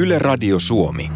Yle 0.00 0.18
Radio 0.18 0.58
Suomi. 0.58 1.10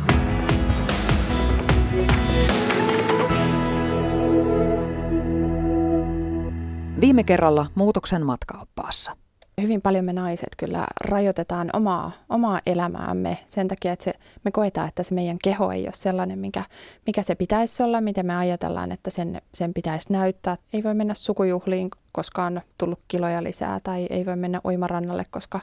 Viime 7.01 7.25
kerralla 7.25 7.67
muutoksen 7.75 8.27
matkaoppaassa. 8.27 9.17
Hyvin 9.63 9.83
paljon 9.83 10.05
me 10.05 10.13
naiset 10.13 10.49
kyllä 10.57 10.87
rajoitetaan 11.01 11.71
omaa, 11.73 12.13
omaa 12.29 12.61
elämäämme 12.67 13.39
sen 13.47 13.69
takia, 13.69 13.93
että 13.93 14.05
se, 14.05 14.15
me 14.45 14.51
koetaan, 14.51 14.89
että 14.89 15.03
se 15.03 15.15
meidän 15.15 15.39
keho 15.45 15.71
ei 15.71 15.85
ole 15.85 15.93
sellainen, 15.93 16.39
mikä, 16.39 16.65
mikä 17.07 17.23
se 17.23 17.35
pitäisi 17.35 17.83
olla, 17.83 18.01
miten 18.01 18.27
me 18.27 18.37
ajatellaan, 18.37 18.93
että 18.93 19.11
sen, 19.11 19.43
sen 19.55 19.75
pitäisi 19.75 20.13
näyttää. 20.13 20.57
Ei 20.73 20.85
voi 20.85 20.95
mennä 20.95 21.15
sukujuhliin, 21.15 21.91
koska 22.17 22.45
on 22.45 22.61
tullut 22.79 22.99
kiloja 23.09 23.43
lisää, 23.43 23.81
tai 23.81 24.07
ei 24.11 24.27
voi 24.27 24.37
mennä 24.37 24.61
uimarannalle, 24.65 25.25
koska 25.31 25.61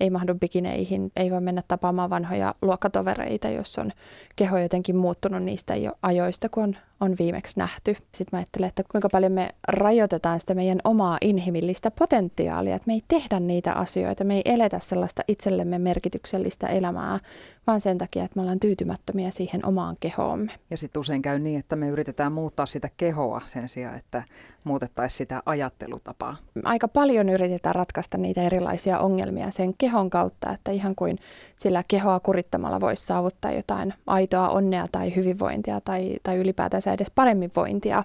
ei 0.00 0.10
mahdu 0.10 0.34
bikineihin, 0.34 1.12
ei 1.16 1.30
voi 1.30 1.40
mennä 1.40 1.62
tapaamaan 1.68 2.10
vanhoja 2.10 2.54
luokkatovereita, 2.62 3.48
jos 3.48 3.78
on 3.78 3.90
keho 4.36 4.58
jotenkin 4.58 4.96
muuttunut 4.96 5.42
niistä 5.42 5.76
jo 5.76 5.92
ajoista, 6.02 6.48
kun 6.48 6.62
on, 6.62 6.76
on 7.00 7.16
viimeksi 7.18 7.58
nähty. 7.58 7.94
Sitten 7.94 8.28
mä 8.32 8.38
ajattelen, 8.38 8.68
että 8.68 8.82
kuinka 8.92 9.08
paljon 9.12 9.32
me 9.32 9.48
rajoitetaan 9.68 10.40
sitä 10.40 10.54
meidän 10.54 10.80
omaa 10.84 11.18
inhimillistä 11.20 11.90
potentiaalia, 11.90 12.76
että 12.76 12.86
me 12.86 12.94
ei 12.94 13.02
tehdä 13.08 13.40
niitä 13.40 13.72
asioita, 13.72 14.24
me 14.24 14.34
ei 14.34 14.42
eletä 14.44 14.78
sellaista 14.78 15.22
itsellemme 15.28 15.78
merkityksellistä 15.78 16.66
elämää, 16.66 17.18
vaan 17.66 17.80
sen 17.80 17.98
takia, 17.98 18.24
että 18.24 18.36
me 18.36 18.42
ollaan 18.42 18.60
tyytymättömiä 18.60 19.30
siihen 19.30 19.66
omaan 19.66 19.96
kehoomme. 20.00 20.52
Ja 20.70 20.76
sitten 20.76 21.00
usein 21.00 21.22
käy 21.22 21.38
niin, 21.38 21.60
että 21.60 21.76
me 21.76 21.88
yritetään 21.88 22.32
muuttaa 22.32 22.66
sitä 22.66 22.88
kehoa 22.96 23.40
sen 23.44 23.68
sijaan, 23.68 23.96
että 23.96 24.22
muutettaisiin 24.64 25.18
sitä 25.18 25.42
ajattelutapaa. 25.46 26.36
Aika 26.64 26.88
paljon 26.88 27.28
yritetään 27.28 27.74
ratkaista 27.74 28.18
niitä 28.18 28.42
erilaisia 28.42 28.98
ongelmia 28.98 29.50
sen 29.50 29.74
kehon 29.78 30.10
kautta, 30.10 30.52
että 30.52 30.70
ihan 30.70 30.94
kuin 30.94 31.18
sillä 31.56 31.84
kehoa 31.88 32.20
kurittamalla 32.20 32.80
voisi 32.80 33.06
saavuttaa 33.06 33.52
jotain 33.52 33.94
aitoa 34.06 34.48
onnea 34.48 34.86
tai 34.92 35.16
hyvinvointia 35.16 35.80
tai, 35.80 36.16
tai 36.22 36.36
ylipäätänsä 36.36 36.92
edes 36.92 37.10
paremmin 37.14 37.50
vointia 37.56 38.04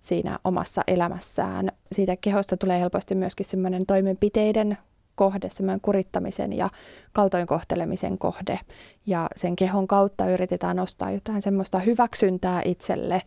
siinä 0.00 0.38
omassa 0.44 0.82
elämässään. 0.86 1.72
Siitä 1.92 2.16
kehosta 2.16 2.56
tulee 2.56 2.80
helposti 2.80 3.14
myöskin 3.14 3.46
semmoinen 3.46 3.86
toimenpiteiden 3.86 4.78
kohde, 5.14 5.50
semmoinen 5.50 5.80
kurittamisen 5.80 6.52
ja 6.52 6.68
kaltoinkohtelemisen 7.12 8.18
kohde. 8.18 8.60
Ja 9.06 9.28
sen 9.36 9.56
kehon 9.56 9.86
kautta 9.86 10.30
yritetään 10.30 10.76
nostaa 10.76 11.10
jotain 11.10 11.42
semmoista 11.42 11.78
hyväksyntää 11.78 12.62
itselle, 12.64 13.20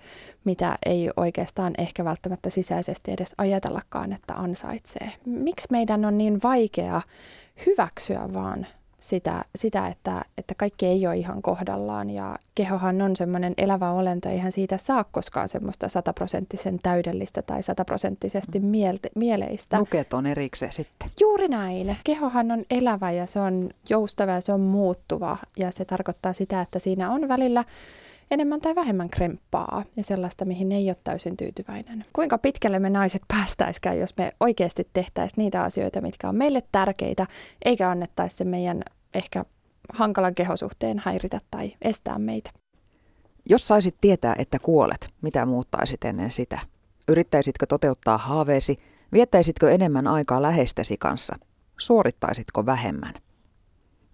mitä 0.44 0.78
ei 0.86 1.10
oikeastaan 1.18 1.74
ehkä 1.78 2.06
välttämättä 2.06 2.50
sisäisesti 2.50 3.12
edes 3.12 3.36
ajatellakaan, 3.38 4.14
että 4.14 4.34
ansaitsee. 4.34 5.12
Miksi 5.26 5.68
meidän 5.72 6.06
on 6.06 6.18
niin 6.18 6.40
vaikea 6.44 7.02
hyväksyä 7.66 8.34
vaan 8.34 8.68
sitä, 9.00 9.46
sitä 9.56 9.88
että, 9.88 10.26
että 10.38 10.56
kaikki 10.56 10.86
ei 10.86 11.08
ole 11.08 11.18
ihan 11.18 11.42
kohdallaan 11.42 12.10
ja 12.10 12.38
kehohan 12.56 13.02
on 13.02 13.16
semmoinen 13.16 13.54
elävä 13.58 13.92
olento, 13.92 14.30
eihän 14.30 14.52
siitä 14.52 14.78
saa 14.78 15.04
koskaan 15.04 15.50
semmoista 15.50 15.90
sataprosenttisen 15.90 16.80
täydellistä 16.84 17.42
tai 17.42 17.64
sataprosenttisesti 17.64 18.60
mielte, 18.60 19.10
mieleistä. 19.16 19.80
Luket 19.80 20.14
on 20.14 20.26
erikseen 20.26 20.72
sitten. 20.72 21.10
Juuri 21.20 21.48
näin. 21.48 21.98
Kehohan 22.04 22.52
on 22.52 22.66
elävä 22.70 23.12
ja 23.12 23.26
se 23.26 23.40
on 23.40 23.70
joustava 23.90 24.32
ja 24.32 24.42
se 24.42 24.54
on 24.54 24.62
muuttuva 24.62 25.38
ja 25.58 25.72
se 25.72 25.86
tarkoittaa 25.86 26.34
sitä, 26.34 26.62
että 26.62 26.80
siinä 26.80 27.12
on 27.12 27.28
välillä 27.28 27.64
enemmän 28.32 28.62
tai 28.62 28.76
vähemmän 28.76 29.10
kremppaa 29.10 29.84
ja 29.96 30.04
sellaista, 30.04 30.46
mihin 30.46 30.72
ei 30.72 30.90
ole 30.90 30.98
täysin 31.04 31.38
tyytyväinen. 31.38 32.06
Kuinka 32.14 32.38
pitkälle 32.38 32.80
me 32.80 32.90
naiset 32.90 33.22
päästäisikään, 33.28 34.00
jos 34.00 34.18
me 34.18 34.32
oikeasti 34.40 34.88
tehtäisiin 34.94 35.44
niitä 35.44 35.64
asioita, 35.64 36.02
mitkä 36.02 36.30
on 36.30 36.36
meille 36.36 36.64
tärkeitä, 36.72 37.28
eikä 37.66 37.90
annettaisi 37.90 38.36
se 38.36 38.44
meidän 38.44 38.84
ehkä 39.14 39.46
hankalan 39.94 40.36
kehosuhteen 40.36 41.02
häiritä 41.06 41.40
tai 41.52 41.76
estää 41.82 42.20
meitä. 42.20 42.52
Jos 43.50 43.68
saisit 43.68 43.96
tietää, 44.02 44.36
että 44.38 44.60
kuolet, 44.60 45.10
mitä 45.22 45.46
muuttaisit 45.46 46.06
ennen 46.06 46.32
sitä? 46.32 46.60
Yrittäisitkö 47.08 47.66
toteuttaa 47.66 48.18
haaveesi? 48.18 48.80
Viettäisitkö 49.14 49.72
enemmän 49.72 50.08
aikaa 50.08 50.42
läheistesi 50.42 50.98
kanssa? 50.98 51.36
Suorittaisitko 51.80 52.66
vähemmän? 52.66 53.14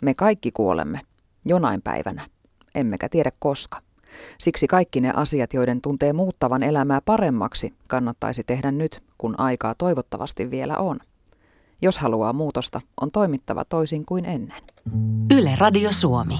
Me 0.02 0.14
kaikki 0.14 0.52
kuolemme, 0.52 1.00
jonain 1.46 1.82
päivänä, 1.82 2.28
emmekä 2.76 3.10
tiedä 3.10 3.32
koska. 3.40 3.80
Siksi 4.38 4.68
kaikki 4.68 5.02
ne 5.02 5.12
asiat, 5.16 5.54
joiden 5.54 5.82
tuntee 5.82 6.14
muuttavan 6.14 6.64
elämää 6.64 7.02
paremmaksi, 7.02 7.74
kannattaisi 7.88 8.44
tehdä 8.44 8.72
nyt, 8.72 9.04
kun 9.18 9.40
aikaa 9.40 9.76
toivottavasti 9.76 10.52
vielä 10.52 10.78
on. 10.78 11.00
Jos 11.82 11.98
haluaa 11.98 12.34
muutosta, 12.34 12.82
on 13.02 13.10
toimittava 13.14 13.66
toisin 13.66 14.06
kuin 14.06 14.26
ennen. 14.26 14.64
Yle 15.38 15.56
Radio 15.60 15.92
Suomi. 15.92 16.40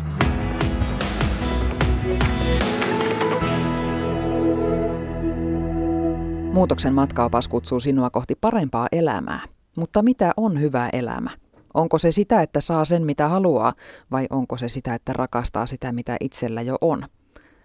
Muutoksen 6.54 6.94
matkaopas 6.94 7.48
kutsuu 7.48 7.80
sinua 7.80 8.10
kohti 8.10 8.36
parempaa 8.36 8.88
elämää. 8.92 9.40
Mutta 9.78 10.02
mitä 10.02 10.32
on 10.38 10.62
hyvä 10.62 10.90
elämä? 10.94 11.30
Onko 11.74 11.98
se 11.98 12.12
sitä, 12.12 12.42
että 12.42 12.62
saa 12.62 12.86
sen 12.86 13.06
mitä 13.06 13.28
haluaa, 13.30 13.74
vai 14.12 14.28
onko 14.30 14.58
se 14.58 14.70
sitä, 14.70 14.94
että 14.94 15.14
rakastaa 15.14 15.66
sitä, 15.66 15.92
mitä 15.92 16.18
itsellä 16.20 16.62
jo 16.62 16.76
on? 16.82 17.06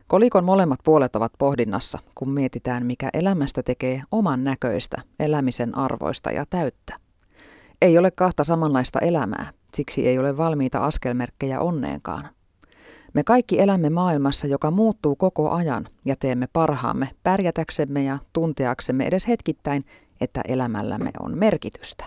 Kolikon 0.08 0.44
molemmat 0.44 0.80
puolet 0.84 1.16
ovat 1.16 1.32
pohdinnassa, 1.38 1.98
kun 2.14 2.30
mietitään, 2.30 2.86
mikä 2.86 3.08
elämästä 3.14 3.62
tekee 3.62 4.02
oman 4.10 4.44
näköistä, 4.44 5.02
elämisen 5.20 5.78
arvoista 5.78 6.30
ja 6.30 6.46
täyttä. 6.46 6.96
Ei 7.82 7.98
ole 7.98 8.10
kahta 8.10 8.44
samanlaista 8.44 8.98
elämää, 8.98 9.52
siksi 9.74 10.08
ei 10.08 10.19
ole 10.19 10.36
valmiita 10.36 10.78
askelmerkkejä 10.78 11.60
onneenkaan. 11.60 12.28
Me 13.14 13.24
kaikki 13.24 13.60
elämme 13.60 13.91
maailmassa, 13.91 14.46
joka 14.46 14.70
muuttuu 14.70 15.16
koko 15.16 15.50
ajan 15.50 15.88
ja 16.04 16.16
teemme 16.16 16.46
parhaamme 16.52 17.10
pärjätäksemme 17.22 18.04
ja 18.04 18.19
tunteaksemme 18.32 19.06
edes 19.06 19.28
hetkittäin, 19.28 19.84
että 20.20 20.40
elämällämme 20.48 21.10
on 21.20 21.38
merkitystä. 21.38 22.04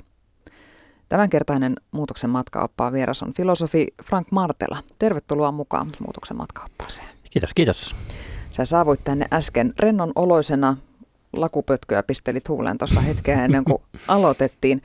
Tämänkertainen 1.10 1.76
muutoksen 1.92 2.30
matkaoppaa 2.30 2.92
vieras 2.92 3.24
on 3.24 3.34
filosofi 3.34 3.88
Frank 4.04 4.28
Martela. 4.32 4.78
Tervetuloa 5.00 5.52
mukaan 5.52 5.92
muutoksen 6.00 6.38
matkaoppaaseen. 6.38 7.21
Kiitos, 7.32 7.54
kiitos. 7.54 7.96
Sä 8.52 8.66
saavuit 8.66 9.04
tänne 9.04 9.26
äsken 9.34 9.74
rennon 9.80 10.12
oloisena, 10.16 10.78
lakupötköä 11.34 12.04
pistelit 12.04 12.50
huuleen 12.50 12.78
tuossa 12.78 13.02
hetkeä 13.02 13.46
ennen 13.46 13.64
kuin 13.64 13.82
aloitettiin. 14.08 14.82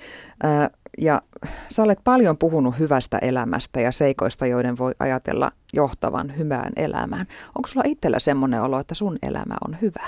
Ja 0.99 1.23
sä 1.71 1.83
olet 1.83 1.99
paljon 2.05 2.39
puhunut 2.39 2.79
hyvästä 2.79 3.19
elämästä 3.19 3.81
ja 3.81 3.93
seikoista, 3.93 4.47
joiden 4.47 4.79
voi 4.79 4.93
ajatella 4.99 5.51
johtavan 5.73 6.39
hyvään 6.39 6.73
elämään. 6.77 7.27
Onko 7.55 7.67
sulla 7.67 7.85
itsellä 7.87 8.19
semmoinen 8.19 8.63
olo, 8.63 8.81
että 8.81 8.95
sun 8.95 9.19
elämä 9.23 9.55
on 9.69 9.77
hyvä? 9.83 10.07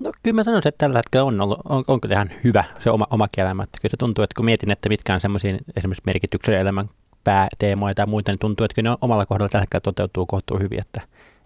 No 0.00 0.12
kyllä 0.22 0.34
mä 0.34 0.44
sanoisin, 0.44 0.68
että 0.68 0.78
tällä 0.78 0.98
hetkellä 0.98 1.24
on, 1.24 1.40
ollut, 1.40 1.60
on, 1.64 1.84
on 1.86 2.00
kyllä 2.00 2.14
ihan 2.14 2.30
hyvä 2.44 2.64
se 2.78 2.90
oma, 2.90 3.06
oma 3.10 3.28
elämä. 3.36 3.62
Että 3.62 3.78
kyllä 3.80 3.90
se 3.90 3.96
tuntuu, 3.96 4.24
että 4.24 4.34
kun 4.36 4.44
mietin, 4.44 4.70
että 4.70 4.88
mitkä 4.88 5.14
on 5.14 5.20
semmoisia 5.20 5.58
esimerkiksi 5.76 6.02
merkityksen 6.06 6.58
elämän 6.58 6.88
pääteemoja 7.24 7.94
tai 7.94 8.06
muita, 8.06 8.32
niin 8.32 8.38
tuntuu, 8.38 8.64
että 8.64 8.74
kyllä 8.74 8.90
ne 8.90 8.96
omalla 9.00 9.26
kohdalla 9.26 9.48
tällä 9.48 9.62
hetkellä 9.62 9.80
toteutuu 9.80 10.26
kohtuu 10.26 10.58
hyvin, 10.58 10.80
että 10.80 11.00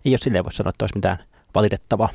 ei 0.04 0.12
ole 0.12 0.18
silleen 0.18 0.44
voi 0.44 0.52
sanoa, 0.52 0.70
että 0.70 0.82
olisi 0.82 0.96
mitään 0.96 1.18
valitettavaa. 1.54 2.08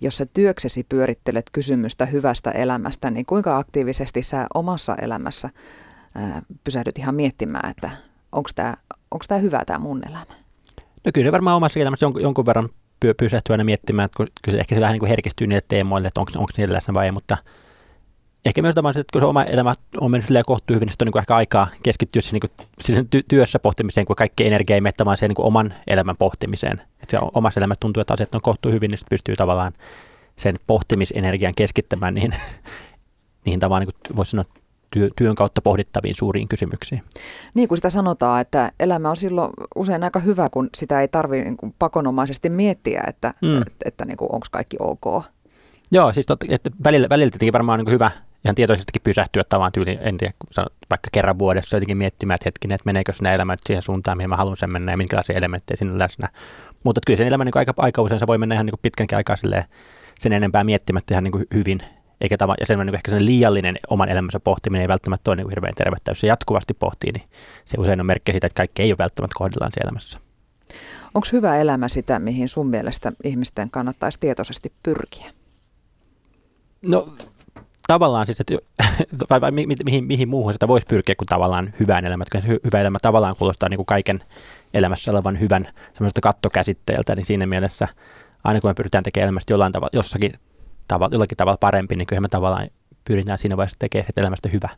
Jos 0.00 0.16
sä 0.16 0.26
työksesi 0.26 0.86
pyörittelet 0.88 1.46
kysymystä 1.52 2.06
hyvästä 2.06 2.50
elämästä, 2.50 3.10
niin 3.10 3.26
kuinka 3.26 3.58
aktiivisesti 3.58 4.22
sä 4.22 4.46
omassa 4.54 4.94
elämässä 4.94 5.50
ää, 6.14 6.42
pysähdyt 6.64 6.98
ihan 6.98 7.14
miettimään, 7.14 7.70
että 7.70 7.90
onko 8.32 8.50
tämä 8.54 8.74
onko 9.10 9.24
hyvä 9.42 9.62
tämä 9.66 9.78
mun 9.78 10.02
elämä? 10.08 10.34
No 11.04 11.10
kyllä 11.14 11.32
varmaan 11.32 11.56
omassa 11.56 11.80
elämässä 11.80 12.04
jonkun, 12.04 12.22
jonkun 12.22 12.46
verran 12.46 12.68
pysähtyy 13.16 13.54
aina 13.54 13.64
miettimään, 13.64 14.06
että 14.06 14.24
kyllä 14.42 14.60
ehkä 14.60 14.74
se 14.74 14.80
vähän 14.80 14.92
niin 14.92 15.00
kuin 15.00 15.08
herkistyy 15.08 15.46
niille 15.46 15.64
teemoille, 15.68 16.08
että 16.08 16.20
onko, 16.20 16.32
onko 16.36 16.50
niillä 16.56 16.74
läsnä 16.74 16.94
vai 16.94 17.04
ei, 17.04 17.12
mutta 17.12 17.36
ehkä 18.48 18.62
myös 18.62 18.74
tämä, 18.74 18.90
että 18.90 19.04
kun 19.12 19.20
se 19.20 19.26
oma 19.26 19.44
elämä 19.44 19.74
on 20.00 20.10
mennyt 20.10 20.26
silleen 20.26 20.44
kohtuu 20.46 20.74
hyvin, 20.74 20.86
niin 20.86 20.96
on 21.02 21.06
niin 21.06 21.18
ehkä 21.18 21.36
aikaa 21.36 21.68
keskittyä 21.82 22.22
siihen, 22.22 22.40
niin 22.42 22.68
siihen 22.80 23.04
ty- 23.04 23.24
työssä 23.28 23.58
pohtimiseen, 23.58 24.06
kun 24.06 24.16
kaikki 24.16 24.46
energia 24.46 24.76
ei 24.76 24.80
mene 24.80 24.94
vaan 25.04 25.16
siihen 25.16 25.34
niin 25.36 25.46
oman 25.46 25.74
elämän 25.86 26.16
pohtimiseen. 26.16 26.82
Että 27.02 27.10
se 27.10 27.18
omassa 27.34 27.60
elämässä 27.60 27.80
tuntuu, 27.80 28.00
että 28.00 28.14
asiat 28.14 28.34
on 28.34 28.40
kohtuu 28.40 28.72
hyvin, 28.72 28.90
niin 28.90 28.98
pystyy 29.10 29.36
tavallaan 29.36 29.72
sen 30.36 30.58
pohtimisenergian 30.66 31.54
keskittämään 31.56 32.14
niihin, 32.14 32.34
niihin 33.44 33.60
tavallaan, 33.60 33.86
niin 33.86 34.16
voisi 34.16 34.30
sanoa, 34.30 34.44
työ, 34.90 35.08
työn 35.16 35.34
kautta 35.34 35.62
pohdittaviin 35.62 36.14
suuriin 36.14 36.48
kysymyksiin. 36.48 37.02
Niin 37.54 37.68
kuin 37.68 37.78
sitä 37.78 37.90
sanotaan, 37.90 38.40
että 38.40 38.72
elämä 38.80 39.10
on 39.10 39.16
silloin 39.16 39.50
usein 39.76 40.04
aika 40.04 40.18
hyvä, 40.20 40.48
kun 40.50 40.68
sitä 40.76 41.00
ei 41.00 41.08
tarvitse 41.08 41.44
niin 41.44 41.74
pakonomaisesti 41.78 42.50
miettiä, 42.50 43.04
että, 43.06 43.34
mm. 43.42 43.56
että, 43.62 43.72
että 43.84 44.04
niin 44.04 44.16
onko 44.20 44.46
kaikki 44.50 44.76
ok. 44.80 45.24
Joo, 45.90 46.12
siis 46.12 46.26
totta, 46.26 46.46
että 46.48 46.70
välillä, 46.84 47.06
välillä 47.10 47.30
tietenkin 47.30 47.52
varmaan 47.52 47.80
on 47.80 47.84
niin 47.84 47.92
hyvä 47.92 48.10
ihan 48.44 48.54
tietoisestikin 48.54 49.02
pysähtyä 49.02 49.42
tavallaan 49.48 49.72
tyyli, 49.72 49.98
en 50.00 50.18
tiedä, 50.18 50.34
vaikka 50.90 51.08
kerran 51.12 51.38
vuodessa 51.38 51.76
jotenkin 51.76 51.96
miettimään, 51.96 52.34
että 52.34 52.46
hetkinen, 52.46 52.74
että 52.74 52.86
meneekö 52.86 53.12
sinä 53.12 53.32
elämä 53.32 53.56
siihen 53.66 53.82
suuntaan, 53.82 54.16
mihin 54.16 54.30
mä 54.30 54.36
haluan 54.36 54.56
sen 54.56 54.72
mennä 54.72 54.92
ja 54.92 54.96
minkälaisia 54.96 55.36
elementtejä 55.36 55.76
siinä 55.76 55.92
on 55.92 55.98
läsnä. 55.98 56.28
Mutta 56.84 57.00
kyllä 57.06 57.16
sen 57.16 57.26
elämä 57.26 57.44
niin 57.44 57.56
aika, 57.56 57.74
aika 57.76 58.02
usein 58.02 58.18
se 58.18 58.26
voi 58.26 58.38
mennä 58.38 58.54
ihan 58.54 58.66
niin 58.66 58.74
pitkänkin 58.82 59.16
aikaa 59.16 59.36
silleen, 59.36 59.64
sen 60.18 60.32
enempää 60.32 60.64
miettimättä 60.64 61.14
ihan 61.14 61.24
niin 61.24 61.46
hyvin, 61.54 61.80
eikä 62.20 62.36
tava, 62.36 62.54
ja 62.60 62.66
sen 62.66 62.78
niin 62.78 62.94
ehkä 62.94 63.10
sen 63.10 63.26
liiallinen 63.26 63.78
oman 63.90 64.08
elämänsä 64.08 64.40
pohtiminen 64.40 64.82
ei 64.82 64.88
välttämättä 64.88 65.30
ole 65.30 65.36
niin 65.36 65.48
hirveän 65.48 65.74
tervettä. 65.74 66.10
Jos 66.10 66.20
se 66.20 66.26
jatkuvasti 66.26 66.74
pohtii, 66.74 67.12
niin 67.12 67.28
se 67.64 67.76
usein 67.80 68.00
on 68.00 68.06
merkki 68.06 68.32
siitä, 68.32 68.46
että 68.46 68.56
kaikki 68.56 68.82
ei 68.82 68.90
ole 68.90 68.98
välttämättä 68.98 69.34
kohdillaan 69.38 69.72
siellä 69.72 69.88
elämässä. 69.88 70.18
Onko 71.14 71.28
hyvä 71.32 71.56
elämä 71.56 71.88
sitä, 71.88 72.18
mihin 72.18 72.48
sun 72.48 72.66
mielestä 72.66 73.12
ihmisten 73.24 73.70
kannattaisi 73.70 74.20
tietoisesti 74.20 74.72
pyrkiä? 74.82 75.30
No 76.82 77.08
tavallaan 77.88 78.26
siis, 78.26 78.40
että, 78.40 78.54
vai, 79.30 79.40
vai 79.40 79.50
mi, 79.50 79.66
mihin, 79.84 80.04
mihin 80.04 80.28
muuhun 80.28 80.52
sitä 80.52 80.68
voisi 80.68 80.86
pyrkiä 80.86 81.14
kuin 81.14 81.26
tavallaan 81.26 81.74
hyvään 81.80 82.04
elämään. 82.04 82.26
Hy, 82.48 82.60
hyvä 82.64 82.80
elämä 82.80 82.98
tavallaan 83.02 83.36
kuulostaa 83.36 83.68
niin 83.68 83.78
kuin 83.78 83.86
kaiken 83.86 84.20
elämässä 84.74 85.10
olevan 85.10 85.40
hyvän 85.40 85.68
semmoista 85.94 86.20
kattokäsitteeltä, 86.20 87.16
niin 87.16 87.26
siinä 87.26 87.46
mielessä 87.46 87.88
aina 88.44 88.60
kun 88.60 88.70
me 88.70 88.74
pyritään 88.74 89.04
tekemään 89.04 89.24
elämästä 89.24 89.52
jollain 89.52 89.72
tavalla, 89.72 89.90
jossakin 89.92 90.32
tavalla, 90.88 91.14
jollakin 91.14 91.36
tavalla 91.36 91.56
parempi, 91.56 91.96
niin 91.96 92.06
kyllä 92.06 92.20
me 92.20 92.28
tavallaan 92.28 92.68
pyritään 93.04 93.38
siinä 93.38 93.56
vaiheessa 93.56 93.78
tekemään 93.78 94.08
elämästä 94.16 94.48
hyvä. 94.48 94.68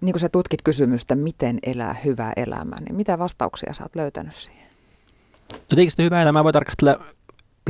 Niin 0.00 0.12
kun 0.12 0.20
sä 0.20 0.28
tutkit 0.28 0.62
kysymystä, 0.62 1.14
miten 1.14 1.58
elää 1.62 1.96
hyvää 2.04 2.32
elämää, 2.36 2.80
niin 2.80 2.94
mitä 2.94 3.18
vastauksia 3.18 3.74
sä 3.74 3.82
oot 3.82 3.96
löytänyt 3.96 4.34
siihen? 4.34 4.66
No 5.52 5.58
tietenkin 5.68 5.90
sitä 5.90 6.02
hyvää 6.02 6.22
elämää 6.22 6.44
voi 6.44 6.52
tarkastella 6.52 7.00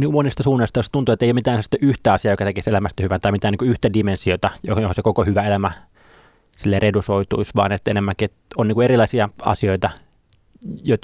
niin 0.01 0.13
monista 0.13 0.43
suunnasta, 0.43 0.79
jos 0.79 0.91
tuntuu, 0.91 1.13
että 1.13 1.25
ei 1.25 1.31
ole 1.31 1.35
mitään 1.35 1.63
yhtä 1.81 2.13
asiaa, 2.13 2.33
joka 2.33 2.45
tekisi 2.45 2.71
elämästä 2.71 3.03
hyvän, 3.03 3.21
tai 3.21 3.33
mitään 3.33 3.55
niin 3.61 3.71
yhtä 3.71 3.93
dimensiota, 3.93 4.51
johon 4.63 4.95
se 4.95 5.03
koko 5.03 5.25
hyvä 5.25 5.43
elämä 5.43 5.73
sille 6.57 6.79
redusoituisi, 6.79 7.53
vaan 7.57 7.73
että 7.73 7.91
enemmänkin 7.91 8.25
että 8.25 8.41
on 8.57 8.69
niin 8.69 8.83
erilaisia 8.83 9.29
asioita, 9.43 9.91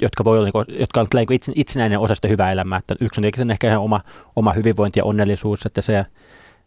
jotka 0.01 0.23
voi 0.23 0.37
olla, 0.37 0.49
niin 0.53 0.79
jotka 0.79 1.01
on 1.01 1.07
niin 1.13 1.39
itsenäinen 1.55 1.99
osa 1.99 2.15
sitä 2.15 2.27
hyvää 2.27 2.51
elämää. 2.51 2.79
Että 2.79 2.95
yksi 3.01 3.19
on 3.19 3.21
tietenkin 3.21 3.51
ehkä 3.51 3.79
oma, 3.79 4.01
oma 4.35 4.53
hyvinvointi 4.53 4.99
ja 4.99 5.05
onnellisuus, 5.05 5.65
että 5.65 5.81
se, 5.81 6.05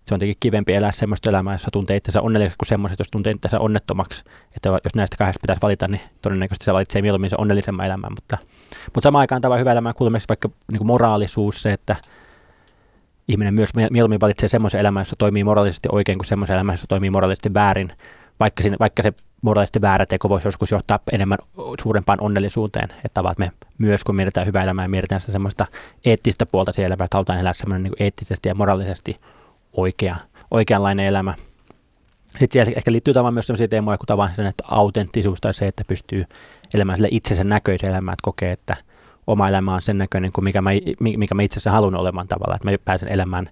se 0.06 0.14
on 0.14 0.20
tietenkin 0.20 0.40
kivempi 0.40 0.75
elää 0.75 0.93
sellaista 0.93 1.31
elämää, 1.31 1.55
jossa 1.55 1.69
tuntee 1.73 1.96
itsensä 1.96 2.23
onnelliseksi 2.23 2.58
kuin 2.58 2.69
semmoiset, 2.69 2.99
jos 2.99 3.08
tuntee 3.11 3.32
itsensä 3.32 3.61
onnettomaksi. 3.61 4.25
Että 4.56 4.69
jos 4.69 4.94
näistä 4.94 5.17
kahdesta 5.17 5.40
pitäisi 5.43 5.62
valita, 5.62 5.88
niin 5.88 6.00
todennäköisesti 6.23 6.64
se 6.64 6.73
valitsee 6.73 7.02
mieluummin 7.02 7.31
se 7.31 7.37
onnellisemman 7.38 7.87
elämän. 7.87 8.12
Mutta, 8.12 8.38
mutta 8.94 9.06
samaan 9.06 9.20
aikaan 9.20 9.43
tämä 9.43 9.56
hyvä 9.56 9.73
elämä 9.73 9.94
kuuluu 9.94 10.19
vaikka 10.28 10.49
niin 10.73 10.87
moraalisuus, 10.87 11.62
se, 11.62 11.73
että 11.73 11.96
ihminen 13.28 13.55
myös 13.55 13.70
mieluummin 13.90 14.20
valitsee 14.20 14.49
semmoisen 14.49 14.81
elämän, 14.81 15.00
jossa 15.00 15.17
toimii 15.19 15.44
moraalisesti 15.44 15.88
oikein 15.93 16.19
kuin 16.19 16.26
semmoisen 16.26 16.55
elämän, 16.55 16.73
jossa 16.73 16.87
toimii 16.87 17.11
moraalisesti 17.11 17.55
väärin, 17.55 17.93
vaikka, 18.40 18.62
siinä, 18.62 18.76
vaikka 18.81 19.02
se 19.02 19.12
moraalisesti 19.43 19.81
väärä 19.81 20.06
teko 20.06 20.28
voisi 20.28 20.46
joskus 20.46 20.70
johtaa 20.70 20.99
enemmän 21.12 21.38
suurempaan 21.82 22.20
onnellisuuteen. 22.20 22.88
Että 23.05 23.20
että 23.31 23.34
me 23.38 23.52
myös, 23.78 24.05
kun 24.05 24.17
mietitään 24.17 24.46
hyvää 24.46 24.62
elämää, 24.62 24.88
mietitään 24.88 25.20
sitä 25.20 25.32
semmoista 25.32 25.67
eettistä 26.05 26.46
puolta 26.46 26.73
siellä 26.73 26.87
elämää, 26.87 27.05
että 27.05 27.17
halutaan 27.17 27.40
elää 27.40 27.52
semmoinen 27.52 27.82
niin 27.82 28.05
eettisesti 28.05 28.49
ja 28.49 28.55
moraalisesti 28.55 29.20
oikea, 29.73 30.17
oikeanlainen 30.50 31.06
elämä. 31.06 31.34
Sitten 32.26 32.50
siellä 32.52 32.73
ehkä 32.76 32.93
liittyy 32.93 33.14
tavallaan 33.14 33.34
myös 33.34 33.46
sellaisia 33.46 33.69
teemoja 33.69 33.99
kuin 33.99 34.06
tavallaan 34.06 34.37
sen, 34.37 34.46
että 34.46 34.64
autenttisuus 34.69 35.40
tai 35.40 35.55
se, 35.55 35.67
että 35.67 35.84
pystyy 35.88 36.25
elämään 36.75 36.99
sille 36.99 37.08
itsensä 37.11 37.44
näköisen 37.44 37.90
elämään, 37.90 38.12
että 38.12 38.25
kokee, 38.25 38.52
että 38.52 38.76
oma 39.26 39.49
elämä 39.49 39.75
on 39.75 39.82
sen 39.82 39.99
näköinen 39.99 40.32
kuin 40.32 40.44
mikä 40.44 40.62
mä, 40.62 40.70
mikä 41.00 41.34
mä 41.34 41.43
itse 41.43 41.55
asiassa 41.55 41.70
haluan 41.70 41.94
olemaan 41.94 42.28
tavallaan, 42.28 42.56
että 42.56 42.70
mä 42.70 42.78
pääsen 42.84 43.08
elämään, 43.08 43.50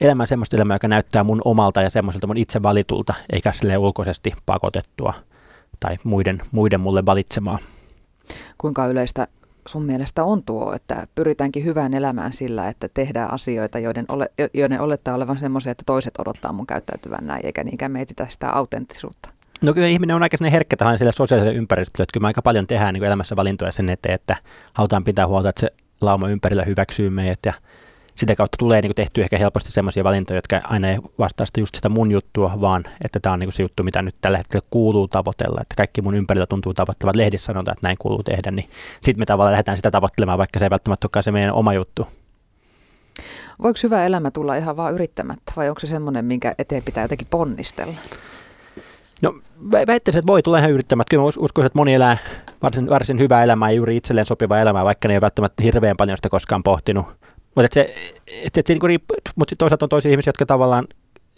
elämään 0.00 0.26
semmoista 0.26 0.56
elämää, 0.56 0.74
joka 0.74 0.88
näyttää 0.88 1.24
mun 1.24 1.42
omalta 1.44 1.82
ja 1.82 1.90
semmoiselta 1.90 2.26
mun 2.26 2.36
itse 2.36 2.62
valitulta, 2.62 3.14
eikä 3.32 3.52
sille 3.52 3.78
ulkoisesti 3.78 4.32
pakotettua 4.46 5.14
tai 5.80 5.96
muiden, 6.04 6.38
muiden 6.50 6.80
mulle 6.80 7.06
valitsemaa. 7.06 7.58
Kuinka 8.58 8.86
yleistä 8.86 9.28
sun 9.68 9.84
mielestä 9.84 10.24
on 10.24 10.42
tuo, 10.42 10.72
että 10.74 11.06
pyritäänkin 11.14 11.64
hyvään 11.64 11.94
elämään 11.94 12.32
sillä, 12.32 12.68
että 12.68 12.88
tehdään 12.94 13.32
asioita, 13.32 13.78
joiden, 13.78 14.04
ole, 14.08 14.30
joiden 14.54 14.80
olettaa 14.80 15.14
olevan 15.14 15.38
semmoisia, 15.38 15.72
että 15.72 15.82
toiset 15.86 16.14
odottaa 16.18 16.52
mun 16.52 16.66
käyttäytyvän 16.66 17.26
näin, 17.26 17.46
eikä 17.46 17.64
niinkään 17.64 17.92
mietitä 17.92 18.26
sitä 18.30 18.50
autenttisuutta? 18.50 19.37
No 19.60 19.74
kyllä 19.74 19.86
ihminen 19.86 20.16
on 20.16 20.22
aika 20.22 20.36
herkkä 20.50 20.76
tähän 20.76 20.98
sille 20.98 21.12
sosiaaliselle 21.12 21.58
ympäristölle, 21.58 22.02
että 22.02 22.12
kyllä 22.12 22.24
me 22.24 22.28
aika 22.28 22.42
paljon 22.42 22.66
tehdään 22.66 22.94
niin 22.94 23.04
elämässä 23.04 23.36
valintoja 23.36 23.72
sen 23.72 23.90
eteen, 23.90 24.14
että 24.14 24.36
halutaan 24.74 25.04
pitää 25.04 25.26
huolta, 25.26 25.48
että 25.48 25.60
se 25.60 25.70
lauma 26.00 26.28
ympärillä 26.28 26.64
hyväksyy 26.64 27.10
meidät 27.10 27.38
ja 27.46 27.52
sitä 28.14 28.36
kautta 28.36 28.56
tulee 28.58 28.82
niin 28.82 28.94
tehty 28.94 29.22
ehkä 29.22 29.38
helposti 29.38 29.72
sellaisia 29.72 30.04
valintoja, 30.04 30.38
jotka 30.38 30.60
aina 30.64 30.90
ei 30.90 30.98
vastaa 31.18 31.46
sitä 31.46 31.60
just 31.60 31.74
sitä 31.74 31.88
mun 31.88 32.10
juttua, 32.10 32.60
vaan 32.60 32.84
että 33.04 33.20
tämä 33.20 33.32
on 33.32 33.40
niin 33.40 33.52
se 33.52 33.62
juttu, 33.62 33.82
mitä 33.82 34.02
nyt 34.02 34.14
tällä 34.20 34.38
hetkellä 34.38 34.66
kuuluu 34.70 35.08
tavoitella, 35.08 35.60
että 35.60 35.74
kaikki 35.76 36.02
mun 36.02 36.14
ympärillä 36.14 36.46
tuntuu 36.46 36.74
tavoittavat, 36.74 37.16
lehdissä 37.16 37.46
sanotaan, 37.46 37.72
että 37.72 37.86
näin 37.86 37.98
kuuluu 37.98 38.22
tehdä, 38.22 38.50
niin 38.50 38.68
sitten 39.00 39.20
me 39.20 39.26
tavallaan 39.26 39.52
lähdetään 39.52 39.76
sitä 39.76 39.90
tavoittelemaan, 39.90 40.38
vaikka 40.38 40.58
se 40.58 40.64
ei 40.64 40.70
välttämättä 40.70 41.04
olekaan 41.06 41.22
se 41.22 41.32
meidän 41.32 41.54
oma 41.54 41.74
juttu. 41.74 42.06
Voiko 43.62 43.78
hyvä 43.82 44.06
elämä 44.06 44.30
tulla 44.30 44.54
ihan 44.54 44.76
vaan 44.76 44.94
yrittämättä 44.94 45.52
vai 45.56 45.68
onko 45.68 45.80
se 45.80 45.86
semmoinen, 45.86 46.24
minkä 46.24 46.54
eteen 46.58 46.82
pitää 46.82 47.04
jotenkin 47.04 47.26
ponnistella? 47.30 47.94
No 49.22 49.34
väittäisin, 49.86 50.18
että 50.18 50.32
voi 50.32 50.42
tulla 50.42 50.58
ihan 50.58 50.70
yrittämättä. 50.70 51.10
Kyllä 51.10 51.24
uskon, 51.38 51.66
että 51.66 51.78
moni 51.78 51.94
elää 51.94 52.16
varsin, 52.62 52.90
varsin 52.90 53.18
hyvää 53.18 53.44
elämää 53.44 53.70
ja 53.70 53.76
juuri 53.76 53.96
itselleen 53.96 54.26
sopivaa 54.26 54.58
elämää, 54.58 54.84
vaikka 54.84 55.08
ne 55.08 55.14
ei 55.14 55.16
ole 55.16 55.20
välttämättä 55.20 55.62
hirveän 55.62 55.96
paljon 55.96 56.18
sitä 56.18 56.28
koskaan 56.28 56.62
pohtinut. 56.62 57.06
Mutta 57.54 57.74
se, 57.74 57.94
et, 58.42 58.58
et 58.58 58.66
se 58.66 58.72
niinku 58.72 58.86
riippuu, 58.86 59.16
mutta 59.36 59.54
toisaalta 59.58 59.84
on 59.84 59.88
toisia 59.88 60.10
ihmisiä, 60.10 60.28
jotka 60.28 60.46
tavallaan 60.46 60.84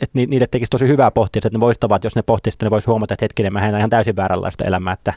että 0.00 0.19
niille 0.19 0.47
tekisi 0.50 0.71
tosi 0.71 0.88
hyvää 0.88 1.11
pohtia, 1.11 1.41
että 1.44 1.59
ne 1.59 1.61
voisivat, 1.61 2.05
jos 2.05 2.17
ne 2.17 2.23
pohtisivat, 2.23 2.62
ne 2.62 2.71
voisi 2.71 2.87
huomata, 2.87 3.15
että 3.15 3.25
hetkinen, 3.25 3.53
mä 3.53 3.69
ihan 3.69 3.91
täysin 3.91 4.17
vääränlaista 4.17 4.65
elämää. 4.65 4.93
Että, 4.93 5.15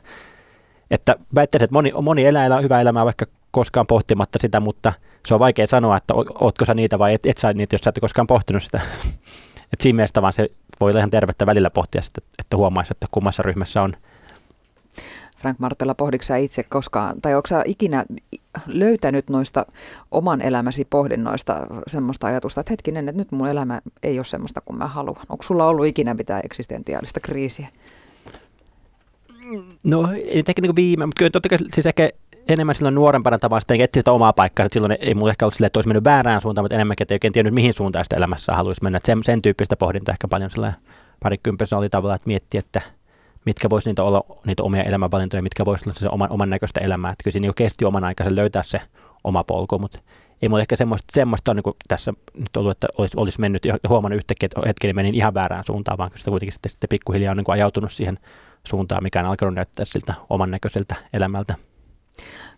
että 0.92 1.16
väittäisin, 1.36 1.64
että 1.64 1.74
moni, 1.74 1.92
moni 2.02 2.26
elää, 2.26 2.46
elää 2.46 2.62
hyvää 2.62 2.82
elämää 2.82 3.06
vaikka 3.06 3.26
koskaan 3.52 3.88
pohtimatta 3.88 4.40
sitä, 4.42 4.60
mutta 4.60 4.94
se 5.26 5.34
on 5.34 5.40
vaikea 5.40 5.68
sanoa, 5.68 5.98
että 5.98 6.14
ootko 6.40 6.66
sä 6.66 6.74
niitä 6.74 7.00
vai 7.00 7.14
et, 7.14 7.26
et 7.26 7.38
sä 7.38 7.54
niitä, 7.54 7.76
jos 7.76 7.82
sä 7.82 7.90
et 7.90 8.00
koskaan 8.02 8.28
pohtinut 8.28 8.64
sitä. 8.64 8.82
Et 9.74 9.82
siinä 9.82 9.96
mielessä 9.96 10.22
vaan 10.22 10.34
se 10.34 10.50
voi 10.80 10.92
olla 10.92 11.00
ihan 11.00 11.10
tervettä 11.10 11.46
välillä 11.46 11.70
pohtia 11.70 12.02
sitä, 12.02 12.22
että 12.40 12.58
huomaisi, 12.58 12.94
että 12.94 13.08
kummassa 13.12 13.44
ryhmässä 13.44 13.82
on. 13.82 13.94
Frank 15.38 15.60
Martella, 15.60 15.96
pohditko 15.96 16.36
itse 16.36 16.64
koskaan, 16.64 17.22
tai 17.22 17.36
onko 17.36 17.48
ikinä 17.66 18.06
löytänyt 18.68 19.30
noista 19.30 19.66
oman 20.12 20.42
elämäsi 20.42 20.86
pohdinnoista 20.86 21.68
semmoista 21.88 22.28
ajatusta, 22.28 22.62
että 22.62 22.74
hetkinen, 22.74 23.10
että 23.10 23.22
nyt 23.22 23.32
mun 23.32 23.48
elämä 23.48 23.82
ei 24.04 24.20
ole 24.20 24.26
semmoista 24.26 24.62
kuin 24.62 24.78
mä 24.78 24.88
haluan. 24.88 25.26
Onko 25.30 25.44
sulla 25.44 25.68
ollut 25.68 25.86
ikinä 25.86 26.14
mitään 26.14 26.42
eksistentiaalista 26.46 27.20
kriisiä? 27.20 27.68
No 29.84 30.12
ei 30.12 30.36
nyt 30.36 30.50
ehkä 30.50 30.62
niin 30.62 30.76
viime, 30.76 31.06
mutta 31.06 31.20
kyllä 31.20 31.32
totta 31.32 31.50
kai 31.50 31.58
siis 31.74 31.86
ehkä 31.86 32.10
enemmän 32.48 32.76
silloin 32.76 32.96
nuorempana 32.96 33.38
tavalla 33.38 33.60
sitten 33.60 33.82
etsiä 33.82 34.00
sitä 34.00 34.12
omaa 34.12 34.34
paikkaa. 34.34 34.68
Silloin 34.72 34.98
ei 35.00 35.14
mulla 35.14 35.32
ehkä 35.32 35.46
ollut 35.46 35.54
silleen, 35.54 35.68
että 35.68 35.78
olisi 35.78 35.88
mennyt 35.88 36.04
väärään 36.04 36.42
suuntaan, 36.42 36.64
mutta 36.64 36.76
enemmänkin, 36.76 37.04
että 37.04 37.14
ei 37.14 37.16
oikein 37.16 37.34
tiennyt, 37.34 37.54
mihin 37.54 37.74
suuntaan 37.74 38.06
sitä 38.06 38.16
elämässä 38.16 38.54
haluaisi 38.54 38.84
mennä. 38.84 39.00
Sen, 39.04 39.24
sen 39.24 39.42
tyyppistä 39.42 39.76
pohdinta 39.76 40.12
ehkä 40.12 40.28
paljon 40.28 40.50
sillä 40.50 40.74
parikymppisenä 41.20 41.80
oli 41.80 41.90
tavallaan, 41.90 42.16
että 42.16 42.28
miettiä, 42.28 42.60
että 42.60 42.82
mitkä 43.46 43.70
voisi 43.70 43.90
niitä 43.90 44.04
olla 44.04 44.24
niitä 44.46 44.64
omia 44.64 44.84
elämänvalintoja, 44.84 45.42
mitkä 45.42 45.66
voisi 45.66 45.84
olla 45.90 46.00
se 46.00 46.10
oman, 46.10 46.32
oman 46.32 46.50
näköistä 46.50 46.82
elämää. 46.82 47.12
Että 47.12 47.24
kyllä 47.24 47.34
siinä 47.34 47.48
jo 47.48 47.54
kesti 47.54 47.86
oman 47.86 48.04
aikansa 48.04 48.36
löytää 48.36 48.64
se 48.64 48.82
oma 49.24 49.44
polku, 49.44 49.80
mutta 49.80 50.00
ei 50.42 50.50
mulla 50.50 50.62
ehkä 50.62 50.76
semmoista, 50.76 51.08
semmoista 51.14 51.54
niin 51.54 51.64
kuin 51.64 51.76
tässä 51.88 52.14
nyt 52.38 52.58
ollut, 52.58 52.72
että 52.72 52.88
olisi, 52.98 53.18
olisi 53.20 53.42
mennyt 53.42 53.66
ja 53.66 53.78
huomannut 53.90 54.18
yhtäkkiä, 54.18 54.46
että 54.46 54.62
hetkinen 54.68 54.96
menin 54.96 55.16
ihan 55.16 55.34
väärään 55.34 55.64
suuntaan, 55.68 55.98
vaan 55.98 56.10
kyllä 56.12 56.24
kuitenkin 56.26 56.54
sitten, 56.54 56.70
sitten 56.70 56.90
pikkuhiljaa 56.90 57.32
on 57.32 57.38
niin 57.38 57.46
ajautunut 57.48 57.92
siihen 57.92 58.20
suuntaan, 58.68 59.04
mikä 59.04 59.20
on 59.20 59.26
alkanut 59.26 59.56
näyttää 59.56 59.86
siltä 59.86 60.14
oman 60.30 60.52
näköiseltä 60.52 60.96
elämältä. 61.14 61.56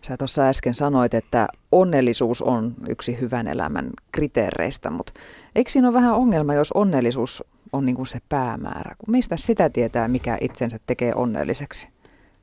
Sä 0.02 0.16
tuossa 0.16 0.48
äsken 0.48 0.74
sanoit, 0.74 1.14
että 1.14 1.46
onnellisuus 1.72 2.42
on 2.42 2.74
yksi 2.88 3.20
hyvän 3.20 3.48
elämän 3.48 3.90
kriteereistä, 4.12 4.90
mutta 4.90 5.12
eikö 5.54 5.70
siinä 5.70 5.88
ole 5.88 5.94
vähän 5.94 6.14
ongelma, 6.14 6.54
jos 6.54 6.72
onnellisuus 6.72 7.44
on 7.72 7.86
niin 7.86 7.96
kuin 7.96 8.06
se 8.06 8.18
päämäärä? 8.28 8.96
Mistä 9.08 9.36
sitä 9.36 9.70
tietää, 9.70 10.08
mikä 10.08 10.38
itsensä 10.40 10.78
tekee 10.86 11.14
onnelliseksi? 11.14 11.88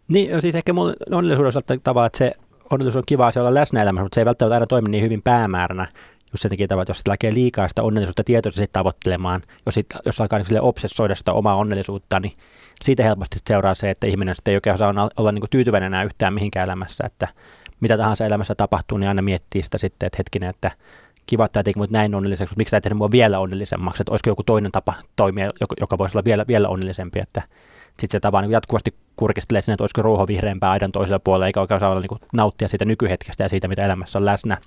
Niin, 0.08 0.42
siis 0.42 0.56
ehkä 0.56 0.74
mun 0.74 0.94
onnellisuuden 1.12 1.48
osalta 1.50 1.78
tavalla, 1.84 2.06
että 2.06 2.18
se 2.18 2.32
onnellisuus 2.70 3.02
on 3.02 3.04
kiva 3.06 3.28
asia 3.28 3.42
olla 3.42 3.54
läsnä 3.54 3.82
elämässä, 3.82 4.04
mutta 4.04 4.16
se 4.16 4.22
ei 4.22 4.26
välttämättä 4.26 4.54
aina 4.54 4.68
toimi 4.68 4.90
niin 4.90 5.04
hyvin 5.04 5.22
päämääränä, 5.22 5.88
just 6.34 6.42
sen 6.42 6.50
takia, 6.50 6.64
että 6.64 6.76
jos 6.88 6.98
sitä 6.98 7.12
läkee 7.12 7.34
liikaa 7.34 7.68
sitä 7.68 7.84
onnellisuutta 7.84 8.24
tietoisesti 8.24 8.70
tavoittelemaan, 8.74 9.42
jos, 9.66 9.76
sit, 9.76 9.88
jos 10.06 10.22
alkaa 10.22 10.40
niin 10.40 10.62
obsessoida 10.62 11.16
sitä 11.16 11.34
omaa 11.34 11.56
onnellisuutta, 11.56 12.20
niin 12.20 12.34
siitä 12.84 13.04
helposti 13.04 13.40
seuraa 13.48 13.74
se, 13.74 13.90
että 13.90 14.08
ihminen 14.08 14.36
sitten 14.36 14.52
ei 14.52 14.58
oikein 14.58 14.74
osaa 14.74 14.94
olla 15.18 15.32
niin 15.32 15.42
kuin 15.42 15.50
tyytyväinen 15.50 15.88
enää 15.88 16.04
yhtään 16.04 16.34
mihinkään 16.34 16.66
elämässä, 16.66 17.04
että 17.06 17.28
mitä 17.82 17.98
tahansa 17.98 18.26
elämässä 18.26 18.56
tapahtuu, 18.56 18.98
niin 18.98 19.08
aina 19.08 19.22
miettii 19.22 19.64
sitä 19.64 19.78
sitten, 19.78 20.08
että 20.08 20.18
hetkinen, 20.18 20.50
että 20.50 20.72
kiva, 21.26 21.46
että 21.46 21.64
mut 21.76 21.92
näin 21.92 22.16
onnelliseksi, 22.16 22.52
mutta 22.52 22.60
miksi 22.60 22.72
tämä 22.72 22.82
tehnyt 22.82 22.98
mua 22.98 23.12
vielä 23.12 23.40
onnellisemmaksi, 23.40 24.04
että 24.04 24.12
olisiko 24.12 24.30
joku 24.30 24.44
toinen 24.44 24.72
tapa 24.72 24.94
toimia, 25.16 25.50
joka, 25.62 25.76
joka 25.80 25.98
voisi 25.98 26.18
olla 26.18 26.26
vielä, 26.26 26.46
vielä 26.48 26.68
onnellisempi, 26.68 27.20
että 27.20 27.42
sitten 27.88 28.12
se 28.12 28.20
tapa 28.20 28.42
niin 28.42 28.52
jatkuvasti 28.52 28.96
kurkistelee 29.16 29.62
sinne, 29.62 29.74
että 29.74 29.84
olisiko 29.84 30.02
ruoho 30.02 30.28
vihreämpää 30.28 30.72
aidan 30.72 30.92
toisella 30.92 31.20
puolella, 31.20 31.48
eikä 31.48 31.62
oikein 31.62 31.76
osaa 31.76 32.00
niin 32.00 32.20
nauttia 32.34 32.68
siitä 32.68 32.86
nykyhetkestä 32.86 33.44
ja 33.44 33.50
siitä, 33.50 33.68
mitä 33.68 33.86
elämässä 33.86 34.20
on 34.20 34.26
läsnä. 34.26 34.58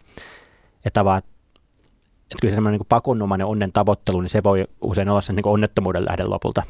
Että 0.85 1.05
vaan, 1.05 1.23
että 2.31 2.37
kyllä 2.41 2.53
se 2.53 2.55
semmoinen 2.55 2.79
niin 2.79 2.87
pakonomainen 2.89 3.47
onnen 3.47 3.73
tavoittelu, 3.73 4.21
niin 4.21 4.31
se 4.31 4.43
voi 4.43 4.65
usein 4.81 5.09
olla 5.09 5.21
sen 5.21 5.37
niin 5.37 5.47
onnettomuuden 5.47 6.05
lähde 6.05 6.25
lopulta 6.25 6.63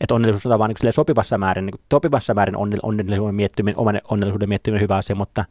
että 0.00 0.14
onnellisuus 0.14 0.46
on 0.46 0.58
vaan 0.58 0.74
niin 0.82 0.92
sopivassa 0.92 1.38
määrin, 1.38 1.66
niin 1.66 1.80
sopivassa 1.92 2.34
määrin 2.34 2.56
onnellisuuden 2.82 3.34
miettiminen, 3.34 3.78
oman 3.78 4.00
onnellisuuden 4.10 4.48
miettiminen 4.48 4.82
hyvä 4.82 4.96
asia, 4.96 5.16
mutta 5.16 5.44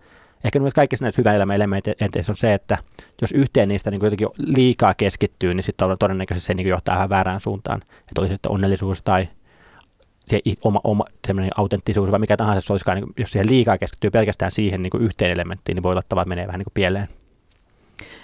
ehkä 0.43 0.59
myös 0.59 0.73
kaikissa 0.73 1.05
näissä 1.05 1.21
hyvän 1.21 1.35
elämän 1.35 1.55
elementeissä 1.55 2.31
on 2.31 2.37
se, 2.37 2.53
että 2.53 2.77
jos 3.21 3.31
yhteen 3.31 3.69
niistä 3.69 3.91
niin 3.91 4.01
jotenkin 4.03 4.27
liikaa 4.37 4.93
keskittyy, 4.93 5.53
niin 5.53 5.63
sitten 5.63 5.87
todennäköisesti 5.99 6.47
se 6.47 6.53
niin 6.53 6.67
johtaa 6.67 6.95
vähän 6.95 7.09
väärään 7.09 7.41
suuntaan. 7.41 7.81
Että 7.81 8.21
olisi 8.21 8.33
sitten 8.33 8.51
onnellisuus 8.51 9.01
tai 9.01 9.27
se 10.25 10.39
oma, 10.63 10.81
oma 10.83 11.05
semmoinen 11.27 11.51
autenttisuus 11.57 12.11
vai 12.11 12.19
mikä 12.19 12.37
tahansa 12.37 12.67
se 12.67 12.73
olisikaan, 12.73 12.97
niin 12.97 13.13
jos 13.17 13.31
siihen 13.31 13.49
liikaa 13.49 13.77
keskittyy 13.77 14.09
pelkästään 14.09 14.51
siihen 14.51 14.83
niin 14.83 14.91
yhteen 14.99 15.31
elementtiin, 15.31 15.75
niin 15.75 15.83
voi 15.83 15.91
olla 15.91 15.99
että 15.99 16.25
menee 16.25 16.47
vähän 16.47 16.59
niin 16.59 16.73
pieleen. 16.73 17.07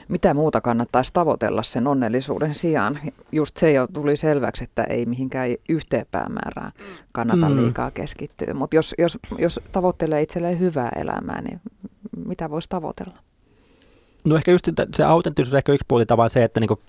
Mitä 0.07 0.33
muuta 0.33 0.61
kannattaisi 0.61 1.13
tavoitella 1.13 1.63
sen 1.63 1.87
onnellisuuden 1.87 2.55
sijaan? 2.55 2.99
Just 3.31 3.57
se 3.57 3.71
jo 3.71 3.87
tuli 3.87 4.17
selväksi, 4.17 4.63
että 4.63 4.83
ei 4.83 5.05
mihinkään 5.05 5.49
yhteen 5.69 6.05
päämäärään 6.11 6.71
kannata 7.13 7.49
mm. 7.49 7.55
liikaa 7.55 7.91
keskittyä. 7.91 8.53
Mutta 8.53 8.75
jos, 8.75 8.95
jos, 8.97 9.17
jos 9.37 9.59
tavoittelee 9.71 10.21
itselleen 10.21 10.59
hyvää 10.59 10.89
elämää, 10.95 11.41
niin 11.41 11.61
mitä 12.25 12.49
voisi 12.49 12.69
tavoitella? 12.69 13.17
No 14.25 14.35
ehkä 14.35 14.51
just 14.51 14.69
se 14.95 15.03
autenttisuus 15.03 15.53
ehkä 15.53 15.71
yksi 15.71 15.85
puoli 15.87 16.05
tavallaan 16.05 16.29
se, 16.29 16.43
että 16.43 16.59
niinku 16.59 16.79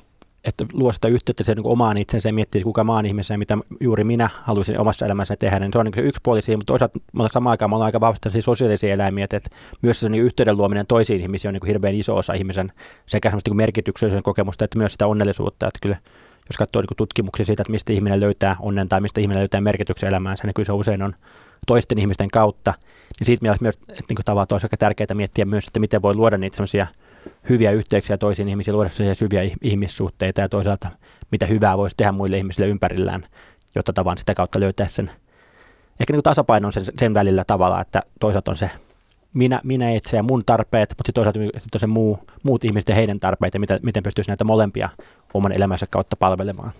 että 0.45 0.65
luo 0.73 0.93
sitä 0.93 1.09
yhteyttä 1.09 1.45
sen 1.45 1.57
niin 1.57 1.67
omaan 1.67 1.97
itsensä 1.97 2.29
ja 2.29 2.35
miettii, 2.35 2.63
kuka 2.63 2.85
maan 2.85 3.07
ihmisen, 3.07 3.39
mitä 3.39 3.59
juuri 3.81 4.05
minä 4.05 4.29
haluaisin 4.43 4.81
omassa 4.81 5.07
elämässäni 5.07 5.39
tehdä, 5.39 5.59
niin 5.59 5.71
se 5.73 5.79
on 5.79 5.85
niin 5.85 5.95
se 5.95 6.01
yksi 6.01 6.21
puoli 6.23 6.43
siinä, 6.43 6.57
mutta 6.57 6.71
toisaalta 6.71 6.99
samaan 7.33 7.51
aikaan 7.51 7.71
me 7.71 7.75
ollaan 7.75 7.87
aika 7.87 8.01
vahvasti 8.01 8.43
sosiaalisia 8.43 8.95
eläimiä, 8.95 9.25
että 9.25 9.51
myös 9.83 10.01
se 10.01 10.09
niin 10.09 10.25
yhteyden 10.25 10.57
luominen 10.57 10.87
toisiin 10.87 11.21
ihmisiin 11.21 11.49
on 11.49 11.53
niin 11.55 11.67
hirveän 11.67 11.95
iso 11.95 12.17
osa 12.17 12.33
ihmisen 12.33 12.73
sekä 13.07 13.29
semmoista 13.29 13.51
niin 13.51 13.57
merkityksellisen 13.57 14.23
kokemusta, 14.23 14.65
että 14.65 14.79
myös 14.79 14.93
sitä 14.93 15.07
onnellisuutta, 15.07 15.67
että 15.67 15.79
kyllä 15.83 15.97
jos 16.49 16.57
katsoo 16.59 16.83
niin 16.83 16.97
tutkimuksia 16.97 17.47
siitä, 17.47 17.63
että 17.63 17.71
mistä 17.71 17.93
ihminen 17.93 18.21
löytää 18.21 18.57
onnen 18.61 18.89
tai 18.89 19.01
mistä 19.01 19.21
ihminen 19.21 19.41
löytää 19.41 19.61
merkityksen 19.61 20.09
elämäänsä, 20.09 20.45
niin 20.47 20.55
kyllä 20.55 20.67
se 20.67 20.73
usein 20.73 21.03
on 21.03 21.15
toisten 21.67 21.99
ihmisten 21.99 22.29
kautta. 22.33 22.75
Niin 23.21 23.27
siitä 23.27 23.43
mielessä 23.43 23.63
myös, 23.63 23.75
että 23.75 24.05
niin 24.09 24.25
tavallaan 24.25 24.47
olisi 24.53 24.65
aika 24.65 24.77
tärkeää 24.77 25.15
miettiä 25.15 25.45
myös, 25.45 25.67
että 25.67 25.81
miten 25.81 26.03
voi 26.03 26.15
luoda 26.15 26.39
niitä 26.39 26.57
semmoisia 26.57 26.87
hyviä 27.49 27.71
yhteyksiä 27.71 28.19
toisiin 28.19 28.49
ihmisiin, 28.49 28.75
luoda 28.75 28.91
syviä 29.15 29.43
ihmissuhteita 29.63 30.41
ja 30.41 30.49
toisaalta 30.49 30.89
mitä 31.31 31.47
hyvää 31.47 31.79
voisi 31.79 31.97
tehdä 31.97 32.13
muille 32.13 32.39
ihmisille 32.39 32.69
ympärillään, 32.69 33.25
jotta 33.75 33.93
tavan 33.93 34.19
sitä 34.19 34.35
kautta 34.35 34.61
löytää 34.61 34.89
sen 34.89 35.11
ehkä 36.01 36.13
niin 36.13 36.23
tasapainon 36.23 36.73
sen, 36.73 36.85
sen 36.99 37.15
välillä 37.15 37.45
tavalla, 37.47 37.81
että 37.81 38.03
toisaalta 38.21 38.51
on 38.51 38.57
se 38.57 38.71
minä, 39.35 39.61
minä 39.65 39.91
itse 39.91 40.17
ja 40.17 40.23
mun 40.23 40.43
tarpeet, 40.47 40.91
mutta 40.91 41.09
sitten 41.09 41.25
toisaalta 41.25 41.61
sit 41.61 41.75
on 41.75 41.81
se 41.81 41.87
muu, 41.87 42.19
muut 42.43 42.65
ihmiset 42.65 42.89
ja 42.89 42.95
heidän 42.95 43.21
tarpeet 43.21 43.55
ja 43.55 43.61
mitä, 43.61 43.81
miten 43.83 44.03
pystyisi 44.03 44.31
näitä 44.31 44.45
molempia 44.45 44.89
oman 45.35 45.53
elämänsä 45.57 45.87
kautta 45.91 46.17
palvelemaan. 46.17 46.73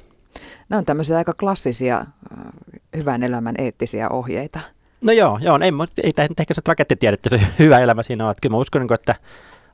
Nämä 0.69 0.79
on 0.79 0.85
tämmöisiä 0.85 1.17
aika 1.17 1.33
klassisia 1.33 1.99
äh, 1.99 2.07
hyvän 2.97 3.23
elämän 3.23 3.55
eettisiä 3.59 4.09
ohjeita. 4.09 4.61
No 5.05 5.13
joo, 5.13 5.39
joo 5.43 5.59
ei, 5.63 5.71
ei, 6.03 6.13
ei 6.19 6.29
ehkä 6.41 6.55
se 6.55 6.63
rakettitiedettä 6.67 7.29
se 7.29 7.41
hyvä 7.59 7.79
elämä 7.79 8.03
siinä 8.03 8.25
on. 8.25 8.31
Että 8.31 8.41
kyllä 8.41 8.55
mä 8.55 8.61
uskon, 8.61 8.95
että 8.95 9.15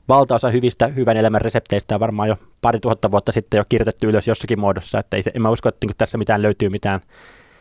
valtaosa 0.07 0.49
hyvistä 0.49 0.87
hyvän 0.87 1.17
elämän 1.17 1.41
resepteistä 1.41 1.95
on 1.95 1.99
varmaan 1.99 2.29
jo 2.29 2.35
pari 2.61 2.79
tuhatta 2.79 3.11
vuotta 3.11 3.31
sitten 3.31 3.57
jo 3.57 3.63
kirjoitettu 3.69 4.07
ylös 4.07 4.27
jossakin 4.27 4.59
muodossa, 4.59 4.99
että 4.99 5.17
ei 5.17 5.23
se, 5.23 5.31
en 5.35 5.41
mä 5.41 5.49
usko, 5.49 5.69
että 5.69 5.87
niin 5.87 5.97
tässä 5.97 6.17
mitään 6.17 6.41
löytyy 6.41 6.69
mitään 6.69 6.99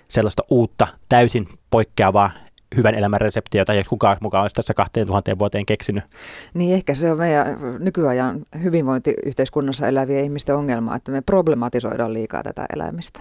sellaista 0.08 0.42
uutta, 0.50 0.86
täysin 1.08 1.48
poikkeavaa 1.70 2.30
hyvän 2.76 2.94
elämän 2.94 3.20
reseptiä, 3.20 3.60
jota 3.60 3.72
ei 3.72 3.84
kukaan 3.84 4.16
mukaan 4.20 4.42
olisi 4.42 4.54
tässä 4.54 4.74
2000 4.74 5.38
vuoteen 5.38 5.66
keksinyt. 5.66 6.04
Niin 6.54 6.74
ehkä 6.74 6.94
se 6.94 7.12
on 7.12 7.18
meidän 7.18 7.58
nykyajan 7.78 8.42
hyvinvointiyhteiskunnassa 8.62 9.88
elävien 9.88 10.24
ihmisten 10.24 10.56
ongelma, 10.56 10.96
että 10.96 11.12
me 11.12 11.20
problematisoidaan 11.20 12.12
liikaa 12.12 12.42
tätä 12.42 12.66
elämistä. 12.74 13.20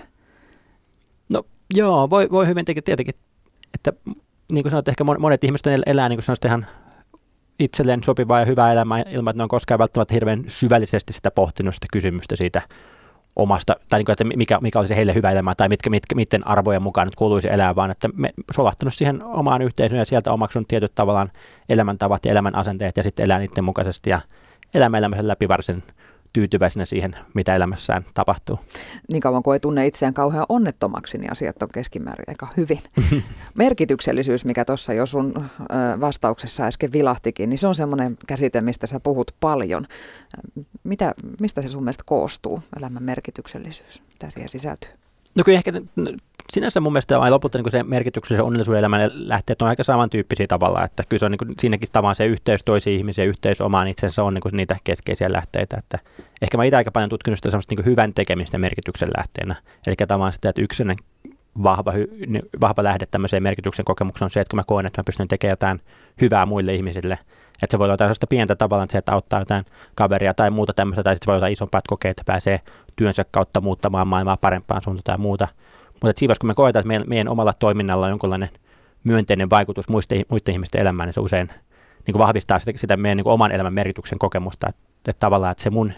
No 1.33 1.43
joo, 1.73 2.09
voi, 2.09 2.27
voi 2.31 2.47
hyvin 2.47 2.65
tietenkin, 2.65 3.15
että 3.73 3.93
niin 4.51 4.63
kuin 4.63 4.71
sanoit, 4.71 4.88
ehkä 4.88 5.03
monet 5.03 5.43
ihmiset 5.43 5.67
elää 5.85 6.09
niin 6.09 6.17
kuin 6.17 6.25
sanoit, 6.25 6.45
ihan 6.45 6.65
itselleen 7.60 8.04
sopivaa 8.04 8.39
ja 8.39 8.46
hyvää 8.46 8.72
elämää 8.72 9.04
ilman, 9.10 9.32
että 9.32 9.38
ne 9.38 9.44
on 9.44 9.50
koskaan 9.50 9.80
välttämättä 9.80 10.13
hirveän 10.13 10.44
syvällisesti 10.48 11.13
sitä 11.13 11.32
pohtinut 11.32 11.75
sitä 11.75 11.88
kysymystä 11.92 12.36
siitä 12.36 12.62
omasta, 13.36 13.75
tai 13.89 14.00
niin 14.00 14.06
kuin, 14.06 14.13
että 14.13 14.24
mikä, 14.24 14.60
mikä 14.62 14.80
olisi 14.80 14.96
heille 14.96 15.13
hyvä 15.13 15.32
elämä, 15.32 15.56
tai 15.56 15.70
mitkä, 15.70 15.89
mitkä, 15.89 16.16
miten 16.16 16.48
arvojen 16.48 16.82
mukaan 16.82 17.08
nyt 17.08 17.16
kuuluisi 17.16 17.50
elää, 17.51 17.75
vaan 17.75 17.92
että 17.92 18.10
me 18.13 18.34
solahtanut 18.54 18.94
siihen 18.94 19.24
omaan 19.24 19.62
yhteisöön 19.62 20.00
ja 20.00 20.06
sieltä 20.06 20.34
omaksunut 20.34 20.68
tietyt 20.68 20.96
tavallaan 20.96 21.32
elämäntavat 21.70 22.25
ja 22.25 22.32
elämän 22.32 22.56
asenteet 22.56 22.98
ja 22.98 23.04
sitten 23.04 23.24
elää 23.24 23.39
niiden 23.39 23.63
mukaisesti 23.63 24.10
ja 24.10 24.22
elämä 24.74 24.98
elämänsä 24.98 25.28
läpi 25.28 25.48
varsin 25.48 25.84
tyytyväisenä 26.33 26.86
siihen, 26.86 27.15
mitä 27.33 27.55
elämässään 27.55 28.05
tapahtuu. 28.13 28.59
Niin 29.12 29.21
kauan 29.21 29.43
kuin 29.43 29.55
ei 29.55 29.59
tunne 29.59 29.88
itseään 29.88 30.13
kauhean 30.13 30.45
onnettomaksi, 30.50 31.17
niin 31.17 31.31
asiat 31.31 31.63
on 31.63 31.69
keskimäärin 31.74 32.25
aika 32.27 32.48
hyvin. 32.57 32.79
Merkityksellisyys, 33.57 34.45
mikä 34.45 34.65
tuossa 34.65 34.93
jo 34.93 35.05
sun 35.05 35.45
vastauksessa 36.00 36.63
äsken 36.65 36.91
vilahtikin, 36.91 37.50
niin 37.50 37.57
se 37.57 37.67
on 37.67 37.75
semmoinen 37.75 38.17
käsite, 38.27 38.62
mistä 38.62 38.88
sä 38.88 39.00
puhut 39.00 39.31
paljon. 39.39 39.88
Mitä, 40.83 41.13
mistä 41.39 41.62
se 41.62 41.67
sun 41.67 41.83
mielestä 41.83 42.03
koostuu, 42.05 42.62
elämän 42.77 43.03
merkityksellisyys? 43.03 44.01
Mitä 44.09 44.29
siihen 44.29 44.50
sisältyy? 44.50 44.91
No 45.36 45.43
kyllä 45.43 45.57
ehkä 45.57 45.71
sinänsä 46.51 46.79
mun 46.79 46.94
mielestä 46.94 47.20
aina 47.20 47.34
lopulta 47.34 47.58
niin 47.58 47.72
se 47.72 47.84
merkityksellisen 47.84 48.46
onnellisuuden 48.46 48.79
elämän 48.79 49.12
lähteet 49.13 49.62
on 49.62 49.68
aika 49.68 49.84
samantyyppisiä 49.84 50.46
tavalla, 50.50 50.84
että 50.84 51.03
kyllä 51.10 51.20
se 51.20 51.25
on 51.25 51.32
niin 51.32 51.56
siinäkin 51.60 51.89
tavan 51.91 52.15
se 52.15 52.25
yhteys 52.25 52.63
toisiin 52.63 52.98
ihmisiin 52.98 53.24
ja 53.24 53.29
yhteys 53.29 53.62
omaan 53.62 53.88
itsensä 53.88 54.24
on 54.24 54.34
niin 54.34 54.41
niitä 54.51 54.75
keskeisiä 54.84 55.32
lähteitä. 55.32 55.77
Että 55.77 56.00
ehkä 56.41 56.58
mä 56.58 56.63
itse 56.63 56.77
aika 56.77 56.91
paljon 56.91 57.10
tutkinut 57.10 57.39
sitä 57.39 57.58
niin 57.70 57.86
hyvän 57.86 58.13
tekemistä 58.13 58.58
merkityksen 58.58 59.10
lähteenä. 59.18 59.56
Eli 59.88 59.96
tavallaan 59.96 60.34
sitä, 60.34 60.50
että 60.50 60.62
yksinä 60.62 60.96
vahva, 61.63 61.94
vahva 62.62 62.84
lähde 62.84 63.06
tämmöiseen 63.06 63.44
merkityksen 63.44 63.86
kokemukseen 63.86 64.25
on 64.25 64.29
se, 64.29 64.39
että 64.39 64.50
kun 64.50 64.60
mä 64.60 64.63
koen, 64.63 64.86
että 64.86 65.01
mä 65.01 65.03
pystyn 65.03 65.27
tekemään 65.27 65.51
jotain 65.51 65.82
hyvää 66.22 66.46
muille 66.46 66.74
ihmisille, 66.75 67.20
että 67.63 67.72
se 67.72 67.79
voi 67.79 67.86
olla 67.86 67.94
jotain 67.94 68.15
pientä 68.29 68.56
tavallaan, 68.56 68.84
että 68.84 68.91
se, 68.91 68.98
että 68.98 69.12
auttaa 69.12 69.39
jotain 69.39 69.65
kaveria 69.96 70.34
tai 70.34 70.50
muuta 70.50 70.74
tämmöistä, 70.74 71.03
tai 71.03 71.15
sitten 71.15 71.25
se 71.25 71.32
voi 71.32 71.38
olla 71.38 71.48
isompaa, 71.48 71.79
että 71.79 71.89
kokee, 71.89 72.12
että 72.12 72.24
pääsee 72.25 72.60
työnsä 72.96 73.25
kautta 73.32 73.62
muuttamaan 73.62 74.08
maailmaa 74.08 74.38
parempaan 74.38 74.82
suuntaan 74.82 75.03
tai 75.03 75.18
muuta. 75.18 75.48
Mutta 76.01 76.20
siinä 76.20 76.34
kun 76.39 76.50
me 76.50 76.53
koetaan, 76.53 76.82
että 76.82 76.88
meidän, 76.88 77.10
meidän 77.10 77.27
omalla 77.27 77.53
toiminnalla 77.53 78.06
on 78.06 78.12
jonkinlainen 78.12 78.50
myönteinen 79.03 79.50
vaikutus 79.50 79.89
muisten, 79.89 80.25
muiden 80.29 80.53
ihmisten 80.53 80.82
elämään, 80.82 81.08
niin 81.08 81.13
se 81.13 81.20
usein 81.20 81.48
niin 82.06 82.13
kuin 82.13 82.20
vahvistaa 82.20 82.60
sitä, 82.60 82.72
sitä 82.75 82.98
meidän 82.98 83.18
niin 83.18 83.24
kuin 83.24 83.34
oman 83.34 83.51
elämän 83.51 83.74
merkityksen 83.74 84.20
kokemusta. 84.20 84.70
Että, 84.70 84.82
että 85.08 85.20
tavallaan, 85.20 85.51
että 85.51 85.63
se 85.63 85.70
mun 85.70 85.94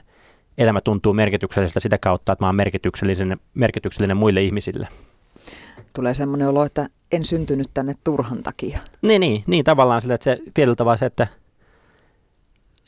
elämä 0.57 0.81
tuntuu 0.81 1.13
merkitykselliseltä 1.13 1.79
sitä 1.79 1.97
kautta, 1.97 2.33
että 2.33 2.43
mä 2.43 2.47
oon 2.47 2.55
merkityksellinen, 2.55 3.39
merkityksellinen 3.53 4.17
muille 4.17 4.41
ihmisille. 4.41 4.87
Tulee 5.95 6.13
semmoinen 6.13 6.47
olo, 6.47 6.65
että 6.65 6.87
en 7.11 7.25
syntynyt 7.25 7.69
tänne 7.73 7.93
turhan 8.03 8.43
takia. 8.43 8.79
Niin, 9.01 9.19
niin, 9.19 9.43
niin 9.47 9.63
tavallaan 9.63 10.01
sillä, 10.01 10.15
että 10.15 10.23
se 10.23 10.39
tietyllä 10.53 10.75
tavalla 10.75 10.97
se, 10.97 11.05
että 11.05 11.27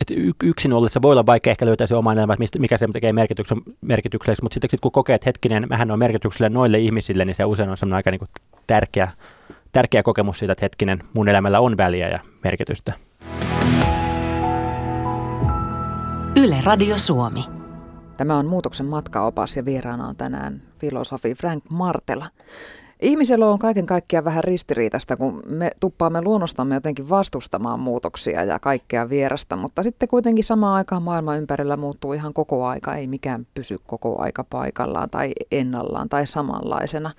että 0.03 0.35
yksin 0.43 0.73
ollessa 0.73 1.01
voi 1.01 1.11
olla 1.11 1.25
vaikea 1.25 1.51
ehkä 1.51 1.65
löytää 1.65 1.87
se 1.87 1.95
oma 1.95 2.13
elämä, 2.13 2.33
että 2.33 2.59
mikä 2.59 2.77
se 2.77 2.87
tekee 2.93 3.13
merkityksen, 3.13 3.57
merkitykselliseksi, 3.81 4.43
mutta 4.45 4.53
sitten 4.53 4.79
kun 4.81 4.91
kokee, 4.91 5.15
että 5.15 5.25
hetkinen, 5.25 5.65
mähän 5.69 5.91
on 5.91 5.99
merkityksellinen 5.99 6.53
noille 6.53 6.79
ihmisille, 6.79 7.25
niin 7.25 7.35
se 7.35 7.45
usein 7.45 7.69
on 7.69 7.77
semmoinen 7.77 7.95
aika 7.95 8.11
niin 8.11 8.19
kuin 8.19 8.29
tärkeä, 8.67 9.11
tärkeä 9.71 10.03
kokemus 10.03 10.39
siitä, 10.39 10.51
että 10.51 10.65
hetkinen, 10.65 11.03
mun 11.13 11.29
elämällä 11.29 11.59
on 11.59 11.77
väliä 11.77 12.09
ja 12.09 12.19
merkitystä. 12.43 12.93
Yle 16.35 16.57
Radio 16.65 16.97
Suomi. 16.97 17.45
Tämä 18.17 18.37
on 18.37 18.45
Muutoksen 18.45 18.85
matkaopas 18.85 19.57
ja 19.57 19.65
vieraana 19.65 20.07
on 20.07 20.15
tänään 20.15 20.61
filosofi 20.79 21.35
Frank 21.35 21.63
Martela. 21.71 22.25
Ihmisellä 23.03 23.47
on 23.47 23.59
kaiken 23.59 23.85
kaikkiaan 23.85 24.25
vähän 24.25 24.43
ristiriitasta, 24.43 25.17
kun 25.17 25.43
me 25.49 25.71
tuppaamme 25.79 26.21
luonnostamme 26.21 26.75
jotenkin 26.75 27.09
vastustamaan 27.09 27.79
muutoksia 27.79 28.43
ja 28.43 28.59
kaikkea 28.59 29.09
vierasta, 29.09 29.55
mutta 29.55 29.83
sitten 29.83 30.09
kuitenkin 30.09 30.43
samaan 30.43 30.75
aikaan 30.75 31.03
maailma 31.03 31.35
ympärillä 31.35 31.77
muuttuu 31.77 32.13
ihan 32.13 32.33
koko 32.33 32.65
aika, 32.65 32.95
ei 32.95 33.07
mikään 33.07 33.47
pysy 33.53 33.77
koko 33.87 34.21
aika 34.21 34.43
paikallaan 34.43 35.09
tai 35.09 35.31
ennallaan 35.51 36.09
tai 36.09 36.27
samanlaisena. 36.27 37.11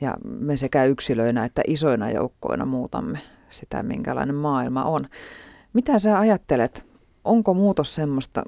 Ja 0.00 0.16
me 0.24 0.56
sekä 0.56 0.84
yksilöinä 0.84 1.44
että 1.44 1.62
isoina 1.66 2.10
joukkoina 2.10 2.64
muutamme 2.64 3.18
sitä, 3.50 3.82
minkälainen 3.82 4.34
maailma 4.34 4.84
on. 4.84 5.06
Mitä 5.72 5.98
sä 5.98 6.18
ajattelet, 6.18 6.86
onko 7.24 7.54
muutos 7.54 7.94
semmoista, 7.94 8.42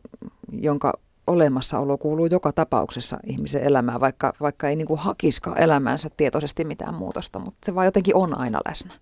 jonka 0.53 0.93
olemassaolo 1.31 1.99
kuuluu 1.99 2.27
joka 2.27 2.53
tapauksessa 2.53 3.19
ihmisen 3.27 3.63
elämään, 3.63 4.01
vaikka, 4.01 4.33
vaikka 4.41 4.69
ei 4.69 4.77
niin 4.77 4.87
kuin 4.87 5.01
hakiskaan 5.01 5.59
elämäänsä 5.59 6.11
tietoisesti 6.17 6.65
mitään 6.65 6.95
muutosta, 6.95 7.39
mutta 7.39 7.59
se 7.67 7.75
vaan 7.75 7.87
jotenkin 7.87 8.17
on 8.17 8.39
aina 8.39 8.61
läsnä. 8.69 8.95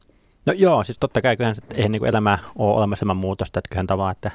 No 0.46 0.52
joo, 0.52 0.84
siis 0.84 0.98
totta 0.98 1.20
kai 1.20 1.36
kyllähän 1.36 1.56
eihän 1.74 1.92
niin 1.92 2.00
kuin 2.00 2.08
elämää 2.08 2.38
ole 2.56 2.76
olemassa 2.76 3.04
ilman 3.04 3.16
muutosta, 3.16 3.58
että 3.58 3.68
kyllähän 3.68 3.86
tavallaan, 3.86 4.12
että 4.12 4.30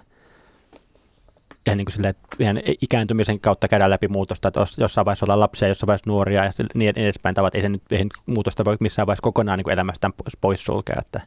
ihan 1.68 1.78
niin 1.78 1.86
kuin 1.86 1.94
sille, 1.94 2.10
että 2.10 2.38
ihan 2.40 2.62
ikääntymisen 2.82 3.40
kautta 3.40 3.68
käydään 3.68 3.90
läpi 3.90 4.08
muutosta, 4.08 4.48
että 4.48 4.66
jossain 4.78 5.06
vaiheessa 5.06 5.26
ollaan 5.26 5.40
lapsia, 5.40 5.68
jossain 5.68 5.88
vaiheessa 5.88 6.10
nuoria 6.10 6.46
ja 6.46 6.52
niin 6.74 6.94
edespäin 6.96 7.36
tavat, 7.36 7.56
ei 7.56 7.62
se 7.62 7.70
nyt 7.70 7.92
ei 7.92 8.06
muutosta 8.26 8.66
voi 8.66 8.78
missään 8.80 9.08
vaiheessa 9.08 9.24
kokonaan 9.24 9.58
niin 9.60 9.64
kuin 9.64 9.74
elämästään 9.74 10.14
pois 10.42 10.66
sulkea, 10.66 10.96
että 11.00 11.22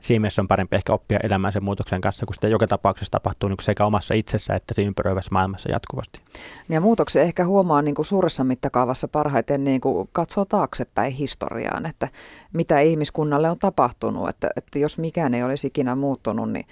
siinä 0.00 0.20
mielessä 0.20 0.42
on 0.42 0.48
parempi 0.48 0.76
ehkä 0.76 0.92
oppia 0.92 1.18
elämään 1.22 1.52
sen 1.52 1.64
muutoksen 1.64 2.00
kanssa, 2.00 2.26
kun 2.26 2.34
sitä 2.34 2.48
joka 2.48 2.66
tapauksessa 2.66 3.10
tapahtuu 3.10 3.48
niin 3.48 3.56
sekä 3.62 3.86
omassa 3.86 4.14
itsessä 4.14 4.54
että 4.54 4.74
siinä 4.74 4.88
ympäröivässä 4.88 5.28
maailmassa 5.32 5.70
jatkuvasti. 5.70 6.20
Ja 6.68 6.80
muutoksen 6.80 7.22
ehkä 7.22 7.44
huomaa 7.44 7.82
niin 7.82 7.94
kuin 7.94 8.06
suuressa 8.06 8.44
mittakaavassa 8.44 9.08
parhaiten 9.08 9.64
niin 9.64 9.80
kuin 9.80 10.08
katsoo 10.12 10.44
taaksepäin 10.44 11.12
historiaan, 11.12 11.86
että 11.86 12.08
mitä 12.52 12.80
ihmiskunnalle 12.80 13.50
on 13.50 13.58
tapahtunut, 13.58 14.28
että, 14.28 14.48
että 14.56 14.78
jos 14.78 14.98
mikään 14.98 15.34
ei 15.34 15.42
olisi 15.42 15.66
ikinä 15.66 15.94
muuttunut, 15.94 16.52
niin 16.52 16.66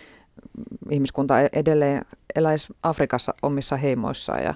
ihmiskunta 0.90 1.40
e-, 1.40 1.49
edelleen 1.52 2.02
eläisi 2.35 2.75
Afrikassa 2.82 3.35
omissa 3.42 3.76
heimoissaan. 3.76 4.42
Ja... 4.42 4.54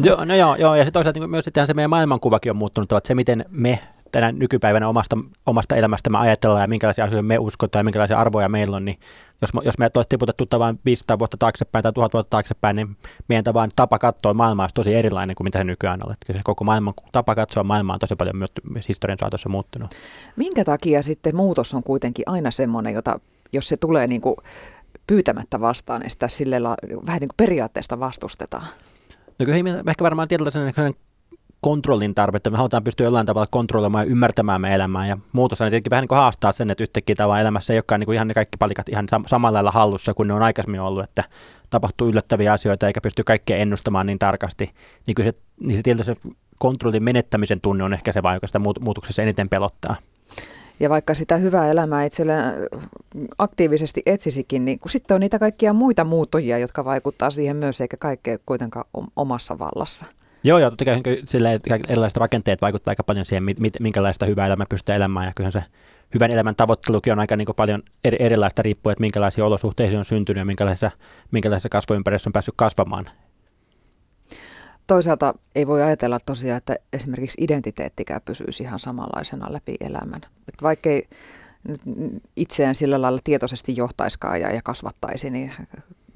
Joo, 0.00 0.24
no 0.24 0.34
joo, 0.34 0.56
joo, 0.56 0.74
ja 0.74 0.84
se 0.84 0.90
toisaalta 0.90 1.20
niin 1.20 1.30
myös 1.30 1.44
sitten 1.44 1.66
se 1.66 1.74
meidän 1.74 1.90
maailmankuvakin 1.90 2.52
on 2.52 2.56
muuttunut, 2.56 2.92
että 2.92 3.08
se 3.08 3.14
miten 3.14 3.44
me 3.48 3.78
tänä 4.12 4.32
nykypäivänä 4.32 4.88
omasta, 4.88 5.18
omasta 5.46 5.76
elämästä 5.76 6.10
me 6.10 6.18
ajatellaan 6.18 6.62
ja 6.62 6.68
minkälaisia 6.68 7.04
asioita 7.04 7.22
me 7.22 7.38
uskotaan 7.38 7.80
ja 7.80 7.84
minkälaisia 7.84 8.18
arvoja 8.18 8.48
meillä 8.48 8.76
on, 8.76 8.84
niin 8.84 9.00
jos, 9.42 9.50
jos 9.64 9.78
me 9.78 9.90
olisi 9.96 10.08
tiputettu 10.08 10.46
tavan 10.46 10.78
500 10.84 11.18
vuotta 11.18 11.36
taaksepäin 11.36 11.82
tai 11.82 11.92
1000 11.92 12.14
vuotta 12.14 12.30
taaksepäin, 12.30 12.76
niin 12.76 12.96
meidän 13.28 13.44
tavan 13.44 13.70
tapa 13.76 13.98
katsoa 13.98 14.34
maailmaa 14.34 14.64
olisi 14.64 14.74
tosi 14.74 14.94
erilainen 14.94 15.36
kuin 15.36 15.44
mitä 15.44 15.58
se 15.58 15.64
nykyään 15.64 16.00
on. 16.06 16.12
Että 16.12 16.32
se 16.32 16.40
koko 16.44 16.64
maailman 16.64 16.94
tapa 17.12 17.34
katsoa 17.34 17.64
maailmaa 17.64 17.94
on 17.94 18.00
tosi 18.00 18.16
paljon 18.16 18.36
myös, 18.36 18.88
historian 18.88 19.18
saatossa 19.18 19.48
muuttunut. 19.48 19.94
Minkä 20.36 20.64
takia 20.64 21.02
sitten 21.02 21.36
muutos 21.36 21.74
on 21.74 21.82
kuitenkin 21.82 22.24
aina 22.26 22.50
semmoinen, 22.50 22.94
jota 22.94 23.20
jos 23.52 23.68
se 23.68 23.76
tulee 23.76 24.06
niin 24.06 24.20
kuin 24.20 24.36
pyytämättä 25.06 25.60
vastaan, 25.60 26.00
niin 26.00 26.10
sitä 26.10 26.28
sille 26.28 26.62
vähän 27.06 27.20
niin 27.20 27.28
kuin 27.28 27.36
periaatteesta 27.36 28.00
vastustetaan? 28.00 28.66
No 29.38 29.46
kyllä 29.46 29.80
ehkä 29.90 30.04
varmaan 30.04 30.28
tietyllä 30.28 30.50
sellainen 30.50 30.94
kontrollin 31.60 32.14
tarvetta. 32.14 32.50
Me 32.50 32.56
halutaan 32.56 32.84
pystyä 32.84 33.06
jollain 33.06 33.26
tavalla 33.26 33.46
kontrolloimaan 33.50 34.06
ja 34.06 34.10
ymmärtämään 34.10 34.60
meidän 34.60 34.76
elämää. 34.76 35.06
Ja 35.06 35.18
muutos 35.32 35.60
on 35.60 35.64
tietenkin 35.64 35.90
vähän 35.90 36.02
niin 36.02 36.08
kuin 36.08 36.18
haastaa 36.18 36.52
sen, 36.52 36.70
että 36.70 36.82
yhtäkkiä 36.82 37.14
tavallaan 37.14 37.40
elämässä 37.40 37.72
ei 37.72 37.76
olekaan 37.76 38.00
niin 38.00 38.06
kuin 38.06 38.14
ihan 38.14 38.28
ne 38.28 38.34
kaikki 38.34 38.56
palikat 38.58 38.88
ihan 38.88 39.06
samalla 39.26 39.56
lailla 39.56 39.70
hallussa 39.70 40.14
kuin 40.14 40.28
ne 40.28 40.34
on 40.34 40.42
aikaisemmin 40.42 40.80
ollut, 40.80 41.04
että 41.04 41.24
tapahtuu 41.70 42.08
yllättäviä 42.08 42.52
asioita 42.52 42.86
eikä 42.86 43.00
pysty 43.00 43.24
kaikkea 43.24 43.56
ennustamaan 43.56 44.06
niin 44.06 44.18
tarkasti. 44.18 44.70
Niin, 45.06 45.14
kyllä 45.14 45.32
se, 45.32 45.38
niin 45.60 45.76
se 45.76 45.82
tietysti 45.82 46.14
se 46.14 46.30
kontrollin 46.58 47.02
menettämisen 47.02 47.60
tunne 47.60 47.84
on 47.84 47.94
ehkä 47.94 48.12
se 48.12 48.22
vaan, 48.22 48.36
joka 48.36 48.46
sitä 48.46 48.58
muutoksessa 48.58 49.22
eniten 49.22 49.48
pelottaa. 49.48 49.96
Ja 50.80 50.90
vaikka 50.90 51.14
sitä 51.14 51.36
hyvää 51.36 51.70
elämää 51.70 52.04
itsellä 52.04 52.34
aktiivisesti 53.38 54.02
etsisikin, 54.06 54.64
niin 54.64 54.78
sitten 54.86 55.14
on 55.14 55.20
niitä 55.20 55.38
kaikkia 55.38 55.72
muita 55.72 56.04
muuttujia, 56.04 56.58
jotka 56.58 56.84
vaikuttaa 56.84 57.30
siihen 57.30 57.56
myös, 57.56 57.80
eikä 57.80 57.96
kaikkea 57.96 58.38
kuitenkaan 58.46 58.84
omassa 59.16 59.58
vallassa. 59.58 60.06
Joo, 60.44 60.58
joo, 60.58 60.70
totta 60.70 60.84
kai 60.84 61.02
sille, 61.26 61.60
erilaiset 61.88 62.16
rakenteet 62.16 62.62
vaikuttavat 62.62 62.88
aika 62.88 63.04
paljon 63.04 63.26
siihen, 63.26 63.44
minkälaista 63.80 64.26
hyvää 64.26 64.46
elämää 64.46 64.66
pystyy 64.70 64.94
elämään, 64.94 65.26
ja 65.26 65.32
kyllähän 65.36 65.52
se 65.52 65.64
hyvän 66.14 66.30
elämän 66.30 66.56
tavoittelukin 66.56 67.12
on 67.12 67.20
aika 67.20 67.36
niin 67.36 67.48
paljon 67.56 67.82
eri, 68.04 68.16
erilaista 68.20 68.62
riippuen, 68.62 68.92
että 68.92 69.00
minkälaisia 69.00 69.46
olosuhteisiin 69.46 69.98
on 69.98 70.04
syntynyt 70.04 70.40
ja 70.40 70.44
minkälaisessa, 70.44 70.90
minkälaisessa 71.30 71.68
kasvuympäristössä 71.68 72.28
on 72.28 72.32
päässyt 72.32 72.54
kasvamaan. 72.56 73.10
Toisaalta 74.86 75.34
ei 75.54 75.66
voi 75.66 75.82
ajatella 75.82 76.18
tosiaan, 76.26 76.58
että 76.58 76.76
esimerkiksi 76.92 77.44
identiteettikään 77.44 78.20
pysyisi 78.24 78.62
ihan 78.62 78.78
samanlaisena 78.78 79.52
läpi 79.52 79.76
elämän. 79.80 80.20
Että 80.24 80.62
vaikkei 80.62 81.08
itseään 82.36 82.74
sillä 82.74 83.02
lailla 83.02 83.20
tietoisesti 83.24 83.76
johtaiskaan 83.76 84.40
ja, 84.40 84.54
ja 84.54 84.62
kasvattaisi, 84.62 85.30
niin 85.30 85.52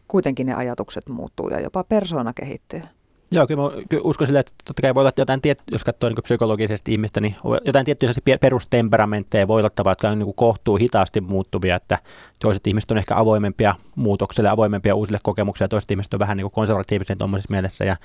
kuitenkin 0.08 0.46
ne 0.46 0.54
ajatukset 0.54 1.08
muuttuu 1.08 1.48
ja 1.48 1.60
jopa 1.60 1.84
persoona 1.84 2.32
kehittyy. 2.32 2.82
Joo, 3.30 3.46
kyllä, 3.46 3.62
mä, 3.62 3.70
uskon 4.02 4.26
sille, 4.26 4.38
että 4.38 4.52
totta 4.64 4.82
kai 4.82 4.94
voi 4.94 5.00
olla 5.00 5.12
jotain, 5.16 5.40
tiet, 5.40 5.62
jos 5.72 5.84
katsoo 5.84 6.10
niin 6.10 6.22
psykologisesti 6.22 6.92
ihmistä, 6.92 7.20
niin 7.20 7.36
jotain 7.64 7.84
tiettyjä 7.84 8.38
perustemperamentteja 8.40 9.48
voi 9.48 9.60
olla 9.60 9.70
tavalla, 9.70 9.92
jotka 9.92 10.08
on 10.08 10.18
niin 10.18 10.34
kohtuu 10.34 10.76
hitaasti 10.76 11.20
muuttuvia, 11.20 11.76
että 11.76 11.98
toiset 12.38 12.66
ihmiset 12.66 12.90
on 12.90 12.98
ehkä 12.98 13.16
avoimempia 13.16 13.74
muutokselle, 13.96 14.48
avoimempia 14.48 14.94
uusille 14.94 15.18
kokemuksille, 15.22 15.64
ja 15.64 15.68
toiset 15.68 15.90
ihmiset 15.90 16.14
on 16.14 16.20
vähän 16.20 16.36
niin 16.36 16.50
konservatiivisen 16.50 17.18
tuommoisessa 17.18 17.50
mielessä, 17.50 17.84
ja 17.84 17.96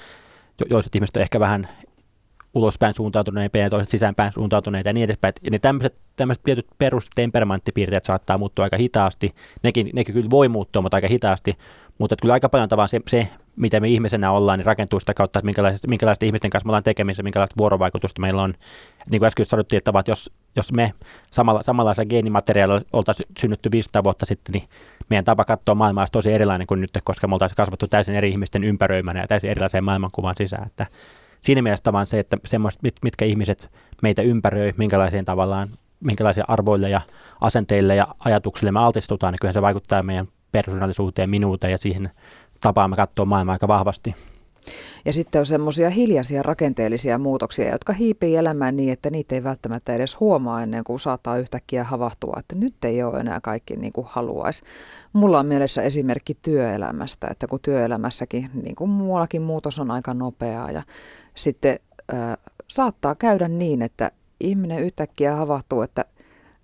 toiset 0.69 0.95
ihmiset 0.95 1.15
on 1.15 1.21
ehkä 1.21 1.39
vähän 1.39 1.67
ulospäin 2.53 2.93
suuntautuneita 2.93 3.57
ja 3.57 3.69
toiset 3.69 3.89
sisäänpäin 3.89 4.33
suuntautuneita 4.33 4.89
ja 4.89 4.93
niin 4.93 5.03
edespäin. 5.03 5.33
Ja 5.51 5.59
tämmöiset, 5.59 6.01
tämmöiset 6.15 6.43
tietyt 6.43 6.67
perustemperamenttipiirteet 6.77 8.05
saattaa 8.05 8.37
muuttua 8.37 8.63
aika 8.63 8.77
hitaasti. 8.77 9.35
Nekin, 9.63 9.89
nekin 9.93 10.13
kyllä 10.13 10.29
voi 10.29 10.47
muuttua, 10.47 10.81
mutta 10.81 10.97
aika 10.97 11.07
hitaasti. 11.07 11.57
Mutta 11.97 12.15
kyllä 12.21 12.33
aika 12.33 12.49
paljon 12.49 12.69
tavallaan 12.69 12.89
se, 12.89 12.99
se, 13.07 13.27
mitä 13.59 13.79
me 13.79 13.87
ihmisenä 13.87 14.31
ollaan, 14.31 14.59
niin 14.59 14.65
rakentuu 14.65 14.99
sitä 14.99 15.13
kautta, 15.13 15.39
että 15.39 15.45
minkälaista, 15.45 15.87
minkälaista 15.87 16.25
ihmisten 16.25 16.49
kanssa 16.49 16.65
me 16.65 16.69
ollaan 16.69 16.83
tekemisissä, 16.83 17.23
minkälaista 17.23 17.55
vuorovaikutusta 17.57 18.21
meillä 18.21 18.41
on. 18.41 18.53
Niin 19.11 19.19
kuin 19.19 19.27
äsken 19.27 19.45
sanottiin, 19.45 19.77
että, 19.77 19.91
jos, 20.07 20.31
jos 20.55 20.73
me 20.73 20.93
samalla, 21.31 21.61
samanlaisella 21.61 22.09
geenimateriaalilla 22.09 22.81
oltaisiin 22.93 23.29
synnytty 23.39 23.71
500 23.71 24.03
vuotta 24.03 24.25
sitten, 24.25 24.53
niin 24.53 24.69
meidän 25.09 25.25
tapa 25.25 25.45
katsoa 25.45 25.75
maailmaa 25.75 26.01
olisi 26.01 26.11
tosi 26.11 26.33
erilainen 26.33 26.67
kuin 26.67 26.81
nyt, 26.81 26.91
koska 27.03 27.27
me 27.27 27.35
oltaisiin 27.35 27.55
kasvattu 27.57 27.87
täysin 27.87 28.15
eri 28.15 28.29
ihmisten 28.29 28.63
ympäröimänä 28.63 29.21
ja 29.21 29.27
täysin 29.27 29.49
erilaiseen 29.49 29.83
maailmankuvaan 29.83 30.35
sisään. 30.37 30.67
Että 30.67 30.85
siinä 31.41 31.61
mielessä 31.61 31.93
vaan 31.93 32.07
se, 32.07 32.19
että 32.19 32.37
semmoiset, 32.45 32.81
mit, 32.83 32.95
mitkä 33.03 33.25
ihmiset 33.25 33.69
meitä 34.01 34.21
ympäröi, 34.21 34.73
minkälaisiin 34.77 35.25
tavallaan, 35.25 35.69
minkälaisia 35.99 36.45
arvoille 36.47 36.89
ja 36.89 37.01
asenteille 37.41 37.95
ja 37.95 38.07
ajatuksille 38.19 38.71
me 38.71 38.79
altistutaan, 38.79 39.33
niin 39.33 39.39
kyllä 39.41 39.53
se 39.53 39.61
vaikuttaa 39.61 40.03
meidän 40.03 40.27
persoonallisuuteen, 40.51 41.29
minuuteen 41.29 41.71
ja 41.71 41.77
siihen 41.77 42.11
tapaamme 42.59 42.95
katsoa 42.95 43.25
maailmaa 43.25 43.53
aika 43.53 43.67
vahvasti. 43.67 44.15
Ja 45.05 45.13
sitten 45.13 45.39
on 45.39 45.45
semmoisia 45.45 45.89
hiljaisia 45.89 46.43
rakenteellisia 46.43 47.17
muutoksia, 47.17 47.71
jotka 47.71 47.93
hiipii 47.93 48.35
elämään 48.35 48.75
niin, 48.75 48.93
että 48.93 49.09
niitä 49.09 49.35
ei 49.35 49.43
välttämättä 49.43 49.93
edes 49.93 50.19
huomaa 50.19 50.63
ennen 50.63 50.83
kuin 50.83 50.99
saattaa 50.99 51.37
yhtäkkiä 51.37 51.83
havahtua, 51.83 52.35
että 52.39 52.55
nyt 52.55 52.85
ei 52.85 53.03
ole 53.03 53.19
enää 53.19 53.41
kaikki 53.41 53.75
niin 53.75 53.93
kuin 53.93 54.07
haluaisi. 54.09 54.63
Mulla 55.13 55.39
on 55.39 55.45
mielessä 55.45 55.81
esimerkki 55.81 56.37
työelämästä, 56.41 57.27
että 57.31 57.47
kun 57.47 57.59
työelämässäkin, 57.61 58.49
niin 58.63 58.75
kuin 58.75 58.89
muuallakin 58.89 59.41
muutos 59.41 59.79
on 59.79 59.91
aika 59.91 60.13
nopeaa 60.13 60.71
ja 60.71 60.83
sitten 61.35 61.79
äh, 62.13 62.37
saattaa 62.67 63.15
käydä 63.15 63.47
niin, 63.47 63.81
että 63.81 64.11
ihminen 64.39 64.83
yhtäkkiä 64.83 65.35
havahtuu, 65.35 65.81
että 65.81 66.05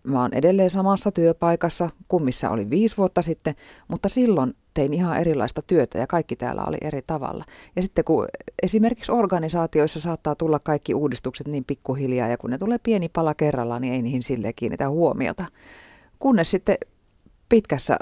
mä 0.06 0.22
oon 0.22 0.34
edelleen 0.34 0.70
samassa 0.70 1.12
työpaikassa 1.12 1.89
kuin 2.08 2.24
missä 2.24 2.50
oli 2.50 2.70
viisi 2.70 2.98
vuotta 2.98 3.22
sitten, 3.22 3.56
mutta 3.88 4.10
silloin 4.10 4.54
tein 4.74 4.94
ihan 4.94 5.18
erilaista 5.18 5.62
työtä 5.62 5.98
ja 5.98 6.08
kaikki 6.08 6.36
täällä 6.36 6.63
oli 6.63 6.78
eri 6.82 7.02
tavalla. 7.08 7.44
Ja 7.76 7.82
sitten 7.82 8.06
kun 8.06 8.28
esimerkiksi 8.63 9.12
organisaatioissa 9.12 10.00
saattaa 10.00 10.36
tulla 10.36 10.60
kaikki 10.60 10.94
uudistukset 10.94 11.48
niin 11.48 11.65
pikkuhiljaa 11.65 12.28
ja 12.28 12.38
kun 12.38 12.50
ne 12.50 12.58
tulee 12.58 12.78
pieni 12.78 13.10
pala 13.10 13.34
kerrallaan, 13.34 13.82
niin 13.82 13.94
ei 13.94 14.02
niihin 14.02 14.24
sille 14.24 14.54
kiinnitä 14.54 14.89
huomiota. 14.89 15.46
Kunnes 16.20 16.52
sitten 16.52 16.78
pitkässä 17.50 17.98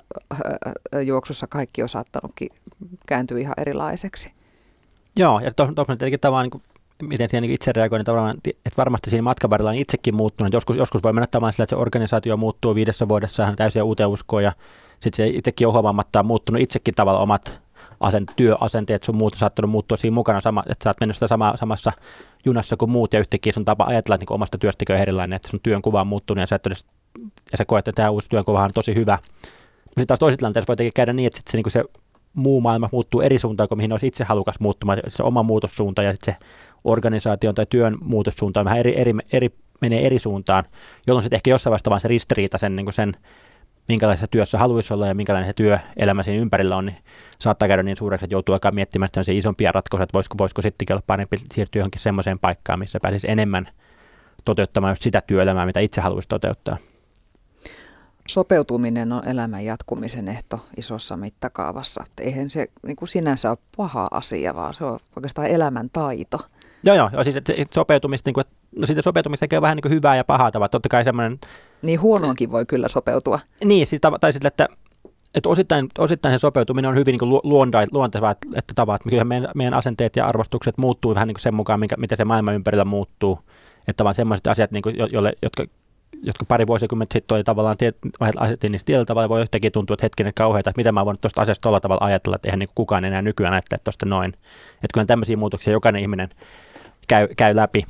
juoksussa 1.06 1.48
kaikki 1.48 1.84
on 1.84 1.90
saattanutkin 1.90 2.50
kääntyä 3.08 3.40
ihan 3.40 3.54
erilaiseksi. 3.58 4.32
Joo, 5.16 5.40
ja 5.40 5.54
tuohon 5.54 5.76
tietenkin 5.76 6.20
tavallaan 6.20 6.50
niin 6.54 6.64
miten 7.02 7.30
siihen 7.30 7.42
niin 7.42 7.54
itse 7.54 7.72
reagoin, 7.74 8.00
niin 8.00 8.06
tavallaan, 8.06 8.38
että 8.48 8.78
varmasti 8.78 9.10
siinä 9.10 9.22
matkan 9.22 9.50
varrella 9.50 9.70
on 9.70 9.78
itsekin 9.78 10.16
muuttunut. 10.16 10.54
Joskus, 10.54 10.78
joskus 10.78 11.04
voi 11.04 11.14
mennä 11.14 11.28
tavallaan 11.28 11.54
sillä, 11.54 11.64
että 11.64 11.76
se 11.76 11.82
organisaatio 11.82 12.38
muuttuu 12.38 12.76
viidessä 12.76 13.08
vuodessa 13.08 13.46
hän 13.46 13.56
täysin 13.56 13.84
uuteen 13.84 14.10
uskoon 14.10 14.44
ja 14.44 14.52
sitten 15.00 15.26
se 15.26 15.38
itsekin 15.38 15.68
on 15.68 15.74
huomaamatta 15.74 16.20
on 16.20 16.26
muuttunut 16.26 16.62
itsekin 16.62 16.96
tavalla 16.96 17.20
omat 17.20 17.62
asent, 18.00 18.32
työasenteet 18.36 19.04
sun 19.04 19.16
muut 19.16 19.34
on 19.34 19.40
saattanut 19.40 19.72
muuttua 19.72 19.98
siinä 19.98 20.14
mukana, 20.14 20.42
sama, 20.42 20.64
että 20.70 20.84
sä 20.84 20.90
oot 20.90 21.00
mennyt 21.00 21.16
sitä 21.16 21.28
sama, 21.28 21.54
samassa 21.56 21.92
junassa 22.46 22.78
kuin 22.78 22.92
muut 22.92 23.14
ja 23.14 23.20
yhtäkkiä 23.20 23.54
sun 23.54 23.66
tapa 23.66 23.84
ajatella 23.84 24.18
niin 24.18 24.34
omasta 24.34 24.58
työstäkin 24.58 24.96
on 24.96 25.02
erilainen, 25.02 25.36
että 25.36 25.50
sun 25.50 25.60
työn 25.64 25.82
kuva 25.82 26.02
on 26.02 26.08
muuttunut 26.08 26.40
ja 26.40 26.48
sä, 26.48 26.56
et 26.56 26.68
edes, 26.68 26.86
ja 27.52 27.58
sä 27.58 27.66
koet, 27.66 27.88
että 27.88 28.02
tämä 28.02 28.10
uusi 28.10 28.30
työnkuva 28.30 28.64
on 28.64 28.72
tosi 28.74 28.96
hyvä. 28.96 29.20
Sitten 29.86 30.08
taas 30.08 30.20
toisessa 30.20 30.38
tilanteessa 30.38 30.76
voi 30.80 30.92
käydä 30.92 31.14
niin, 31.14 31.28
että 31.28 31.38
sit 31.38 31.48
se, 31.48 31.58
niin 31.58 31.72
se 31.72 31.84
muu 32.34 32.62
maailma 32.62 32.90
muuttuu 32.92 33.22
eri 33.22 33.40
suuntaan 33.40 33.70
kuin 33.70 33.78
mihin 33.78 33.94
olisi 33.94 34.08
itse 34.08 34.24
halukas 34.24 34.60
muuttumaan, 34.60 35.00
se 35.08 35.24
oma 35.24 35.44
muutossuunta 35.44 36.04
ja 36.04 36.14
sitten 36.14 36.34
se 36.34 36.46
organisaation 36.84 37.56
tai 37.56 37.66
työn 37.70 37.98
muutossuunta 38.02 38.60
on 38.60 38.66
vähän 38.66 38.80
eri, 38.80 39.00
eri, 39.00 39.12
eri, 39.34 39.50
menee 39.82 40.06
eri 40.06 40.20
suuntaan, 40.20 40.64
jolloin 41.08 41.24
sitten 41.24 41.38
ehkä 41.38 41.50
jossain 41.50 41.72
vaiheessa 41.72 41.90
vaan 41.90 42.02
se 42.02 42.08
ristiriita 42.08 42.58
sen, 42.58 42.76
niin 42.76 42.94
sen 42.94 43.18
minkälaisessa 43.88 44.28
työssä 44.28 44.58
haluaisi 44.58 44.94
olla 44.94 45.08
ja 45.08 45.16
minkälainen 45.16 45.50
se 45.50 45.54
työelämä 45.54 46.24
siinä 46.24 46.42
ympärillä 46.42 46.78
on, 46.78 46.86
niin 46.86 46.98
saattaa 47.40 47.68
käydä 47.68 47.84
niin 47.84 47.98
suureksi, 47.98 48.26
että 48.26 48.36
joutuu 48.36 48.54
alkaa 48.54 48.72
miettimään 48.72 49.10
se 49.22 49.34
isompia 49.34 49.72
ratkaisuja, 49.72 50.04
että 50.04 50.14
voisiko, 50.14 50.36
voisiko 50.38 50.62
sittenkin 50.62 50.94
olla 50.94 51.04
parempi 51.08 51.38
siirtyä 51.54 51.80
johonkin 51.80 52.02
semmoiseen 52.02 52.40
paikkaan, 52.40 52.80
missä 52.80 53.00
pääsisi 53.00 53.32
enemmän 53.32 53.70
toteuttamaan 54.46 54.92
just 54.92 55.02
sitä 55.02 55.22
työelämää, 55.22 55.66
mitä 55.66 55.80
itse 55.80 56.02
haluaisi 56.02 56.30
toteuttaa. 56.30 56.78
Sopeutuminen 58.28 59.12
on 59.12 59.28
elämän 59.28 59.66
jatkumisen 59.66 60.28
ehto 60.28 60.66
isossa 60.78 61.18
mittakaavassa. 61.18 62.04
Eihän 62.22 62.50
se 62.50 62.68
niin 62.86 62.96
kuin 62.96 63.10
sinänsä 63.10 63.50
ole 63.50 63.58
paha 63.78 64.08
asia, 64.12 64.56
vaan 64.56 64.74
se 64.74 64.84
on 64.84 65.00
oikeastaan 65.16 65.48
elämän 65.48 65.90
taito. 65.94 66.38
Joo, 66.84 66.96
joo. 66.96 67.10
joo 67.14 67.24
siis 67.24 67.36
et, 67.36 67.50
et 67.58 67.74
sopeutumista, 67.74 68.28
niin 68.28 68.34
kuin, 68.34 68.46
no 68.76 68.88
siitä 68.88 69.02
sopeutumista 69.02 69.44
tekee 69.44 69.62
vähän 69.62 69.76
niin 69.78 69.82
kuin 69.82 69.92
hyvää 69.92 70.16
ja 70.16 70.24
pahaa 70.24 70.52
tavalla. 70.52 70.70
Totta 70.70 70.90
kai 70.90 71.04
semmoinen... 71.04 71.40
Niin 71.82 72.02
huonoonkin 72.02 72.52
voi 72.52 72.66
kyllä 72.66 72.88
sopeutua. 72.88 73.40
Niin, 73.64 73.88
siis, 73.88 74.02
tai 74.20 74.34
sille, 74.34 74.48
että, 74.48 74.68
että 75.36 75.50
osittain, 75.50 75.88
osittain 75.98 76.34
se 76.34 76.38
sopeutuminen 76.38 76.90
on 76.90 76.96
hyvin 76.96 77.18
niin 77.22 77.92
luontevaa, 77.92 78.32
että, 78.32 78.48
että 78.56 78.74
tavat, 78.76 79.02
että 79.06 79.24
meidän, 79.24 79.50
meidän 79.56 79.74
asenteet 79.74 80.16
ja 80.16 80.26
arvostukset 80.26 80.78
muuttuu 80.78 81.16
vähän 81.16 81.28
niin 81.28 81.36
kuin 81.36 81.42
sen 81.42 81.54
mukaan, 81.56 81.80
minkä, 81.80 81.98
miten 81.98 82.18
se 82.18 82.26
maailma 82.26 82.54
ympärillä 82.54 82.86
muuttuu. 82.86 83.40
Että 83.88 84.04
vaan 84.04 84.16
semmoiset 84.16 84.48
asiat, 84.48 84.72
niin 84.72 84.82
kuin, 84.82 84.96
jolle, 85.12 85.34
jotka, 85.42 85.66
jotka 86.24 86.46
pari 86.46 86.68
vuosikymmentä 86.68 87.14
sitten 87.14 87.36
oli 87.36 87.44
tavallaan 87.44 87.78
tie, 87.78 87.94
asettiin 88.38 88.72
niin 88.72 88.82
tietyllä 88.86 89.06
tavalla, 89.06 89.30
voi 89.30 89.42
yhtäkkiä 89.42 89.72
tuntua, 89.72 89.94
että 89.94 90.06
hetkinen 90.06 90.34
kauheita, 90.36 90.70
että 90.70 90.80
mitä 90.80 90.92
mä 90.92 91.06
voin 91.06 91.18
tuosta 91.20 91.42
asiasta 91.42 91.62
tuolla 91.62 91.80
tavalla 91.80 92.06
ajatella, 92.06 92.36
että 92.36 92.48
eihän 92.48 92.60
niin 92.60 92.70
kukaan 92.76 93.06
enää 93.06 93.22
nykyään 93.22 93.54
ajattele 93.54 93.82
tuosta 93.84 94.06
noin. 94.06 94.34
Että 94.74 94.94
kyllä 94.94 95.06
tämmöisiä 95.06 95.38
muutoksia 95.38 95.74
jokainen 95.74 96.02
ihminen 96.02 96.30
käy, 97.14 97.28
käy 97.38 97.56
läpi. 97.56 97.86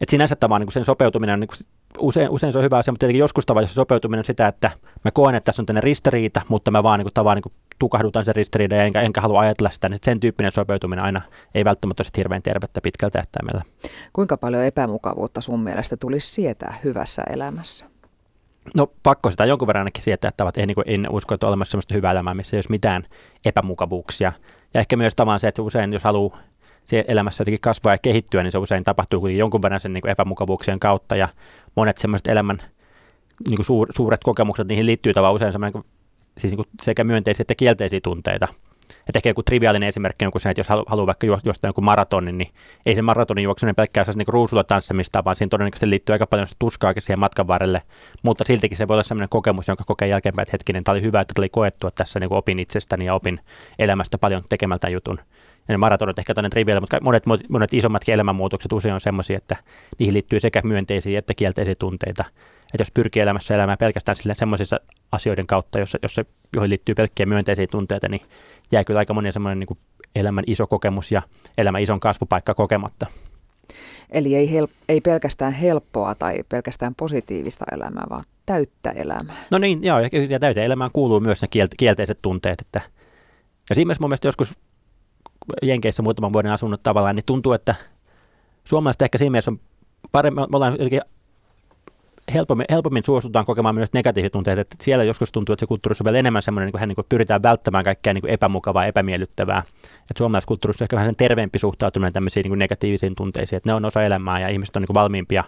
Et 0.00 0.08
sinänsä 0.08 0.36
tämä 0.36 0.58
niin 0.58 0.72
sen 0.72 0.84
sopeutuminen 0.84 1.32
on 1.34 1.40
niin 1.40 1.66
usein, 1.98 2.30
usein 2.30 2.52
se 2.52 2.58
on 2.58 2.64
hyvä 2.64 2.78
asia, 2.78 2.92
mutta 2.92 3.00
tietenkin 3.00 3.20
joskus 3.20 3.46
tavallaan 3.46 3.74
sopeutuminen 3.74 4.18
on 4.18 4.24
sitä, 4.24 4.48
että 4.48 4.70
mä 5.04 5.10
koen, 5.10 5.34
että 5.34 5.44
tässä 5.44 5.62
on 5.62 5.66
tämmöinen 5.66 5.82
ristiriita, 5.82 6.42
mutta 6.48 6.70
mä 6.70 6.82
vaan 6.82 6.98
niin 6.98 7.04
kuin, 7.04 7.14
tavallaan 7.14 7.36
niin 7.36 7.42
kuin, 7.42 7.52
tukahdutan 7.78 8.24
sen 8.24 8.34
ristiriidan 8.34 8.78
enkä, 8.78 9.00
enkä 9.00 9.20
halua 9.20 9.40
ajatella 9.40 9.70
sitä, 9.70 9.88
niin 9.88 9.98
sen 10.02 10.20
tyyppinen 10.20 10.52
sopeutuminen 10.52 11.04
aina 11.04 11.22
ei 11.54 11.64
välttämättä 11.64 12.02
ole 12.02 12.10
hirveän 12.16 12.42
tervettä 12.42 12.80
pitkällä 12.80 13.10
tähtäimellä. 13.10 13.62
Kuinka 14.12 14.36
paljon 14.36 14.64
epämukavuutta 14.64 15.40
sun 15.40 15.60
mielestä 15.60 15.96
tulisi 15.96 16.34
sietää 16.34 16.74
hyvässä 16.84 17.22
elämässä? 17.30 17.86
No 18.74 18.86
pakko 19.02 19.30
sitä 19.30 19.44
jonkun 19.44 19.66
verran 19.66 19.80
ainakin 19.80 20.02
sietää, 20.02 20.28
että 20.28 20.50
ei, 20.56 20.66
niin 20.66 20.74
kuin, 20.74 20.84
en 20.86 21.06
usko, 21.10 21.34
että 21.34 21.46
on 21.46 21.48
olemassa 21.48 21.70
sellaista 21.70 21.94
hyvää 21.94 22.12
elämää, 22.12 22.34
missä 22.34 22.56
ei 22.56 22.58
olisi 22.58 22.70
mitään 22.70 23.04
epämukavuuksia. 23.44 24.32
Ja 24.74 24.80
ehkä 24.80 24.96
myös 24.96 25.14
tavallaan 25.14 25.40
se, 25.40 25.48
että 25.48 25.62
usein 25.62 25.92
jos 25.92 26.04
haluaa 26.04 26.38
elämässä 27.08 27.40
jotenkin 27.40 27.60
kasvaa 27.60 27.94
ja 27.94 27.98
kehittyä, 27.98 28.42
niin 28.42 28.52
se 28.52 28.58
usein 28.58 28.84
tapahtuu 28.84 29.26
jonkun 29.26 29.62
verran 29.62 29.80
sen 29.80 29.92
niin 29.92 30.02
kuin 30.02 30.10
epämukavuuksien 30.10 30.80
kautta. 30.80 31.16
Ja 31.16 31.28
monet 31.76 31.98
semmoiset 31.98 32.26
elämän 32.26 32.58
niin 33.48 33.56
kuin 33.56 33.66
suur, 33.66 33.88
suuret 33.96 34.20
kokemukset, 34.24 34.68
niihin 34.68 34.86
liittyy 34.86 35.14
tavallaan 35.14 35.34
usein 35.34 35.52
semmoinen 35.52 35.82
siis 36.38 36.56
niin 36.56 36.66
sekä 36.82 37.04
myönteisiä 37.04 37.42
että 37.42 37.54
kielteisiä 37.54 38.00
tunteita. 38.02 38.48
Et 39.08 39.16
ehkä 39.16 39.30
joku 39.30 39.42
triviaalinen 39.42 39.88
esimerkki 39.88 40.26
on 40.26 40.32
se, 40.36 40.50
että 40.50 40.60
jos 40.60 40.68
haluaa 40.86 41.06
vaikka 41.06 41.26
juosta 41.26 41.66
jonkun 41.66 41.84
maratonin, 41.84 42.38
niin 42.38 42.50
ei 42.86 42.94
se 42.94 43.02
maratonin 43.02 43.44
juokseminen 43.44 43.74
pelkkää 43.74 44.04
sellaista 44.04 44.18
niin 44.18 44.32
ruusulla 44.32 44.64
tanssimista, 44.64 45.24
vaan 45.24 45.36
siinä 45.36 45.48
todennäköisesti 45.48 45.90
liittyy 45.90 46.12
aika 46.12 46.26
paljon 46.26 46.46
tuskaakin 46.58 47.02
siihen 47.02 47.20
matkan 47.20 47.46
varrelle. 47.46 47.82
Mutta 48.22 48.44
siltikin 48.44 48.78
se 48.78 48.88
voi 48.88 48.94
olla 48.94 49.02
sellainen 49.02 49.28
kokemus, 49.28 49.68
jonka 49.68 49.84
kokee 49.84 50.08
jälkeenpäin, 50.08 50.42
että 50.42 50.52
hetkinen, 50.52 50.84
tämä 50.84 50.94
oli 50.94 51.02
hyvä, 51.02 51.20
että 51.20 51.32
tuli 51.34 51.48
koettua 51.48 51.90
tässä 51.90 52.20
niin 52.20 52.32
opin 52.32 52.58
itsestäni 52.58 53.04
ja 53.04 53.14
opin 53.14 53.40
elämästä 53.78 54.18
paljon 54.18 54.42
tekemältä 54.48 54.88
jutun. 54.88 55.18
Ne 55.68 55.76
maratonit 55.76 56.18
ehkä 56.18 56.34
tämmöinen 56.34 56.50
triviaali, 56.50 56.80
mutta 56.80 57.00
monet, 57.00 57.22
monet 57.48 57.74
isommatkin 57.74 58.14
elämänmuutokset 58.14 58.72
usein 58.72 58.94
on 58.94 59.00
sellaisia, 59.00 59.36
että 59.36 59.56
niihin 59.98 60.14
liittyy 60.14 60.40
sekä 60.40 60.60
myönteisiä 60.64 61.18
että 61.18 61.34
kielteisiä 61.34 61.74
tunteita. 61.74 62.24
Että 62.74 62.80
jos 62.80 62.90
pyrkii 62.94 63.22
elämässä 63.22 63.54
elämään 63.54 63.78
pelkästään 63.78 64.16
sille 64.16 64.34
semmoisissa 64.34 64.80
asioiden 65.12 65.46
kautta, 65.46 65.78
jossa, 65.78 65.98
jossa, 66.02 66.24
joihin 66.54 66.70
liittyy 66.70 66.94
pelkkiä 66.94 67.26
myönteisiä 67.26 67.66
tunteita, 67.66 68.06
niin 68.10 68.20
jää 68.72 68.84
kyllä 68.84 68.98
aika 68.98 69.14
monia 69.14 69.32
semmoinen 69.32 69.58
niin 69.58 69.78
elämän 70.14 70.44
iso 70.46 70.66
kokemus 70.66 71.12
ja 71.12 71.22
elämän 71.58 71.82
ison 71.82 72.00
kasvupaikka 72.00 72.54
kokematta. 72.54 73.06
Eli 74.10 74.36
ei, 74.36 74.52
help, 74.52 74.70
ei 74.88 75.00
pelkästään 75.00 75.52
helppoa 75.52 76.14
tai 76.14 76.34
pelkästään 76.48 76.94
positiivista 76.94 77.64
elämää, 77.72 78.04
vaan 78.10 78.24
täyttä 78.46 78.90
elämää. 78.90 79.36
No 79.50 79.58
niin, 79.58 79.84
joo, 79.84 80.00
ja, 80.00 80.08
ja 80.28 80.40
täyteen 80.40 80.66
elämään 80.66 80.90
kuuluu 80.92 81.20
myös 81.20 81.42
ne 81.42 81.48
kielteiset 81.76 82.18
tunteet. 82.22 82.60
Että, 82.60 82.80
ja 83.68 83.74
siinä 83.74 83.86
mielessä 83.86 84.00
mun 84.00 84.08
mielestä 84.08 84.28
joskus 84.28 84.54
Jenkeissä 85.62 86.02
muutaman 86.02 86.32
vuoden 86.32 86.52
asunut 86.52 86.82
tavallaan, 86.82 87.16
niin 87.16 87.24
tuntuu, 87.26 87.52
että 87.52 87.74
suomalaiset 88.64 89.02
ehkä 89.02 89.18
siinä 89.18 89.30
mielessä 89.30 89.50
on 89.50 89.60
paremmin, 90.12 90.40
me 90.50 90.56
ollaan 90.56 90.72
jotenkin 90.72 91.00
helpommin, 92.34 92.66
helpommin 92.70 93.04
suostutaan 93.04 93.46
kokemaan 93.46 93.74
myös 93.74 93.92
negatiivisia 93.92 94.30
tunteita. 94.30 94.60
Että 94.60 94.76
siellä 94.80 95.04
joskus 95.04 95.32
tuntuu, 95.32 95.52
että 95.52 95.60
se 95.60 95.66
kulttuurissa 95.66 96.02
on 96.02 96.04
vielä 96.04 96.18
enemmän 96.18 96.42
semmoinen, 96.42 96.66
niin 96.66 96.72
kuin, 96.72 96.88
niin 96.88 96.94
kuin 96.94 97.06
pyritään 97.08 97.42
välttämään 97.42 97.84
kaikkea 97.84 98.12
niin 98.12 98.22
kuin 98.22 98.30
epämukavaa, 98.30 98.86
epämiellyttävää. 98.86 99.62
Että 99.84 100.18
suomalaisessa 100.18 100.48
kulttuurissa 100.48 100.82
on 100.82 100.84
ehkä 100.84 100.96
vähän 100.96 101.16
terveempi 101.16 101.58
suhtautuminen 101.58 102.12
tämmöisiin 102.12 102.42
niin 102.44 102.50
kuin 102.50 102.58
negatiivisiin 102.58 103.14
tunteisiin, 103.14 103.56
että 103.56 103.68
ne 103.68 103.74
on 103.74 103.84
osa 103.84 104.02
elämää 104.02 104.40
ja 104.40 104.48
ihmiset 104.48 104.76
on 104.76 104.82
niin 104.82 104.86
kuin 104.86 104.94
valmiimpia, 104.94 105.44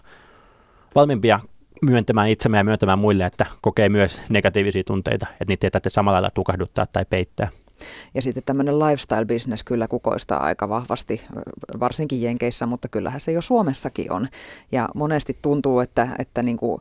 valmiimpia 0.95 1.41
myöntämään 1.83 2.31
itsemme 2.31 2.59
ja 2.59 2.65
myöntämään 2.65 2.99
muille, 2.99 3.27
että 3.27 3.47
kokee 3.61 3.89
myös 3.89 4.23
negatiivisia 4.29 4.85
tunteita, 4.85 5.27
että 5.31 5.45
niitä 5.49 5.67
ei 5.67 5.71
tarvitse 5.71 5.91
samalla 5.91 6.15
lailla 6.15 6.31
tukahduttaa 6.35 6.87
tai 6.87 7.05
peittää. 7.11 7.49
Ja 8.15 8.23
sitten 8.23 8.43
tämmöinen 8.47 8.79
lifestyle-business 8.79 9.65
kyllä 9.65 9.89
kukoistaa 9.89 10.43
aika 10.43 10.69
vahvasti, 10.69 11.27
varsinkin 11.81 12.23
Jenkeissä, 12.23 12.67
mutta 12.67 12.89
kyllähän 12.89 13.21
se 13.21 13.33
jo 13.33 13.43
Suomessakin 13.43 14.13
on. 14.13 14.29
Ja 14.73 14.89
monesti 14.95 15.39
tuntuu, 15.43 15.81
että, 15.81 16.09
että 16.19 16.43
niin 16.43 16.57
kuin, 16.57 16.81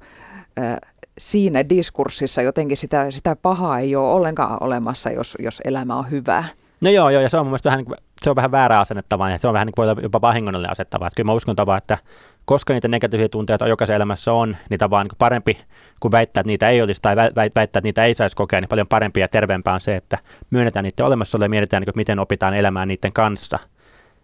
siinä 1.17 1.69
diskurssissa 1.69 2.41
jotenkin 2.41 2.77
sitä, 2.77 3.11
sitä 3.11 3.35
pahaa 3.35 3.79
ei 3.79 3.95
ole 3.95 4.13
ollenkaan 4.13 4.63
olemassa, 4.63 5.09
jos, 5.09 5.37
jos 5.39 5.61
elämä 5.65 5.95
on 5.95 6.11
hyvää. 6.11 6.43
No 6.81 6.89
joo, 6.89 7.09
joo, 7.09 7.21
ja 7.21 7.29
se 7.29 7.37
on 7.37 7.45
mun 7.45 7.51
mielestä 7.51 7.69
vähän, 7.69 7.85
se 8.21 8.29
on 8.29 8.35
vähän 8.35 8.51
väärä 8.51 8.79
asennettava, 8.79 9.29
ja 9.29 9.37
se 9.37 9.47
on 9.47 9.53
vähän 9.53 9.65
niin 9.65 9.73
kuin 9.75 10.03
jopa 10.03 10.21
vahingollinen 10.21 10.71
asettava. 10.71 11.07
Että 11.07 11.15
kyllä 11.15 11.27
mä 11.27 11.33
uskon 11.33 11.55
tavallaan, 11.55 11.77
että 11.77 11.97
koska 12.45 12.73
niitä 12.73 12.87
negatiivisia 12.87 13.29
tunteita 13.29 13.67
jokaisessa 13.67 13.95
elämässä 13.95 14.33
on, 14.33 14.57
niitä 14.69 14.89
vaan 14.89 15.05
niin 15.05 15.17
parempi 15.17 15.57
kuin 15.99 16.11
väittää, 16.11 16.41
että 16.41 16.47
niitä 16.47 16.69
ei 16.69 16.81
olisi 16.81 17.01
tai 17.01 17.15
väittää, 17.15 17.63
että 17.63 17.81
niitä 17.81 18.03
ei 18.03 18.13
saisi 18.13 18.35
kokea, 18.35 18.61
niin 18.61 18.69
paljon 18.69 18.87
parempi 18.87 19.19
ja 19.19 19.27
terveempää 19.27 19.73
on 19.73 19.81
se, 19.81 19.95
että 19.95 20.17
myönnetään 20.49 20.83
niiden 20.83 21.05
olemassaolo 21.05 21.45
ja 21.45 21.49
mietitään, 21.49 21.83
niin 21.83 21.93
miten 21.95 22.19
opitaan 22.19 22.53
elämään 22.53 22.87
niiden 22.87 23.13
kanssa. 23.13 23.59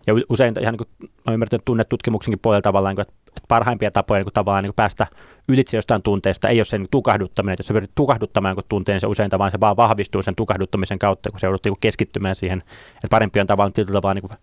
Ja 0.08 0.14
usein 0.30 0.54
ihan 0.62 0.74
niin 0.74 0.88
kuin, 1.00 1.10
olen 1.28 1.34
ymmärtänyt 1.34 1.66
tunnetutkimuksenkin 1.66 2.40
puolella 2.40 2.62
tavallaan, 2.62 3.00
että 3.02 3.14
parhaimpia 3.48 3.92
tapoja 3.92 4.20
niin 4.20 4.26
kuin, 4.26 4.34
tavallaan 4.34 4.64
niin 4.64 4.70
kuin 4.70 4.76
päästä 4.76 5.08
ylitse 5.48 5.78
jostain 5.78 6.04
tunteesta 6.04 6.50
ei 6.50 6.60
ole 6.60 6.66
sen 6.66 6.88
tukahduttaminen. 6.92 7.54
Että 7.54 7.62
jos 7.62 7.68
sä 7.68 7.74
pyrit 7.74 7.92
tukahduttamaan 7.96 8.50
jonkun 8.50 8.64
tunteen, 8.70 8.94
niin 8.94 9.02
se 9.02 9.08
usein 9.08 9.30
tavallaan 9.30 9.52
se 9.52 9.60
vaan 9.60 9.78
vahvistuu 9.78 10.22
sen 10.22 10.36
tukahduttamisen 10.36 11.00
kautta, 11.00 11.30
kun 11.30 11.40
se 11.40 11.48
joudut 11.48 11.66
niin 11.66 11.76
keskittymään 11.82 12.36
siihen. 12.36 12.60
Että 12.96 13.08
parempi 13.10 13.40
on 13.40 13.48
tavallaan 13.48 13.74
tietyllä 13.74 14.02
tavalla 14.02 14.14
niin 14.14 14.30
kuin, 14.30 14.40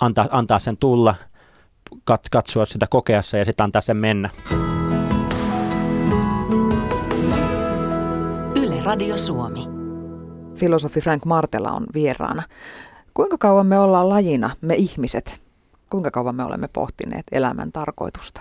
antaa, 0.00 0.28
antaa 0.30 0.58
sen 0.58 0.76
tulla, 0.76 1.14
katsoa 2.30 2.64
sitä 2.64 2.86
kokeassa 2.90 3.38
ja 3.38 3.44
sitten 3.44 3.64
antaa 3.64 3.82
sen 3.82 3.96
mennä. 3.96 4.30
Yle 8.56 8.80
Radio 8.84 9.16
Suomi. 9.16 9.66
Filosofi 10.58 11.00
Frank 11.00 11.24
Martela 11.24 11.70
on 11.70 11.86
vieraana. 11.94 12.42
Kuinka 13.20 13.38
kauan 13.38 13.66
me 13.66 13.78
ollaan 13.78 14.08
lajina, 14.08 14.50
me 14.60 14.74
ihmiset? 14.74 15.40
Kuinka 15.90 16.10
kauan 16.10 16.34
me 16.34 16.44
olemme 16.44 16.68
pohtineet 16.72 17.26
elämän 17.32 17.72
tarkoitusta? 17.72 18.40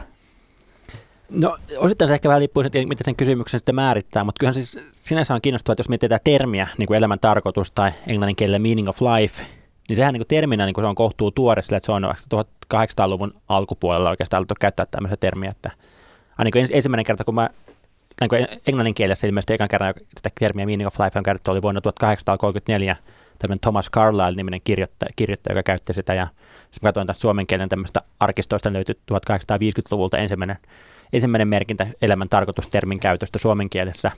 No 1.30 1.58
osittain 1.78 2.10
se 2.10 2.14
ehkä 2.14 2.30
vähän 2.30 2.40
liippuu 2.40 2.64
siitä, 2.64 2.78
miten 2.78 3.06
sen 3.06 3.16
kysymyksen 3.16 3.60
sitten 3.60 3.76
määrittää, 3.76 4.24
mutta 4.24 4.40
kyllähän 4.40 4.64
siis 4.64 4.80
sinänsä 4.90 5.34
on 5.34 5.42
kiinnostavaa, 5.42 5.74
että 5.74 5.80
jos 5.80 5.90
mietitään 5.90 6.22
termiä, 6.24 6.68
niin 6.78 6.88
kuin 6.88 6.98
elämän 6.98 7.20
tarkoitus 7.20 7.72
tai 7.72 7.92
englannin 8.12 8.36
kielellä 8.36 8.60
meaning 8.60 8.90
of 8.90 9.02
life, 9.02 9.46
niin 9.90 9.98
sehän 9.98 10.14
niin 10.14 10.20
kuin 10.20 10.28
terminä 10.28 10.66
niin 10.66 10.74
kuin 10.74 10.84
se 10.84 10.88
on 10.88 10.96
kohtuu 10.96 11.32
tuore 11.32 11.62
sillä, 11.62 11.78
että 11.78 11.86
se 11.86 11.92
on 11.92 12.14
1800-luvun 12.74 13.34
alkupuolella 13.50 14.10
oikeastaan 14.10 14.40
alettu 14.40 14.56
käyttää 14.60 14.86
tämmöistä 14.92 15.18
termiä, 15.18 15.50
että 15.50 15.72
ainakin 16.38 16.68
ensimmäinen 16.72 17.06
kerta, 17.06 17.24
kun 17.24 17.36
mä 17.36 17.50
niin 18.22 18.30
kuin 18.30 18.48
englannin 18.68 18.96
kielessä 18.96 19.28
ilmeisesti 19.28 19.54
ekan 19.54 19.68
kerran 19.68 19.94
tätä 20.16 20.30
termiä 20.40 20.66
Meaning 20.66 20.88
of 20.88 21.00
Life 21.00 21.20
on 21.20 21.24
käytetty 21.24 21.52
oli 21.52 21.62
vuonna 21.62 21.82
1834 21.82 22.96
tämmöinen 23.40 23.60
Thomas 23.60 23.90
Carlyle-niminen 23.92 24.62
kirjoittaja, 24.64 25.10
kirjoittaja, 25.16 25.52
joka 25.52 25.64
käytti 25.64 25.94
sitä 25.94 26.14
ja 26.14 26.28
mä 26.82 26.88
katsoin 26.88 27.08
tästä 27.08 27.22
suomen 27.22 27.48
kielen 27.48 27.70
tämmöistä 27.70 28.02
arkistoista 28.20 28.74
löytyi 28.74 28.96
1850-luvulta 29.12 30.18
ensimmäinen, 30.18 30.58
ensimmäinen 31.14 31.48
merkintä 31.48 31.88
elämän 32.02 32.30
tarkoitustermin 32.30 33.00
käytöstä 33.00 33.40
suomen 33.40 33.70
kielessä. 33.70 34.12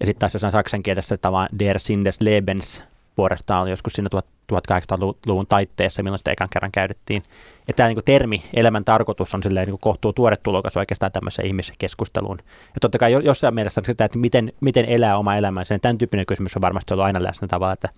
Ja 0.00 0.06
sitten 0.06 0.18
taas 0.18 0.34
jossain 0.34 0.52
saksan 0.52 0.82
kielessä 0.82 1.16
tämä 1.16 1.48
Der 1.58 1.78
Sinn 1.78 2.04
des 2.04 2.20
Lebens 2.20 2.82
puolestaan 3.18 3.62
oli 3.62 3.70
joskus 3.70 3.92
siinä 3.92 4.08
1800-luvun 4.52 5.46
taitteessa, 5.46 6.02
milloin 6.02 6.18
sitä 6.18 6.30
ekan 6.30 6.48
kerran 6.52 6.72
käytettiin. 6.72 7.22
Ja 7.68 7.74
tämä 7.74 7.88
niin 7.88 8.04
termi, 8.04 8.42
elämän 8.54 8.84
tarkoitus, 8.84 9.34
on 9.34 9.42
silleen 9.42 9.68
niin 9.68 9.78
kohtuu 9.80 10.12
tuore 10.12 10.36
tulokas 10.36 10.76
oikeastaan 10.76 11.12
tämmöiseen 11.12 11.48
ihmiskeskusteluun. 11.48 12.38
Ja 12.40 12.80
totta 12.80 12.98
kai 12.98 13.12
jossain 13.12 13.54
mielessä 13.54 13.80
sitä, 13.84 14.04
että 14.04 14.18
miten, 14.18 14.52
miten 14.60 14.84
elää 14.84 15.18
oma 15.18 15.36
elämänsä, 15.36 15.74
niin 15.74 15.80
tämän 15.80 15.98
tyyppinen 15.98 16.26
kysymys 16.26 16.56
on 16.56 16.62
varmasti 16.62 16.94
ollut 16.94 17.04
aina 17.04 17.22
läsnä 17.22 17.48
tavalla, 17.48 17.72
että 17.72 17.88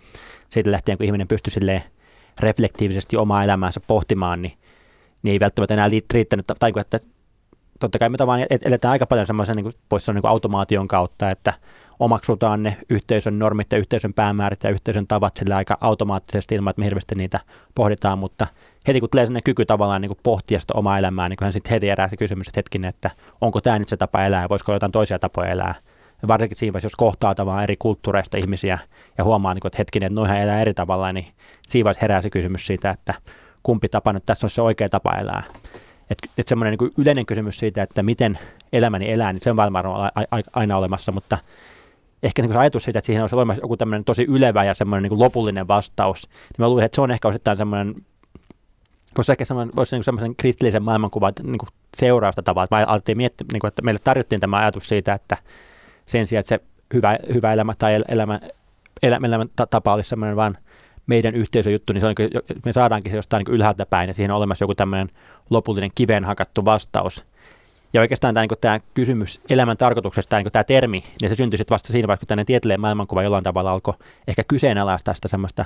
siitä 0.51 0.71
lähtien, 0.71 0.99
kun 0.99 1.07
ihminen 1.07 1.29
pystyy 1.29 1.51
silleen 1.51 1.83
reflektiivisesti 2.41 3.17
omaa 3.17 3.45
elämäänsä 3.45 3.81
pohtimaan, 3.87 4.43
niin, 4.43 4.53
niin 5.23 5.33
ei 5.33 5.41
välttämättä 5.41 5.75
enää 5.75 5.91
riittänyt, 6.15 6.47
tai 6.59 6.73
että 6.81 7.01
totta 7.81 7.99
kai 7.99 8.09
me 8.09 8.17
tavallaan 8.17 8.47
eletään 8.65 8.93
aika 8.93 9.07
paljon 9.07 9.27
semmoisen 9.27 9.57
niin 9.57 9.75
pois 9.89 10.09
niin 10.09 10.27
automaation 10.27 10.89
kautta, 10.89 11.31
että 11.31 11.53
omaksutaan 12.01 12.63
ne 12.63 12.77
yhteisön 12.91 13.39
normit 13.39 13.73
ja 13.73 13.79
yhteisön 13.79 14.15
päämäärät 14.15 14.65
ja 14.65 14.71
yhteisön 14.71 15.07
tavat 15.07 15.37
sillä 15.37 15.57
aika 15.57 15.79
automaattisesti 15.81 16.55
ilman, 16.55 16.71
että 16.71 16.81
me 16.81 16.85
hirveästi 16.85 17.15
niitä 17.15 17.41
pohditaan, 17.75 18.19
mutta 18.19 18.47
heti 18.87 19.01
kun 19.01 19.09
tulee 19.11 19.27
sellainen 19.27 19.43
kyky 19.43 19.67
tavallaan 19.67 20.01
niin 20.01 20.09
kuin 20.09 20.19
pohtia 20.23 20.61
sitä 20.61 20.75
omaa 20.77 20.99
elämää, 20.99 21.29
niin 21.29 21.37
kyllähän 21.37 21.53
sitten 21.53 21.71
heti 21.71 21.89
herää 21.89 22.09
se 22.09 22.17
kysymys, 22.17 22.49
että 22.49 22.59
hetkinen, 22.59 22.89
että 22.89 23.11
onko 23.41 23.61
tämä 23.61 23.79
nyt 23.79 23.89
se 23.89 23.97
tapa 23.97 24.25
elää, 24.25 24.49
voisiko 24.49 24.73
jotain 24.73 24.93
toisia 24.93 25.19
tapoja 25.19 25.51
elää. 25.51 25.75
Ja 26.23 26.29
varsinkin 26.29 26.57
siinä 26.57 26.73
vaiheessa, 26.73 26.87
jos 26.87 26.97
kohtaa 26.97 27.35
tavallaan 27.35 27.65
eri 27.65 27.77
kulttuureista 27.79 28.39
ihmisiä 28.39 28.79
ja 29.19 29.25
huomaa, 29.25 29.55
niin 29.55 29.61
kuin, 29.61 29.69
että 29.69 29.79
hetkinen, 29.79 30.07
että 30.07 30.21
noihän 30.21 30.39
elää 30.39 30.61
eri 30.61 30.75
tavalla, 30.75 31.13
niin 31.13 31.27
siinä 31.69 31.85
vaiheessa 31.85 32.01
herää 32.03 32.23
se 32.23 32.31
kysymys 32.31 32.67
siitä, 32.67 32.91
että 32.91 33.15
kumpi 33.63 33.89
tapa 33.89 34.13
nyt 34.13 34.25
tässä 34.25 34.47
on 34.47 34.51
se 34.51 34.63
oikea 34.63 34.89
tapa 34.89 35.17
elää. 35.21 35.43
Että 36.11 36.29
et 36.39 36.49
semmoinen 36.49 36.79
niin 36.81 36.93
yleinen 36.99 37.27
kysymys 37.27 37.59
siitä, 37.59 37.83
että 37.83 38.03
miten 38.03 38.39
elämäni 38.73 39.13
elää, 39.13 39.33
niin 39.33 39.41
se 39.41 39.51
on 39.51 39.57
varmaan 39.57 40.11
aina 40.53 40.77
olemassa, 40.77 41.13
mutta 41.13 41.39
ehkä 42.23 42.43
niin 42.43 42.57
ajatus 42.57 42.85
siitä, 42.85 42.99
että 42.99 43.07
siihen 43.07 43.23
olisi 43.23 43.35
olemassa 43.35 43.63
joku 43.63 43.77
tämmöinen 43.77 44.05
tosi 44.05 44.25
ylevä 44.29 44.65
ja 44.65 44.75
semmoinen 44.75 45.11
niin 45.11 45.21
lopullinen 45.21 45.69
vastaus, 45.69 46.29
niin 46.29 46.57
mä 46.59 46.69
luulen, 46.69 46.85
että 46.85 46.97
se 46.97 47.01
on 47.01 47.11
ehkä 47.11 47.29
osittain 47.29 47.57
semmoinen, 47.57 47.95
voisi 49.17 49.33
ehkä 49.33 49.45
semmoinen, 49.45 49.73
voisi 49.77 49.97
niin 49.97 50.05
semmoisen 50.05 50.37
kristillisen 50.37 50.83
maailmankuvan 50.83 51.33
niin 51.43 51.59
kuin 51.59 51.69
seurausta 51.97 52.43
tavalla, 52.43 52.65
että 52.65 52.77
mä 52.77 52.85
alettiin 52.85 53.17
miettiä, 53.17 53.47
niin 53.53 53.61
kuin, 53.61 53.69
että 53.69 53.83
meille 53.83 54.01
tarjottiin 54.05 54.41
tämä 54.41 54.57
ajatus 54.57 54.89
siitä, 54.89 55.15
että 55.15 55.37
sen 56.07 56.27
sijaan, 56.27 56.41
että 56.41 56.49
se 56.49 56.61
hyvä, 56.95 57.19
hyvä 57.35 57.53
elämä 57.53 57.75
tai 57.79 57.95
elämä, 58.09 58.41
elämä, 59.03 59.27
elämä 59.27 59.47
tapa 59.71 59.95
olisi 59.95 60.09
semmoinen 60.09 60.37
vaan 60.37 60.57
meidän 61.07 61.35
yhteisöjuttu, 61.35 61.93
niin 61.93 62.01
se 62.01 62.07
on, 62.07 62.15
niin 62.19 62.31
me 62.65 62.73
saadaankin 62.73 63.11
se 63.11 63.17
jostain 63.17 63.45
niin 63.45 63.55
ylhäältä 63.55 63.87
päin 63.87 64.09
ja 64.09 64.15
siihen 64.15 64.31
on 64.31 64.37
olemassa 64.37 64.63
joku 64.63 64.75
tämmöinen 64.75 65.09
lopullinen 65.51 65.91
kiveen 65.95 66.25
hakattu 66.25 66.65
vastaus. 66.65 67.25
Ja 67.93 68.01
oikeastaan 68.01 68.35
tämä, 68.35 68.47
niin 68.47 68.59
tämä 68.61 68.81
kysymys 68.95 69.41
elämän 69.51 69.77
tarkoituksesta, 69.77 70.37
niin 70.37 70.53
tämä 70.53 70.65
termi, 70.65 71.05
niin 71.21 71.29
se 71.29 71.35
syntyi 71.35 71.59
sitten 71.59 71.75
vasta 71.75 71.93
siinä 71.93 72.09
vaiheessa, 72.09 72.21
kun 72.21 72.29
tänne 72.29 72.45
tieteelleen 72.45 72.81
maailmankuva 72.81 73.23
jollain 73.23 73.45
tavalla 73.45 73.73
alkoi 73.73 73.95
ehkä 74.29 74.45
kyseenalaistaa 74.45 75.15
sitä 75.15 75.29
semmoista 75.29 75.65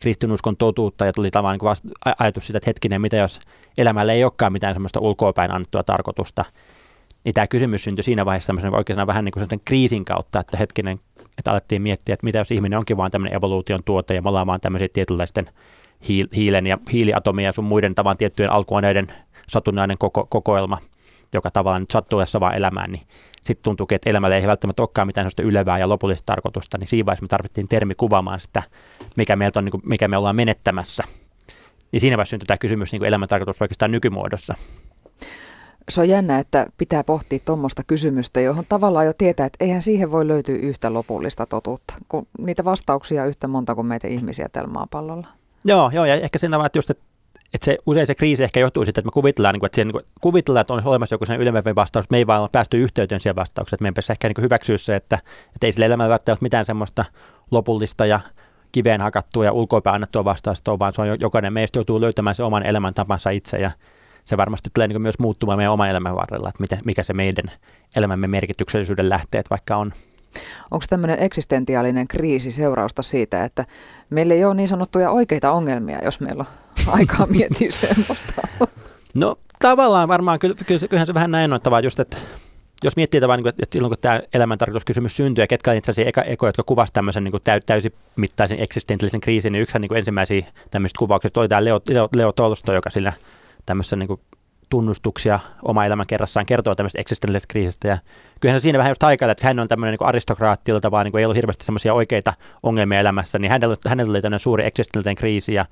kristinuskon 0.00 0.56
totuutta. 0.56 1.06
Ja 1.06 1.12
tuli 1.12 1.30
tavallaan 1.30 1.58
niin 1.62 1.92
ajatus 2.18 2.46
sitä, 2.46 2.58
että 2.58 2.68
hetkinen, 2.68 3.00
mitä 3.00 3.16
jos 3.16 3.40
elämällä 3.78 4.12
ei 4.12 4.24
olekaan 4.24 4.52
mitään 4.52 4.74
semmoista 4.74 5.00
ulkoapäin 5.00 5.50
annettua 5.50 5.82
tarkoitusta, 5.82 6.44
niin 7.24 7.34
tämä 7.34 7.46
kysymys 7.46 7.84
syntyi 7.84 8.02
siinä 8.02 8.24
vaiheessa 8.24 8.46
tämmöisen 8.46 8.74
oikeastaan 8.74 9.06
vähän 9.06 9.24
niin 9.24 9.32
kuin 9.32 9.60
kriisin 9.64 10.04
kautta, 10.04 10.40
että 10.40 10.56
hetkinen, 10.56 11.00
että 11.38 11.50
alettiin 11.50 11.82
miettiä, 11.82 12.12
että 12.12 12.24
mitä 12.24 12.38
jos 12.38 12.50
ihminen 12.50 12.78
onkin 12.78 12.96
vaan 12.96 13.10
tämmöinen 13.10 13.36
evoluution 13.36 13.84
tuote 13.84 14.14
ja 14.14 14.22
me 14.22 14.28
ollaan 14.28 14.46
vaan 14.46 14.60
tämmöisiä 14.60 14.88
tietynlaisten 14.92 15.46
hiilen 16.36 16.66
ja 16.66 16.78
hiiliatomia 16.92 17.48
ja 17.48 17.52
sun 17.52 17.64
muiden 17.64 17.94
tavan 17.94 18.16
tiettyjen 18.16 18.52
alkuaineiden 18.52 19.06
satunnainen 19.48 19.98
koko, 19.98 20.26
kokoelma, 20.28 20.78
joka 21.34 21.50
tavallaan 21.50 21.86
sattuessa 21.92 22.40
vaan 22.40 22.56
elämään, 22.56 22.92
niin 22.92 23.06
sitten 23.42 23.64
tuntuu, 23.64 23.86
että 23.90 24.10
elämällä 24.10 24.36
ei 24.36 24.46
välttämättä 24.46 24.82
olekaan 24.82 25.06
mitään 25.06 25.22
sellaista 25.22 25.42
ylevää 25.42 25.78
ja 25.78 25.88
lopullista 25.88 26.26
tarkoitusta, 26.26 26.78
niin 26.78 26.88
siinä 26.88 27.06
vaiheessa 27.06 27.24
me 27.24 27.28
tarvittiin 27.28 27.68
termi 27.68 27.94
kuvaamaan 27.94 28.40
sitä, 28.40 28.62
mikä, 29.16 29.36
meiltä 29.36 29.58
on, 29.58 29.64
niin 29.64 29.70
kuin, 29.70 29.82
mikä 29.86 30.08
me 30.08 30.16
ollaan 30.16 30.36
menettämässä. 30.36 31.04
Niin 31.92 32.00
siinä 32.00 32.16
vaiheessa 32.16 32.30
syntyi 32.30 32.46
tämä 32.46 32.58
kysymys 32.58 32.92
niin 32.92 33.00
kuin 33.00 33.08
elämän 33.08 33.28
tarkoitus 33.28 33.62
oikeastaan 33.62 33.92
nykymuodossa. 33.92 34.54
Se 35.88 36.00
on 36.00 36.08
jännä, 36.08 36.38
että 36.38 36.66
pitää 36.78 37.04
pohtia 37.04 37.38
tuommoista 37.44 37.82
kysymystä, 37.84 38.40
johon 38.40 38.64
tavallaan 38.68 39.06
jo 39.06 39.12
tietää, 39.18 39.46
että 39.46 39.64
eihän 39.64 39.82
siihen 39.82 40.10
voi 40.10 40.28
löytyä 40.28 40.56
yhtä 40.56 40.92
lopullista 40.92 41.46
totuutta, 41.46 41.94
kun 42.08 42.26
niitä 42.38 42.64
vastauksia 42.64 43.26
yhtä 43.26 43.48
monta 43.48 43.74
kuin 43.74 43.86
meitä 43.86 44.08
ihmisiä 44.08 44.48
tällä 44.48 44.72
maapallolla. 44.72 45.26
Joo, 45.64 45.90
joo 45.94 46.04
ja 46.04 46.14
ehkä 46.14 46.38
siinä 46.38 46.66
että 46.66 46.78
just, 46.78 46.90
että 46.90 47.04
että 47.54 47.64
se, 47.64 47.78
usein 47.86 48.06
se 48.06 48.14
kriisi 48.14 48.44
ehkä 48.44 48.60
johtuu 48.60 48.84
siitä, 48.84 49.00
että 49.00 49.06
me 49.06 49.12
kuvitellaan, 49.12 49.54
niin 49.54 49.66
että, 49.66 49.76
siihen, 49.76 49.88
niin 49.88 50.04
kuvitellaan, 50.20 50.60
että 50.60 50.74
on 50.74 50.82
olemassa 50.84 51.14
joku 51.14 51.26
sen 51.26 51.40
ylemmän 51.40 51.62
vastaus, 51.76 52.02
mutta 52.02 52.14
me 52.14 52.18
ei 52.18 52.26
vaan 52.26 52.48
päästy 52.52 52.82
yhteyteen 52.82 53.20
siihen 53.20 53.36
vastaukseen. 53.36 53.76
Että 53.76 53.82
meidän 53.82 53.94
pitäisi 53.94 54.12
ehkä 54.12 54.28
niin 54.28 54.42
hyväksyä 54.42 54.78
se, 54.78 54.96
että, 54.96 55.18
että 55.54 55.66
ei 55.66 55.72
sillä 55.72 55.86
elämällä 55.86 56.10
välttämättä 56.10 56.42
mitään 56.42 56.66
semmoista 56.66 57.04
lopullista 57.50 58.06
ja 58.06 58.20
kiveen 58.72 59.00
hakattua 59.00 59.44
ja 59.44 59.52
ulkoapäin 59.52 59.94
annettua 59.94 60.24
vastausta 60.24 60.78
vaan 60.78 60.92
se 60.92 61.02
on 61.02 61.20
jokainen 61.20 61.52
meistä 61.52 61.78
joutuu 61.78 62.00
löytämään 62.00 62.34
se 62.34 62.42
oman 62.42 62.66
elämäntapansa 62.66 63.30
itse 63.30 63.58
ja 63.58 63.70
se 64.24 64.36
varmasti 64.36 64.70
tulee 64.74 64.88
niin 64.88 65.02
myös 65.02 65.18
muuttumaan 65.18 65.58
meidän 65.58 65.72
oman 65.72 65.90
elämän 65.90 66.16
varrella, 66.16 66.48
että 66.48 66.78
mikä 66.84 67.02
se 67.02 67.12
meidän 67.12 67.50
elämämme 67.96 68.26
merkityksellisyyden 68.26 69.08
lähteet 69.08 69.50
vaikka 69.50 69.76
on. 69.76 69.92
Onko 70.70 70.84
tämmöinen 70.88 71.18
eksistentiaalinen 71.20 72.08
kriisi 72.08 72.52
seurausta 72.52 73.02
siitä, 73.02 73.44
että 73.44 73.64
meillä 74.10 74.34
ei 74.34 74.44
ole 74.44 74.54
niin 74.54 74.68
sanottuja 74.68 75.10
oikeita 75.10 75.52
ongelmia, 75.52 76.04
jos 76.04 76.20
meillä 76.20 76.40
on 76.40 76.61
aikaa 76.86 77.26
miettiä 77.26 77.70
semmoista? 77.70 78.34
No 79.14 79.36
tavallaan 79.58 80.08
varmaan, 80.08 80.38
kyllähän 80.88 81.06
se 81.06 81.14
vähän 81.14 81.30
näin 81.30 81.52
on, 81.52 81.84
just, 81.84 82.00
että 82.00 82.16
jos 82.84 82.96
miettii 82.96 83.20
tavallaan, 83.20 83.48
että 83.48 83.66
silloin 83.72 83.90
kun 83.90 83.98
tämä 84.00 84.20
elämäntarkoituskysymys 84.34 85.16
syntyy 85.16 85.42
ja 85.42 85.46
ketkä 85.46 85.70
on 85.70 85.76
itse 85.76 85.90
asiassa 85.90 86.08
eka, 86.08 86.22
eko, 86.22 86.46
jotka 86.46 86.62
kuvasivat 86.62 86.94
tämmöisen 86.94 87.24
niin 87.24 87.42
täy, 87.44 87.60
täysimittaisen 87.66 88.60
eksistentiaalisen 88.60 89.20
kriisin, 89.20 89.52
niin 89.52 89.62
yksi 89.62 89.78
niin 89.78 89.96
ensimmäisiä 89.96 90.46
tämmöisistä 90.70 90.98
kuvauksista 90.98 91.40
oli 91.40 91.48
tämä 91.48 91.64
Leo, 91.64 91.80
Leo, 91.88 92.08
Leo 92.16 92.32
Tolsto, 92.32 92.72
joka 92.72 92.90
sillä 92.90 93.12
tämmöisessä 93.66 93.96
niin 93.96 94.20
tunnustuksia 94.72 95.40
oma 95.62 95.86
elämän 95.86 96.06
kerrassaan 96.06 96.46
kertoo 96.46 96.74
tämmöisestä 96.74 97.00
eksistentiaalisesta 97.00 97.52
kriisistä. 97.52 97.88
Ja 97.88 97.98
kyllähän 98.40 98.60
se 98.60 98.62
siinä 98.62 98.78
vähän 98.78 98.90
just 98.90 99.02
haikailee, 99.02 99.32
että 99.32 99.46
hän 99.46 99.60
on 99.60 99.68
tämmöinen 99.68 99.92
niin 100.00 100.08
aristokraattilta, 100.08 100.90
vaan 100.90 101.06
niin 101.06 101.18
ei 101.18 101.24
ollut 101.24 101.36
hirveästi 101.36 101.64
semmoisia 101.64 101.94
oikeita 101.94 102.34
ongelmia 102.62 103.00
elämässä, 103.00 103.38
niin 103.38 103.50
hänellä, 103.50 103.76
hänellä 103.88 104.10
oli 104.10 104.22
tämmöinen 104.22 104.40
suuri 104.40 104.66
eksistentiaalinen 104.66 105.16
kriisi 105.16 105.54
ja 105.54 105.66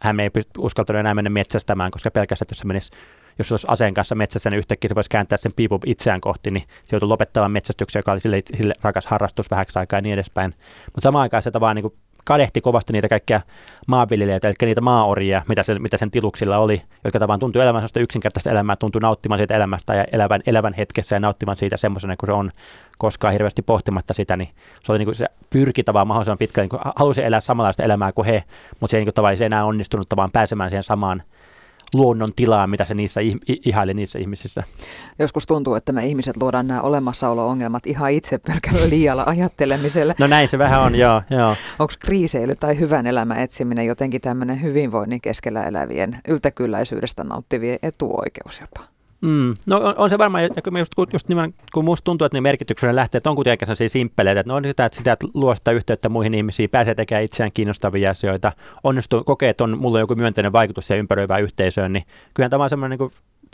hän 0.00 0.20
ei 0.20 0.30
pysty 0.30 0.50
uskaltanut 0.58 1.00
enää 1.00 1.14
mennä 1.14 1.30
metsästämään, 1.30 1.90
koska 1.90 2.10
pelkästään, 2.10 2.46
jos 2.50 2.58
se 2.58 2.66
menisi 2.66 2.92
jos 3.38 3.52
olisi 3.52 3.66
aseen 3.70 3.94
kanssa 3.94 4.14
metsässä, 4.14 4.50
niin 4.50 4.58
yhtäkkiä 4.58 4.88
se 4.88 4.94
voisi 4.94 5.10
kääntää 5.10 5.38
sen 5.38 5.52
piipun 5.56 5.80
itseään 5.86 6.20
kohti, 6.20 6.50
niin 6.50 6.64
se 6.84 6.96
joutui 6.96 7.08
lopettamaan 7.08 7.50
metsästyksen, 7.50 8.00
joka 8.00 8.12
oli 8.12 8.20
sille, 8.20 8.42
sille 8.56 8.74
rakas 8.82 9.06
harrastus 9.06 9.50
vähäksi 9.50 9.78
aikaa 9.78 9.98
ja 9.98 10.02
niin 10.02 10.14
edespäin. 10.14 10.54
Mutta 10.84 11.00
samaan 11.00 11.22
aikaan 11.22 11.42
se 11.42 11.50
vaan 11.60 11.76
niin 11.76 11.92
kadehti 12.26 12.60
kovasti 12.60 12.92
niitä 12.92 13.08
kaikkia 13.08 13.40
maanviljelijöitä, 13.86 14.48
eli 14.48 14.54
niitä 14.62 14.80
maaoria, 14.80 15.42
mitä, 15.48 15.62
se, 15.62 15.78
mitä 15.78 15.96
sen 15.96 16.10
tiluksilla 16.10 16.58
oli, 16.58 16.82
jotka 17.04 17.18
tavallaan 17.18 17.40
tuntui 17.40 17.62
elämästä 17.62 18.00
yksinkertaista 18.00 18.50
elämää, 18.50 18.76
tuntui 18.76 19.00
nauttimaan 19.00 19.38
siitä 19.38 19.56
elämästä 19.56 19.94
ja 19.94 20.04
elävän, 20.12 20.40
elävän 20.46 20.74
hetkessä 20.74 21.16
ja 21.16 21.20
nauttimaan 21.20 21.56
siitä 21.56 21.76
semmoisena 21.76 22.16
kuin 22.16 22.28
se 22.28 22.32
on, 22.32 22.50
koskaan 22.98 23.32
hirveästi 23.32 23.62
pohtimatta 23.62 24.14
sitä, 24.14 24.36
niin 24.36 24.48
se 24.84 24.92
oli 24.92 24.98
niin 24.98 25.06
kuin 25.06 25.14
se 25.14 25.26
pyrki 25.50 25.84
tavallaan 25.84 26.06
mahdollisimman 26.06 26.38
pitkään, 26.38 26.68
niin 26.72 26.80
halusi 26.96 27.24
elää 27.24 27.40
samanlaista 27.40 27.82
elämää 27.82 28.12
kuin 28.12 28.26
he, 28.26 28.44
mutta 28.80 28.90
se 28.90 28.96
ei 28.96 29.00
niin 29.00 29.06
kuin 29.06 29.14
tavallaan 29.14 29.36
se 29.36 29.46
enää 29.46 29.64
onnistunut 29.64 30.08
tavallaan 30.08 30.32
pääsemään 30.32 30.70
siihen 30.70 30.82
samaan 30.82 31.22
luonnon 31.94 32.28
tilaa, 32.36 32.66
mitä 32.66 32.84
se 32.84 32.94
niissä 32.94 33.20
ihaili 33.64 33.94
niissä 33.94 34.18
ihmisissä. 34.18 34.62
Joskus 35.18 35.46
tuntuu, 35.46 35.74
että 35.74 35.92
me 35.92 36.06
ihmiset 36.06 36.36
luodaan 36.36 36.66
nämä 36.66 36.80
olemassaolo-ongelmat 36.80 37.86
ihan 37.86 38.10
itse 38.10 38.38
pelkällä 38.38 38.90
liialla 38.90 39.24
ajattelemisella. 39.26 40.14
No 40.18 40.26
näin 40.26 40.48
se 40.48 40.58
vähän 40.58 40.80
on, 40.80 40.94
joo. 40.94 41.22
joo. 41.30 41.56
Onko 41.78 41.94
kriiseily 41.98 42.54
tai 42.60 42.78
hyvän 42.78 43.06
elämän 43.06 43.38
etsiminen 43.38 43.86
jotenkin 43.86 44.20
tämmöinen 44.20 44.62
hyvinvoinnin 44.62 45.20
keskellä 45.20 45.64
elävien 45.64 46.18
yltäkylläisyydestä 46.28 47.24
nauttivien 47.24 47.78
etuoikeus 47.82 48.60
jopa? 48.60 48.95
Mm. 49.20 49.56
No 49.66 49.76
on, 49.76 49.94
on, 49.96 50.10
se 50.10 50.18
varmaan, 50.18 50.44
ja 50.44 50.62
kun, 50.64 50.78
just, 50.78 50.92
just 51.12 51.28
nimen, 51.28 51.54
kun 51.74 51.84
musta 51.84 52.04
tuntuu, 52.04 52.24
että 52.24 52.36
ne 52.36 52.40
merkityksellinen 52.40 52.96
lähteet 52.96 53.26
on 53.26 53.34
kuitenkin 53.34 53.66
sellaisia 53.66 53.88
simppeleitä, 53.88 54.40
että 54.40 54.50
ne 54.52 54.54
on 54.54 54.64
sitä, 54.64 54.84
että 54.84 54.98
sitä 54.98 55.12
että 55.12 55.26
luo 55.34 55.54
sitä 55.54 55.70
yhteyttä 55.70 56.08
muihin 56.08 56.34
ihmisiin, 56.34 56.70
pääsee 56.70 56.94
tekemään 56.94 57.24
itseään 57.24 57.52
kiinnostavia 57.52 58.10
asioita, 58.10 58.52
onnistuu, 58.84 59.24
kokee, 59.24 59.48
että 59.48 59.64
on, 59.64 59.78
mulla 59.78 59.96
on 59.96 60.00
joku 60.00 60.14
myönteinen 60.14 60.52
vaikutus 60.52 60.86
siihen 60.86 61.00
ympäröivään 61.00 61.42
yhteisöön, 61.42 61.92
niin 61.92 62.04
kyllähän 62.34 62.50
tämä 62.50 62.64
on 62.64 62.70
semmoinen 62.70 62.98
niin 62.98 63.10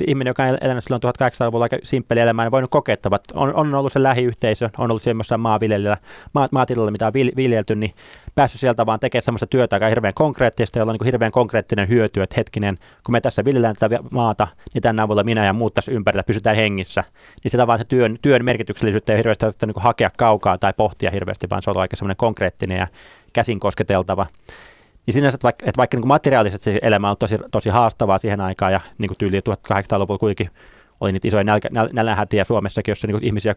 ihminen, 0.06 0.30
joka 0.30 0.42
on 0.42 0.58
elänyt 0.60 0.84
silloin 0.84 1.02
1800-luvulla 1.02 1.64
aika 1.64 1.78
simppeli 1.82 2.20
elämää, 2.20 2.44
niin 2.44 2.52
voinut 2.52 2.70
kokea, 2.70 2.92
että 2.92 3.10
on, 3.34 3.54
on 3.54 3.74
ollut 3.74 3.92
se 3.92 4.02
lähiyhteisö, 4.02 4.70
on 4.78 4.90
ollut 4.90 5.02
semmoisessa 5.02 5.38
maanviljelijällä, 5.38 5.96
maa, 6.32 6.48
maatilalla, 6.52 6.90
mitä 6.90 7.06
on 7.06 7.12
viljelty, 7.12 7.74
niin 7.74 7.94
päässyt 8.34 8.60
sieltä 8.60 8.86
vaan 8.86 9.00
tekemään 9.00 9.24
semmoista 9.24 9.46
työtä, 9.46 9.76
joka 9.76 9.86
on 9.86 9.90
hirveän 9.90 10.14
konkreettista, 10.14 10.78
jolla 10.78 10.92
on 10.92 10.96
niin 11.00 11.04
hirveän 11.04 11.32
konkreettinen 11.32 11.88
hyöty, 11.88 12.22
että 12.22 12.34
hetkinen, 12.38 12.78
kun 13.06 13.12
me 13.12 13.20
tässä 13.20 13.44
viljellään 13.44 13.76
tätä 13.78 13.98
maata, 14.10 14.48
niin 14.74 14.82
tämän 14.82 15.00
avulla 15.00 15.22
minä 15.22 15.46
ja 15.46 15.52
muut 15.52 15.74
tässä 15.74 15.92
ympärillä 15.92 16.22
pysytään 16.22 16.56
hengissä, 16.56 17.04
niin 17.44 17.50
sitä 17.50 17.66
vaan 17.66 17.78
se 17.78 17.84
työn, 17.84 18.18
työn 18.22 18.44
merkityksellisyyttä 18.44 19.12
ei 19.12 19.18
hirveästi 19.18 19.46
niin 19.66 19.74
hakea 19.76 20.08
kaukaa 20.18 20.58
tai 20.58 20.72
pohtia 20.76 21.10
hirveästi, 21.10 21.50
vaan 21.50 21.62
se 21.62 21.70
on 21.70 21.76
aika 21.76 21.96
semmoinen 21.96 22.16
konkreettinen 22.16 22.78
ja 22.78 22.86
käsin 23.32 23.60
kosketeltava. 23.60 24.26
Niin 25.06 25.14
sinänsä, 25.14 25.34
että 25.34 25.44
vaikka, 25.44 25.66
että 25.66 25.78
vaikka 25.78 25.96
niin 25.96 26.08
materiaalisesti 26.08 26.64
se 26.64 26.78
elämä 26.82 27.10
on 27.10 27.16
tosi, 27.16 27.38
tosi 27.50 27.70
haastavaa 27.70 28.18
siihen 28.18 28.40
aikaan 28.40 28.72
ja 28.72 28.80
niin 28.98 29.08
kuin 29.08 29.18
tyyli 29.18 29.40
1800-luvulla 29.40 30.18
kuitenkin 30.18 30.50
oli 31.00 31.12
niitä 31.12 31.28
isoja 31.28 31.44
nälkä, 31.44 31.68
näl, 31.72 31.88
nälänhätiä 31.92 32.44
Suomessakin, 32.44 32.92
jossa 32.92 33.06
niin 33.06 33.24
ihmisiä 33.24 33.54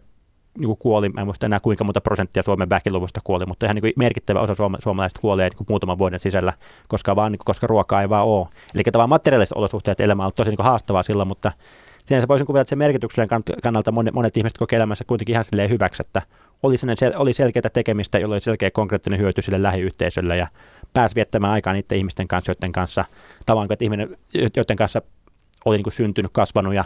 niin 0.60 0.78
kuoli, 0.78 1.10
mä 1.10 1.22
en 1.22 1.28
muista 1.28 1.46
enää 1.46 1.60
kuinka 1.60 1.84
monta 1.84 2.02
prosenttia 2.02 2.44
Suomen 2.44 2.70
väkiluvusta 2.70 3.20
kuoli, 3.24 3.46
mutta 3.46 3.66
ihan 3.66 3.76
niin 3.76 3.94
merkittävä 3.96 4.40
osa 4.40 4.56
suoma, 4.56 4.78
suomalaisista 4.84 5.22
kuolee 5.22 5.50
niin 5.50 5.66
muutaman 5.70 5.98
vuoden 5.98 6.20
sisällä, 6.20 6.54
koska, 6.88 7.16
vaan, 7.16 7.32
niin 7.32 7.40
kuin, 7.40 7.46
koska 7.46 7.68
ruokaa 7.68 8.02
ei 8.02 8.10
vaan 8.10 8.26
ole. 8.26 8.48
Eli 8.76 8.84
tavallaan 8.84 9.10
materiaaliset 9.10 9.58
olosuhteet 9.58 10.00
elämä 10.00 10.26
on 10.26 10.32
tosi 10.36 10.50
niin 10.50 10.58
haastavaa 10.60 11.04
silloin, 11.04 11.28
mutta 11.28 11.52
sinänsä 12.06 12.28
voisin 12.28 12.48
kuvitella, 12.48 12.62
että 12.62 12.70
se 12.70 12.76
merkityksen 12.76 13.28
kannalta 13.64 13.92
monet, 13.92 14.14
monet 14.14 14.38
ihmiset 14.38 14.58
kokee 14.58 14.78
elämässä 14.78 15.04
kuitenkin 15.08 15.34
ihan 15.34 15.46
silleen 15.46 15.70
hyväksi, 15.70 16.04
että 16.06 16.22
oli, 16.64 16.78
sel, 16.78 17.14
oli 17.16 17.34
selkeää 17.34 17.70
tekemistä, 17.74 18.20
jolla 18.20 18.34
oli 18.36 18.42
selkeä 18.42 18.72
konkreettinen 18.72 19.20
hyöty 19.20 19.42
sille 19.42 19.64
lähiyhteisölle 19.64 20.38
ja 20.38 20.48
pääsi 20.94 21.16
viettämään 21.16 21.54
aikaa 21.54 21.74
niiden 21.74 21.98
ihmisten 21.98 22.28
kanssa, 22.28 22.52
joiden 22.52 22.72
kanssa, 22.72 23.06
tavallaan 23.46 23.74
että 23.74 23.86
ihminen, 23.86 24.18
joiden 24.34 24.76
kanssa 24.78 25.02
oli 25.66 25.76
niin 25.76 25.84
kuin 25.84 25.94
syntynyt, 25.94 26.32
kasvanut 26.34 26.74
ja 26.74 26.84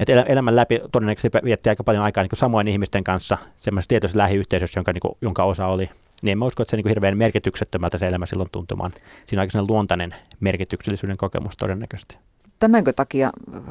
että 0.00 0.22
elämän 0.22 0.56
läpi 0.56 0.80
todennäköisesti 0.92 1.38
vietti 1.44 1.68
aika 1.68 1.84
paljon 1.84 2.04
aikaa 2.04 2.22
niin 2.22 2.30
samoin 2.34 2.68
ihmisten 2.68 3.04
kanssa 3.04 3.38
semmoisessa 3.56 3.88
tietyssä 3.88 4.18
lähiyhteisössä, 4.18 4.78
jonka, 4.78 4.92
niin 4.92 5.00
kuin, 5.00 5.16
jonka 5.20 5.44
osa 5.44 5.66
oli. 5.66 5.90
Niin 6.22 6.32
en 6.32 6.38
mä 6.38 6.44
usko, 6.44 6.62
että 6.62 6.70
se 6.70 6.76
niin 6.76 6.84
kuin 6.84 6.90
hirveän 6.90 7.18
merkityksettömältä 7.18 7.98
se 7.98 8.06
elämä 8.06 8.26
silloin 8.26 8.48
tuntumaan. 8.52 8.92
Siinä 9.26 9.42
on 9.42 9.48
aika 9.54 9.72
luontainen 9.72 10.14
merkityksellisyyden 10.40 11.16
kokemus 11.16 11.56
todennäköisesti. 11.56 12.18
Tämänkö 12.58 12.92
takia 12.92 13.30
äh, 13.54 13.62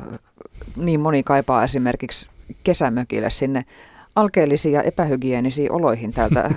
niin 0.76 1.00
moni 1.00 1.24
kaipaa 1.24 1.64
esimerkiksi 1.64 2.30
kesämökille 2.64 3.30
sinne 3.30 3.66
alkeellisiin 4.16 4.74
ja 4.74 4.82
epähygienisiin 4.82 5.72
oloihin 5.72 6.14
täältä 6.14 6.40
äh, 6.42 6.52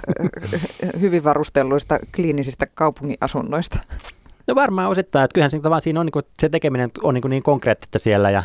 hyvin 1.00 1.24
varustelluista 1.24 1.98
kliinisistä 2.16 2.66
kaupungiasunnoista? 2.74 3.78
No 4.48 4.54
varmaan 4.54 4.88
osittain, 4.88 5.24
että 5.24 5.34
kyllähän 5.34 5.50
se, 5.50 5.60
siinä 5.80 6.00
on 6.00 6.06
niin 6.06 6.12
kuin, 6.12 6.24
se 6.38 6.48
tekeminen 6.48 6.90
on 7.02 7.14
niin, 7.14 7.22
kuin 7.22 7.30
niin 7.30 7.42
konkreettista 7.42 7.98
siellä 7.98 8.30
ja 8.30 8.42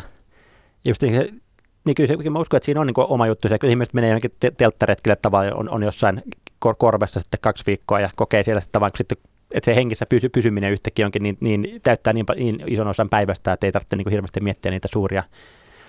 just 0.86 1.02
niin, 1.02 1.42
niin 1.84 1.94
kyllä, 1.94 2.08
se, 2.22 2.30
mä 2.30 2.38
uskon, 2.38 2.56
että 2.56 2.64
siinä 2.64 2.80
on 2.80 2.86
niin 2.86 2.94
oma 2.96 3.26
juttu. 3.26 3.48
Se, 3.48 3.58
kyllä 3.58 3.70
ihmiset 3.70 3.94
menee 3.94 4.10
johonkin 4.10 4.30
telttaretkille 4.56 5.16
tavallaan, 5.16 5.56
on, 5.56 5.70
on 5.70 5.82
jossain 5.82 6.22
kor- 6.58 6.76
korvessa 6.78 7.20
sitten 7.20 7.40
kaksi 7.40 7.64
viikkoa 7.66 8.00
ja 8.00 8.10
kokee 8.16 8.42
siellä 8.42 8.60
sitten 8.60 8.72
tavallaan, 8.72 8.96
sitten 8.96 9.18
että 9.54 9.64
se 9.64 9.74
hengissä 9.74 10.06
pysy, 10.06 10.28
pysyminen 10.28 10.72
yhtäkkiä 10.72 11.06
onkin 11.06 11.22
niin, 11.22 11.38
niin 11.40 11.80
täyttää 11.82 12.12
niin, 12.12 12.26
niin 12.36 12.62
ison 12.66 12.88
osan 12.88 13.08
päivästä, 13.08 13.52
että 13.52 13.66
ei 13.66 13.72
tarvitse 13.72 13.96
niin 13.96 14.10
hirveästi 14.10 14.40
miettiä 14.40 14.70
niitä 14.70 14.88
suuria, 14.88 15.22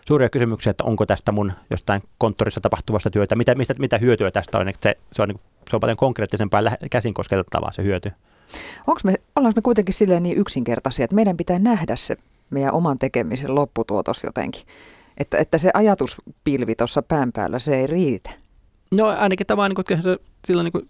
suuria 0.08 0.30
kysymyksiä, 0.30 0.72
että 0.72 0.84
onko 0.84 1.06
tästä 1.06 1.32
mun 1.32 1.52
jostain 1.70 2.02
konttorissa 2.18 2.62
tapahtuvasta 2.62 3.10
työtä, 3.10 3.36
mitä, 3.36 3.56
mistä, 3.56 3.74
mitä 3.80 3.98
hyötyä 3.98 4.32
tästä 4.32 4.58
on, 4.58 4.70
että 4.70 4.90
se, 4.90 4.98
se, 5.12 5.22
on, 5.22 5.30
niin, 5.30 5.40
se 5.70 5.76
on 5.76 5.80
paljon 5.80 5.98
konkreettisempaa 5.98 6.62
ja 6.62 6.72
käsin 6.92 7.14
kosketettavaa 7.14 7.72
se 7.72 7.84
hyöty. 7.84 8.12
Onko 8.88 9.02
me, 9.04 9.16
ollaanko 9.36 9.58
me 9.58 9.62
kuitenkin 9.62 9.94
silleen 9.94 10.24
niin 10.24 10.38
yksinkertaisia, 10.38 11.04
että 11.04 11.16
meidän 11.16 11.38
pitää 11.38 11.60
nähdä 11.60 11.96
se 11.96 12.18
meidän 12.50 12.74
oman 12.74 13.00
tekemisen 13.00 13.56
lopputuotos 13.56 14.24
jotenkin 14.24 14.62
Että, 15.18 15.38
että 15.38 15.58
se 15.58 15.72
ajatuspilvi 15.74 16.76
tuossa 16.76 17.02
pään 17.02 17.32
päällä, 17.32 17.60
se 17.60 17.80
ei 17.80 17.88
riitä. 17.88 18.30
No 18.92 19.08
ainakin 19.08 19.48
tavallaan 19.48 19.72
niin 19.76 19.86
kuin, 20.04 20.18
silloin 20.48 20.66
niin 20.66 20.72
kuin, 20.72 20.90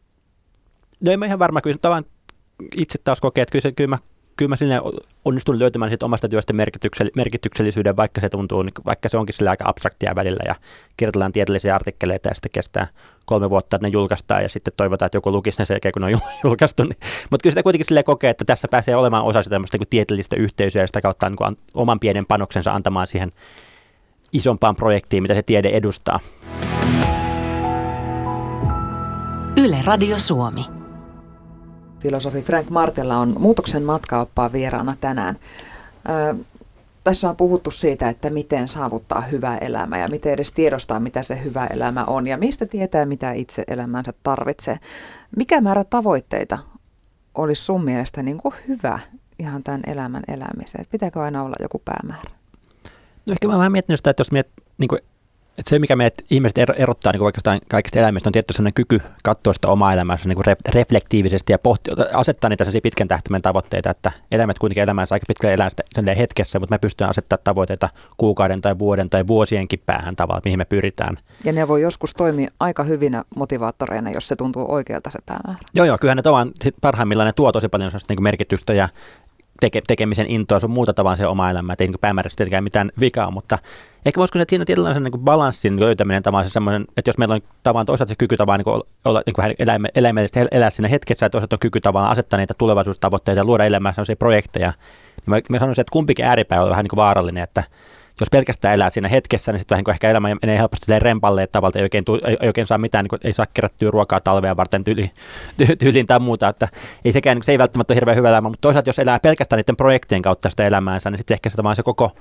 no 1.05 1.11
en 1.11 1.19
mä 1.19 1.25
ihan 1.25 1.39
varma, 1.39 1.61
kyllä 1.61 1.77
tavallaan 1.81 2.05
itse 2.75 2.99
taas 3.03 3.21
kokee, 3.21 3.41
että 3.41 3.51
kyllä, 3.51 3.61
se, 3.61 3.71
kyllä 3.71 3.87
mä 3.87 3.97
kyllä 4.37 4.49
mä 4.49 4.55
sinne 4.55 4.81
onnistun 5.25 5.59
löytämään 5.59 5.91
sit 5.91 6.03
omasta 6.03 6.29
työstä 6.29 6.53
merkityksellisyyden, 7.15 7.95
vaikka 7.95 8.21
se 8.21 8.29
tuntuu, 8.29 8.61
niin 8.61 8.73
vaikka 8.85 9.09
se 9.09 9.17
onkin 9.17 9.35
sillä 9.35 9.49
aika 9.49 9.63
abstraktia 9.67 10.15
välillä 10.15 10.43
ja 10.45 10.55
kirjoitellaan 10.97 11.31
tieteellisiä 11.31 11.75
artikkeleita 11.75 12.29
ja 12.29 12.35
sitten 12.35 12.51
kestää 12.51 12.87
kolme 13.25 13.49
vuotta, 13.49 13.75
että 13.75 13.87
ne 13.87 13.91
julkaistaan 13.91 14.43
ja 14.43 14.49
sitten 14.49 14.73
toivotaan, 14.77 15.07
että 15.07 15.17
joku 15.17 15.31
lukisi 15.31 15.59
ne 15.59 15.65
selkeä, 15.65 15.91
kun 15.91 16.01
ne 16.01 16.15
on 16.15 16.21
julkaistu. 16.43 16.83
Niin. 16.83 16.97
Mutta 17.31 17.43
kyllä 17.43 17.51
sitä 17.51 17.63
kuitenkin 17.63 17.85
sille 17.85 18.03
kokee, 18.03 18.29
että 18.29 18.45
tässä 18.45 18.67
pääsee 18.67 18.95
olemaan 18.95 19.23
osa 19.23 19.41
sitä 19.41 19.59
niin 19.59 19.87
tieteellistä 19.89 20.35
yhteisöä 20.35 20.83
ja 20.83 20.87
sitä 20.87 21.01
kautta 21.01 21.29
niin 21.29 21.37
kuin 21.37 21.57
oman 21.73 21.99
pienen 21.99 22.25
panoksensa 22.25 22.73
antamaan 22.73 23.07
siihen 23.07 23.31
isompaan 24.33 24.75
projektiin, 24.75 25.23
mitä 25.23 25.35
se 25.35 25.43
tiede 25.43 25.69
edustaa. 25.69 26.19
Yle 29.57 29.77
Radio 29.85 30.19
Suomi. 30.19 30.74
Filosofi 32.05 32.41
Frank 32.41 32.69
Martella 32.69 33.17
on 33.17 33.35
muutoksen 33.39 33.83
matkaoppaa 33.83 34.51
vieraana 34.51 34.95
tänään. 35.01 35.39
Ö, 36.09 36.35
tässä 37.03 37.29
on 37.29 37.35
puhuttu 37.35 37.71
siitä, 37.71 38.09
että 38.09 38.29
miten 38.29 38.69
saavuttaa 38.69 39.21
hyvä 39.21 39.57
elämä 39.57 39.97
ja 39.97 40.07
miten 40.07 40.33
edes 40.33 40.51
tiedostaa, 40.51 40.99
mitä 40.99 41.23
se 41.23 41.43
hyvä 41.43 41.65
elämä 41.67 42.03
on 42.03 42.27
ja 42.27 42.37
mistä 42.37 42.65
tietää, 42.65 43.05
mitä 43.05 43.31
itse 43.31 43.63
elämänsä 43.67 44.13
tarvitsee. 44.23 44.79
Mikä 45.37 45.61
määrä 45.61 45.83
tavoitteita 45.83 46.57
olisi 47.35 47.63
sun 47.63 47.83
mielestä 47.83 48.23
niin 48.23 48.37
kuin 48.37 48.55
hyvä 48.67 48.99
ihan 49.39 49.63
tämän 49.63 49.81
elämän 49.87 50.23
elämiseen? 50.27 50.85
Pitääkö 50.91 51.21
aina 51.21 51.43
olla 51.43 51.55
joku 51.61 51.81
päämäärä? 51.85 52.31
No 53.27 53.31
ehkä 53.31 53.47
mä 53.47 53.57
vähän 53.57 53.71
miettinyt 53.71 53.99
sitä, 53.99 54.09
että 54.09 54.21
jos 54.21 54.31
miet, 54.31 54.49
niin 54.77 54.87
kuin 54.87 54.99
et 55.59 55.67
se, 55.67 55.79
mikä 55.79 55.95
meidät 55.95 56.13
ihmiset 56.29 56.57
erottaa 56.77 57.11
niin 57.11 57.21
oikeastaan 57.21 57.59
kaikista 57.69 57.99
eläimistä, 57.99 58.29
on 58.29 58.33
tietty 58.33 58.53
sellainen 58.53 58.73
kyky 58.73 59.01
katsoa 59.23 59.53
sitä 59.53 59.67
omaa 59.67 59.93
elämäänsä 59.93 60.29
niin 60.29 60.37
re- 60.37 60.71
reflektiivisesti 60.73 61.53
ja 61.53 61.59
pohti, 61.59 61.91
asettaa 62.13 62.49
niitä 62.49 62.65
pitkän 62.83 63.07
tähtäimen 63.07 63.41
tavoitteita, 63.41 63.89
että 63.89 64.11
eläimet 64.31 64.59
kuitenkin 64.59 64.83
elämänsä 64.83 65.15
aika 65.15 65.25
pitkälle 65.27 65.53
elää 65.53 65.69
sitä 65.69 66.13
hetkessä, 66.13 66.59
mutta 66.59 66.73
me 66.73 66.79
pystymme 66.79 67.09
asettamaan 67.09 67.43
tavoitteita 67.43 67.89
kuukauden 68.17 68.61
tai 68.61 68.79
vuoden 68.79 69.09
tai 69.09 69.27
vuosienkin 69.27 69.81
päähän 69.85 70.15
tavalla, 70.15 70.41
mihin 70.45 70.59
me 70.59 70.65
pyritään. 70.65 71.17
Ja 71.43 71.51
ne 71.51 71.67
voi 71.67 71.81
joskus 71.81 72.13
toimia 72.13 72.49
aika 72.59 72.83
hyvinä 72.83 73.23
motivaattoreina, 73.35 74.11
jos 74.11 74.27
se 74.27 74.35
tuntuu 74.35 74.65
oikealta 74.73 75.09
se 75.09 75.19
päämäärä. 75.25 75.59
Joo, 75.73 75.85
joo, 75.85 75.97
kyllähän 75.97 76.17
ne 76.17 76.21
tavallaan 76.21 76.51
parhaimmillaan 76.81 77.27
ne 77.27 77.33
tuo 77.33 77.51
tosi 77.51 77.69
paljon 77.69 77.91
niin 78.09 78.23
merkitystä 78.23 78.73
ja 78.73 78.89
teke, 79.59 79.81
tekemisen 79.87 80.29
intoa 80.29 80.59
sun 80.59 80.71
muuta 80.71 80.93
tavalla 80.93 81.15
se 81.15 81.27
oma 81.27 81.51
elämä, 81.51 81.73
että 81.73 81.83
ei 81.83 81.87
niin 81.87 81.99
päämääräisesti 82.01 82.37
tietenkään 82.37 82.63
mitään 82.63 82.91
vikaa, 82.99 83.31
mutta 83.31 83.59
ehkä 84.05 84.19
voisiko 84.19 84.39
että 84.39 84.49
siinä 84.49 84.65
tietynlaisen 84.65 85.03
niin 85.03 85.19
balanssin 85.19 85.79
löytäminen 85.79 86.23
tavallaan 86.23 86.49
se 86.49 86.53
semmoinen, 86.53 86.85
että 86.97 87.09
jos 87.09 87.17
meillä 87.17 87.35
on 87.35 87.41
tavallaan 87.63 87.85
toisaalta 87.85 88.09
se 88.09 88.15
kyky 88.15 88.37
tavallaan 88.37 88.63
niin 88.65 88.83
olla 89.05 89.21
niin 89.25 89.55
eläime, 89.59 89.89
eläimellisesti 89.95 90.39
elää 90.51 90.69
siinä 90.69 90.87
hetkessä 90.87 91.25
ja 91.25 91.29
toisaalta 91.29 91.55
on 91.55 91.59
kyky 91.59 91.81
tavallaan 91.81 92.11
asettaa 92.11 92.39
niitä 92.39 92.53
tulevaisuustavoitteita 92.57 93.41
ja 93.41 93.45
luoda 93.45 93.65
elämään 93.65 93.95
sellaisia 93.95 94.15
projekteja, 94.15 94.73
niin 95.15 95.23
mä, 95.25 95.39
mä 95.49 95.59
sanoisin, 95.59 95.81
että 95.81 95.91
kumpikin 95.91 96.25
ääripää 96.25 96.63
on 96.63 96.69
vähän 96.69 96.83
niin 96.83 96.89
kuin 96.89 96.97
vaarallinen, 96.97 97.43
että 97.43 97.63
jos 98.19 98.29
pelkästään 98.31 98.73
elää 98.73 98.89
siinä 98.89 99.07
hetkessä, 99.07 99.51
niin 99.51 99.59
sitten 99.59 99.75
vähän 99.75 99.95
ehkä 99.95 100.09
elämä 100.09 100.35
menee 100.41 100.57
helposti 100.57 100.99
rempalle, 100.99 101.43
että 101.43 101.51
tavallaan 101.51 101.79
ei 101.79 101.83
oikein, 101.83 102.03
ei, 102.27 102.37
ei 102.41 102.47
oikein 102.47 102.67
saa 102.67 102.77
mitään, 102.77 103.05
niin 103.05 103.19
ei 103.23 103.33
saa 103.33 103.45
kerättyä 103.53 103.91
ruokaa 103.91 104.19
talvea 104.19 104.57
varten 104.57 104.83
tyyli, 104.83 105.11
tyyliin 105.79 106.07
tai 106.07 106.19
muuta, 106.19 106.49
että 106.49 106.67
ei 107.05 107.11
sekään, 107.11 107.43
se 107.43 107.51
ei 107.51 107.57
välttämättä 107.57 107.93
ole 107.93 107.95
hirveän 107.95 108.17
hyvä 108.17 108.29
elämä, 108.29 108.49
mutta 108.49 108.61
toisaalta 108.61 108.89
jos 108.89 108.99
elää 108.99 109.19
pelkästään 109.19 109.57
niiden 109.57 109.77
projektien 109.77 110.21
kautta 110.21 110.49
sitä 110.49 110.63
elämäänsä, 110.63 111.09
niin 111.09 111.17
sitten 111.17 111.35
ehkä 111.35 111.49
se, 111.49 111.57
se 111.75 111.83
koko 111.83 112.11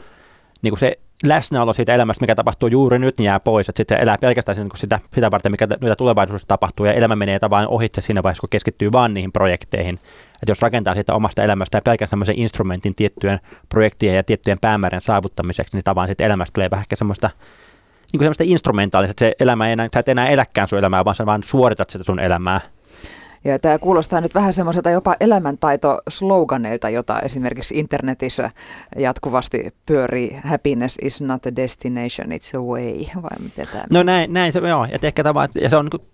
niin 0.64 0.72
kuin 0.72 0.79
se 0.79 0.98
läsnäolo 1.24 1.72
siitä 1.72 1.94
elämästä, 1.94 2.22
mikä 2.22 2.35
tapahtuu 2.35 2.68
juuri 2.68 2.98
nyt, 2.98 3.18
niin 3.18 3.24
jää 3.24 3.40
pois. 3.40 3.68
Että 3.68 3.81
sitten 3.81 4.00
elää 4.00 4.18
pelkästään 4.20 4.59
niin 4.59 4.68
sitä, 4.74 5.00
sitä 5.14 5.31
varten, 5.31 5.53
mikä 5.53 5.66
mitä 5.81 5.96
tulevaisuudessa 5.96 6.48
tapahtuu, 6.48 6.87
ja 6.87 6.92
elämä 6.92 7.16
menee 7.16 7.38
tavallaan 7.38 7.68
ohitse 7.68 8.00
siinä 8.00 8.22
vaiheessa, 8.22 8.40
kun 8.40 8.48
keskittyy 8.50 8.92
vaan 8.92 9.14
niihin 9.14 9.33
projekteihin. 9.33 9.94
Että 10.42 10.50
jos 10.50 10.62
rakentaa 10.62 10.94
siitä 10.94 11.14
omasta 11.14 11.42
elämästä 11.42 11.83
pelkästään 11.85 12.11
sellaisen 12.11 12.38
instrumentin 12.38 12.94
tiettyjen 12.94 13.40
projektien 13.68 14.16
ja 14.16 14.24
tiettyjen 14.24 14.59
päämäärän 14.61 15.00
saavuttamiseksi, 15.00 15.77
niin 15.77 15.85
tavallaan 15.85 16.09
siitä 16.09 16.27
elämästä 16.27 16.53
tulee 16.55 16.70
vähän 16.70 16.85
semmoista 16.94 17.31
niin 18.12 18.18
kuin 18.18 18.24
semmoista 18.24 18.44
instrumentaalista, 18.46 19.11
että 19.11 19.18
se 19.18 19.35
elämä 19.40 19.66
ei 19.66 19.72
enää, 19.72 19.88
sä 19.94 20.00
et 20.00 20.09
enää 20.09 20.29
eläkään 20.29 20.68
sun 20.68 20.79
elämää, 20.79 21.05
vaan 21.05 21.14
sä 21.14 21.27
vaan 21.27 21.42
suoritat 21.42 21.90
sitä 21.90 22.05
sun 22.05 22.20
elämää. 22.20 22.61
Ja 23.45 23.59
tämä 23.59 23.79
kuulostaa 23.79 24.21
nyt 24.21 24.35
vähän 24.35 24.53
semmoiselta 24.53 24.91
jopa 24.91 25.17
elämäntaito-sloganeilta, 25.21 26.91
jota 26.91 27.21
esimerkiksi 27.21 27.79
internetissä 27.79 28.51
jatkuvasti 28.97 29.75
pyörii. 29.87 30.41
Happiness 30.45 30.99
is 31.03 31.21
not 31.21 31.47
a 31.47 31.57
destination, 31.57 32.29
it's 32.29 32.59
a 32.59 32.63
way. 32.63 33.23
Vai 33.23 33.39
miten 33.39 33.67
tämä? 33.73 33.85
No 33.93 34.03
näin, 34.03 34.33
näin 34.33 34.53
se 34.53 34.59
joo. 34.59 34.85
Ja 34.85 34.99
ehkä 35.03 35.23
tämä, 35.23 35.49
ja 35.61 35.69
se 35.69 35.77
on 35.77 35.89
niin 35.93 36.07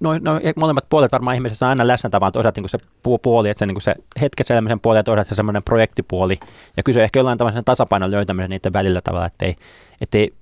noin, 0.00 0.24
noin 0.24 0.42
molemmat 0.56 0.88
puolet 0.88 1.12
varmaan 1.12 1.34
ihmisessä 1.34 1.66
on 1.66 1.70
aina 1.70 1.86
läsnä 1.86 2.10
tavallaan 2.10 2.32
toisaalta 2.32 2.60
niin 2.60 2.68
se 2.68 2.78
puoli, 3.22 3.48
että 3.50 3.58
se, 3.58 3.66
niin 3.66 3.80
se 3.80 3.94
hetkessä 4.20 4.54
elämisen 4.54 4.80
puoli 4.80 4.98
ja 4.98 5.02
toisaalta 5.02 5.28
se 5.28 5.34
semmoinen 5.34 5.62
projektipuoli. 5.62 6.38
Ja 6.76 6.82
kyse 6.82 7.04
ehkä 7.04 7.18
jollain 7.18 7.38
tavalla 7.38 7.62
tasapainon 7.64 8.10
löytämisen 8.10 8.50
niiden 8.50 8.72
välillä 8.72 9.00
tavalla, 9.00 9.26
ettei, 9.26 9.56
ettei 10.00 10.34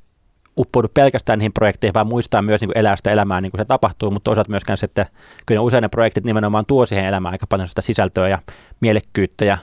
uppoudu 0.58 0.88
pelkästään 0.94 1.38
niihin 1.38 1.52
projekteihin, 1.52 1.94
vaan 1.94 2.06
muistaa 2.06 2.42
myös 2.42 2.60
niin 2.60 2.68
kuin 2.68 2.78
elää 2.78 2.96
sitä 2.96 3.10
elämää 3.10 3.40
niin 3.40 3.50
kuin 3.50 3.60
se 3.60 3.64
tapahtuu, 3.64 4.10
mutta 4.10 4.24
toisaalta 4.24 4.50
myöskään 4.50 4.76
sitten, 4.76 5.06
kyllä 5.46 5.60
usein 5.60 5.82
ne 5.82 5.88
projektit 5.88 6.24
nimenomaan 6.24 6.66
tuo 6.66 6.86
siihen 6.86 7.06
elämään 7.06 7.34
aika 7.34 7.46
paljon 7.48 7.68
sitä 7.68 7.82
sisältöä 7.82 8.28
ja 8.28 8.38
mielekkyyttä 8.80 9.44
ja 9.44 9.58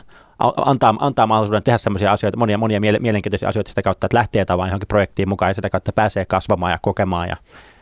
antaa, 0.57 0.95
antaa 0.99 1.27
mahdollisuuden 1.27 1.63
tehdä 1.63 1.77
sellaisia 1.77 2.11
asioita, 2.11 2.37
monia, 2.37 2.57
monia 2.57 2.79
mielenkiintoisia 2.99 3.49
asioita 3.49 3.69
sitä 3.69 3.81
kautta, 3.81 4.07
että 4.07 4.17
lähtee 4.17 4.45
tavallaan 4.45 4.69
johonkin 4.69 4.87
projektiin 4.87 5.29
mukaan 5.29 5.49
ja 5.49 5.53
sitä 5.53 5.69
kautta 5.69 5.93
pääsee 5.93 6.25
kasvamaan 6.25 6.71
ja 6.71 6.79
kokemaan 6.81 7.29
ja 7.29 7.37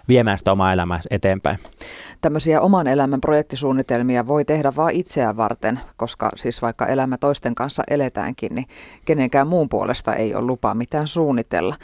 viemään 0.08 0.38
sitä 0.38 0.52
omaa 0.52 0.74
elämää 0.74 1.00
eteenpäin. 1.10 1.60
Tämmöisiä 2.22 2.62
oman 2.62 2.88
elämän 2.88 3.22
projektisuunnitelmia 3.22 4.28
voi 4.28 4.46
tehdä 4.46 4.74
vain 4.76 4.96
itseään 4.96 5.38
varten, 5.38 5.80
koska 5.98 6.30
siis 6.36 6.62
vaikka 6.62 6.86
elämä 6.86 7.18
toisten 7.18 7.56
kanssa 7.56 7.84
eletäänkin, 7.90 8.56
niin 8.56 8.68
kenenkään 9.06 9.48
muun 9.48 9.70
puolesta 9.70 10.16
ei 10.16 10.36
ole 10.36 10.46
lupa 10.46 10.74
mitään 10.74 11.08
suunnitella. 11.08 11.76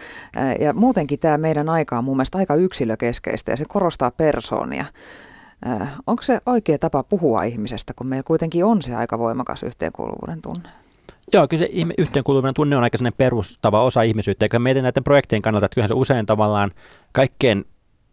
Ja 0.60 0.74
muutenkin 0.74 1.19
tämä 1.19 1.38
meidän 1.38 1.69
aika 1.69 1.98
on 1.98 2.04
mun 2.04 2.17
mielestä 2.17 2.38
aika 2.38 2.56
yksilökeskeistä 2.56 3.52
ja 3.52 3.58
se 3.58 3.65
korostaa 3.67 4.12
persoonia. 4.12 4.86
Onko 6.08 6.24
se 6.24 6.39
oikea 6.45 6.78
tapa 6.78 7.04
puhua 7.04 7.43
ihmisestä, 7.43 7.93
kun 7.95 8.08
meillä 8.08 8.24
kuitenkin 8.24 8.65
on 8.65 8.82
se 8.82 8.95
aika 8.95 9.19
voimakas 9.19 9.63
yhteenkuuluvuuden 9.63 10.41
tunne? 10.41 10.69
Joo, 11.34 11.48
kyllä 11.48 11.65
se 11.65 11.69
yhteenkuuluvuuden 11.98 12.54
tunne 12.54 12.78
on 12.78 12.84
aika 12.84 12.98
sellainen 12.98 13.17
perustava 13.17 13.84
osa 13.84 14.02
ihmisyyttä. 14.02 14.48
Ja 14.54 14.60
mietin 14.60 14.84
näiden 14.84 15.04
projektien 15.04 15.41
kannalta, 15.41 15.65
että 15.65 15.76
kyllähän 15.76 15.89
se 15.89 15.93
usein 15.93 16.26
tavallaan 16.26 16.71
kaikkein 17.12 17.65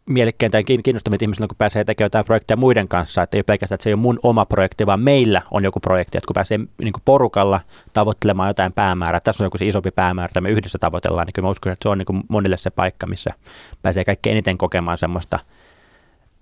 mielekkäintä 0.09 0.59
ja 0.59 0.63
kiinnostavia 0.65 1.19
ihmisillä, 1.23 1.49
kun 1.49 1.57
pääsee 1.57 1.85
tekemään 1.85 2.07
jotain 2.07 2.25
projekteja 2.25 2.57
muiden 2.57 2.89
kanssa, 2.89 3.23
että 3.23 3.37
ei 3.37 3.43
pelkästään, 3.43 3.75
että 3.75 3.83
se 3.83 3.91
ei 3.91 3.95
ole 3.95 4.01
mun 4.01 4.19
oma 4.23 4.45
projekti, 4.47 4.87
vaan 4.87 5.01
meillä 5.01 5.43
on 5.51 5.65
joku 5.65 5.81
projekti, 5.81 6.19
että 6.19 6.27
kun 6.27 6.35
pääsee 6.35 6.59
niin 6.59 6.93
kuin 6.93 7.03
porukalla 7.05 7.61
tavoittelemaan 7.93 8.49
jotain 8.49 8.73
päämäärää, 8.73 9.21
tässä 9.21 9.45
on 9.45 9.47
joku 9.47 9.59
se 9.59 9.67
isompi 9.67 9.91
päämäärä, 9.91 10.27
että 10.27 10.41
me 10.41 10.51
yhdessä 10.51 10.79
tavoitellaan, 10.79 11.27
niin 11.27 11.33
kyllä 11.33 11.47
mä 11.47 11.51
uskon, 11.51 11.73
että 11.73 11.83
se 11.83 11.89
on 11.89 11.99
niin 11.99 12.07
kuin 12.07 12.23
monille 12.29 12.57
se 12.57 12.71
paikka, 12.71 13.07
missä 13.07 13.31
pääsee 13.83 14.05
kaikkein 14.05 14.33
eniten 14.33 14.59
kokemaan 14.59 14.99
semmoista 14.99 15.39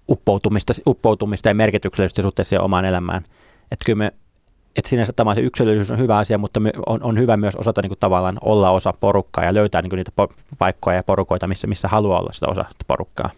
uppoutumista, 0.08 0.72
uppoutumista 0.86 1.48
ja 1.48 1.54
merkityksellisyyttä 1.54 2.22
suhteessa 2.22 2.60
omaan 2.60 2.84
elämään. 2.84 3.22
Että 3.70 3.84
kyllä 3.84 3.98
me 3.98 4.12
että 4.76 4.88
sinänsä 4.88 5.12
tämä 5.12 5.34
se 5.34 5.40
yksilöllisyys 5.40 5.90
on 5.90 5.98
hyvä 5.98 6.16
asia, 6.16 6.38
mutta 6.38 6.60
on, 6.86 7.02
on 7.02 7.18
hyvä 7.18 7.36
myös 7.36 7.56
osata 7.56 7.82
niin 7.82 7.90
kuin, 7.90 7.98
tavallaan 7.98 8.38
olla 8.40 8.70
osa 8.70 8.92
porukkaa 9.00 9.44
ja 9.44 9.54
löytää 9.54 9.82
niin 9.82 9.90
kuin, 9.90 9.96
niitä 9.96 10.12
po- 10.22 10.34
paikkoja 10.58 10.96
ja 10.96 11.02
porukoita, 11.02 11.46
missä, 11.46 11.66
missä 11.66 11.88
haluaa 11.88 12.18
olla 12.18 12.32
sitä 12.32 12.46
osa 12.48 12.64
porukkaa. 12.86 13.30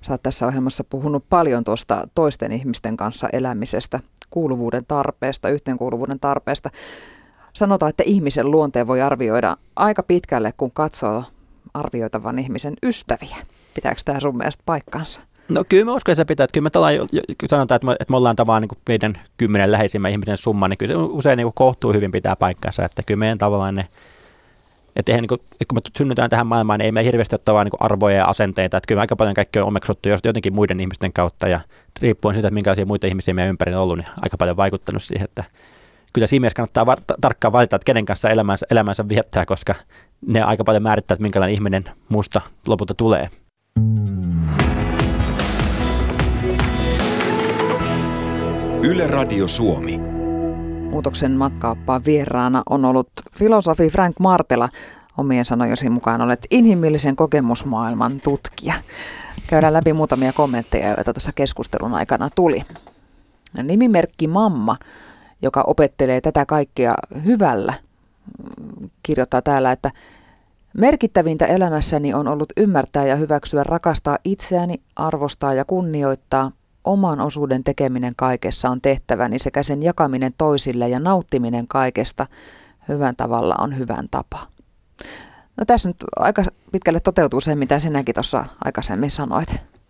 Sä 0.00 0.12
oot 0.12 0.22
tässä 0.22 0.46
ohjelmassa 0.46 0.84
puhunut 0.84 1.24
paljon 1.30 1.64
tuosta 1.64 2.08
toisten 2.14 2.52
ihmisten 2.52 2.96
kanssa 2.96 3.28
elämisestä, 3.32 4.00
kuuluvuuden 4.30 4.84
tarpeesta, 4.88 5.48
yhteenkuuluvuuden 5.48 6.20
tarpeesta. 6.20 6.70
Sanotaan, 7.52 7.90
että 7.90 8.02
ihmisen 8.06 8.50
luonteen 8.50 8.86
voi 8.86 9.00
arvioida 9.02 9.56
aika 9.76 10.02
pitkälle, 10.02 10.52
kun 10.56 10.70
katsoo 10.70 11.24
arvioitavan 11.74 12.38
ihmisen 12.38 12.74
ystäviä. 12.82 13.36
Pitääkö 13.74 14.00
tämä 14.04 14.20
sun 14.20 14.36
mielestä 14.36 14.62
paikkansa? 14.66 15.20
No 15.48 15.64
kyllä 15.68 15.84
mä 15.84 15.94
uskon, 15.94 16.12
että 16.12 16.20
se 16.20 16.24
pitää. 16.24 16.44
Että 16.44 16.52
kyllä 16.52 16.64
me 16.64 17.48
sanotaan, 17.48 17.76
että 17.76 17.86
me, 17.86 17.92
että 17.92 18.10
me 18.12 18.16
ollaan 18.16 18.36
tavallaan 18.36 18.62
niin 18.62 18.82
meidän 18.88 19.20
kymmenen 19.36 19.72
läheisimmän 19.72 20.10
ihmisen 20.10 20.36
summa, 20.36 20.68
niin 20.68 20.78
kyllä 20.78 20.94
se 20.94 20.98
usein 20.98 21.36
niin 21.36 21.52
kohtuu 21.54 21.92
hyvin 21.92 22.12
pitää 22.12 22.36
paikkansa. 22.36 22.84
Että 22.84 23.02
kyllä 23.02 23.18
meidän 23.18 23.38
tavallaan 23.38 23.74
ne 23.74 23.88
että 24.98 25.12
eihän, 25.12 25.22
niin 25.22 25.28
kuin, 25.28 25.40
kun 25.68 25.76
me 25.76 25.80
synnytään 25.98 26.30
tähän 26.30 26.46
maailmaan, 26.46 26.78
niin 26.78 26.84
ei 26.84 26.92
meillä 26.92 27.06
hirveästi 27.06 27.36
ole 27.48 27.64
niin 27.64 27.72
arvoja 27.80 28.16
ja 28.16 28.24
asenteita. 28.24 28.76
Että 28.76 28.86
kyllä 28.88 29.00
aika 29.00 29.16
paljon 29.16 29.34
kaikki 29.34 29.58
on 29.58 29.66
omeksuttu 29.66 30.08
jotenkin 30.24 30.54
muiden 30.54 30.80
ihmisten 30.80 31.12
kautta 31.12 31.48
ja 31.48 31.60
riippuen 32.02 32.34
siitä, 32.34 32.48
että 32.48 32.54
minkälaisia 32.54 32.86
muita 32.86 33.06
ihmisiä 33.06 33.34
meidän 33.34 33.50
ympärillä 33.50 33.78
on 33.78 33.82
ollut, 33.82 33.96
niin 33.96 34.08
aika 34.22 34.36
paljon 34.36 34.56
vaikuttanut 34.56 35.02
siihen, 35.02 35.24
että 35.24 35.44
kyllä 36.12 36.26
siinä 36.26 36.40
mielessä 36.40 36.56
kannattaa 36.56 36.86
va- 36.86 37.16
tarkkaan 37.20 37.52
valita, 37.52 37.76
että 37.76 37.86
kenen 37.86 38.04
kanssa 38.04 38.30
elämänsä, 38.30 38.66
elämänsä 38.70 39.08
viettää, 39.08 39.46
koska 39.46 39.74
ne 40.26 40.42
aika 40.42 40.64
paljon 40.64 40.82
määrittää, 40.82 41.14
että 41.14 41.22
minkälainen 41.22 41.54
ihminen 41.54 41.84
musta 42.08 42.40
lopulta 42.66 42.94
tulee. 42.94 43.30
Yle 48.82 49.06
Radio 49.06 49.48
Suomi. 49.48 50.07
Muutoksen 50.90 51.32
matkaappaan 51.32 52.04
vieraana 52.04 52.62
on 52.70 52.84
ollut 52.84 53.10
filosofi 53.38 53.88
Frank 53.88 54.18
Martela. 54.18 54.68
omien 55.18 55.44
sanojasi 55.44 55.90
mukaan 55.90 56.20
olet 56.20 56.46
inhimillisen 56.50 57.16
kokemusmaailman 57.16 58.20
tutkija. 58.20 58.74
Käydään 59.46 59.72
läpi 59.72 59.92
muutamia 59.92 60.32
kommentteja, 60.32 60.88
joita 60.88 61.12
tuossa 61.12 61.32
keskustelun 61.32 61.94
aikana 61.94 62.30
tuli. 62.34 62.62
Nimimerkki 63.62 64.26
Mamma, 64.26 64.76
joka 65.42 65.64
opettelee 65.66 66.20
tätä 66.20 66.46
kaikkea 66.46 66.94
hyvällä, 67.24 67.74
kirjoittaa 69.02 69.42
täällä, 69.42 69.72
että 69.72 69.90
Merkittävintä 70.78 71.46
elämässäni 71.46 72.14
on 72.14 72.28
ollut 72.28 72.52
ymmärtää 72.56 73.06
ja 73.06 73.16
hyväksyä 73.16 73.64
rakastaa 73.64 74.18
itseäni, 74.24 74.74
arvostaa 74.96 75.54
ja 75.54 75.64
kunnioittaa. 75.64 76.52
Oman 76.88 77.20
osuuden 77.20 77.64
tekeminen 77.64 78.12
kaikessa 78.16 78.70
on 78.70 78.80
tehtäväni 78.80 79.38
sekä 79.38 79.62
sen 79.62 79.82
jakaminen 79.82 80.34
toisille 80.38 80.88
ja 80.88 80.98
nauttiminen 80.98 81.68
kaikesta 81.68 82.26
hyvän 82.88 83.16
tavalla 83.16 83.54
on 83.58 83.78
hyvän 83.78 84.08
tapa. 84.10 84.38
No 85.56 85.64
tässä 85.66 85.88
nyt 85.88 85.96
aika 86.16 86.42
pitkälle 86.72 87.00
toteutuu 87.00 87.40
se, 87.40 87.54
mitä 87.54 87.78
sinäkin 87.78 88.14
tuossa 88.14 88.44
aikaisemmin 88.64 89.10
sanoit. 89.10 89.48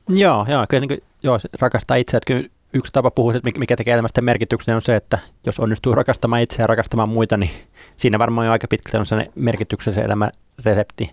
Joo, 0.08 0.46
joo 0.48 0.66
kyllä 0.68 0.80
niin 0.80 0.88
kuin, 0.88 1.02
joo, 1.22 1.38
rakastaa 1.60 1.96
itseä. 1.96 2.20
Kyllä 2.26 2.48
yksi 2.72 2.92
tapa 2.92 3.10
puhua, 3.10 3.34
että 3.34 3.50
mikä 3.58 3.76
tekee 3.76 3.94
elämästä 3.94 4.20
merkityksen 4.20 4.74
on 4.74 4.82
se, 4.82 4.96
että 4.96 5.18
jos 5.46 5.60
onnistuu 5.60 5.94
rakastamaan 5.94 6.42
itseä 6.42 6.62
ja 6.62 6.66
rakastamaan 6.66 7.08
muita, 7.08 7.36
niin 7.36 7.50
siinä 7.96 8.18
varmaan 8.18 8.46
jo 8.46 8.52
aika 8.52 8.66
pitkälti 8.68 8.96
on 8.96 9.06
se 9.06 9.30
merkityksen 9.34 9.94
se 9.94 10.00
elämä 10.00 10.30
resepti. 10.64 11.04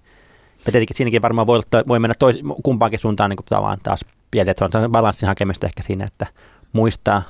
Ja 0.65 0.71
tietenkin 0.71 0.97
siinäkin 0.97 1.21
varmaan 1.21 1.47
voi, 1.47 1.59
voi 1.87 1.99
mennä 1.99 2.15
tois, 2.19 2.39
kumpaankin 2.63 2.99
suuntaan 2.99 3.29
niin 3.29 3.37
kuin 3.37 3.77
taas 3.83 4.05
pieni, 4.31 4.51
että 4.51 4.65
on 4.65 4.91
balanssin 4.91 5.27
hakemista 5.27 5.65
ehkä 5.65 5.83
siinä, 5.83 6.05
että 6.05 6.27
muistaa 6.73 7.21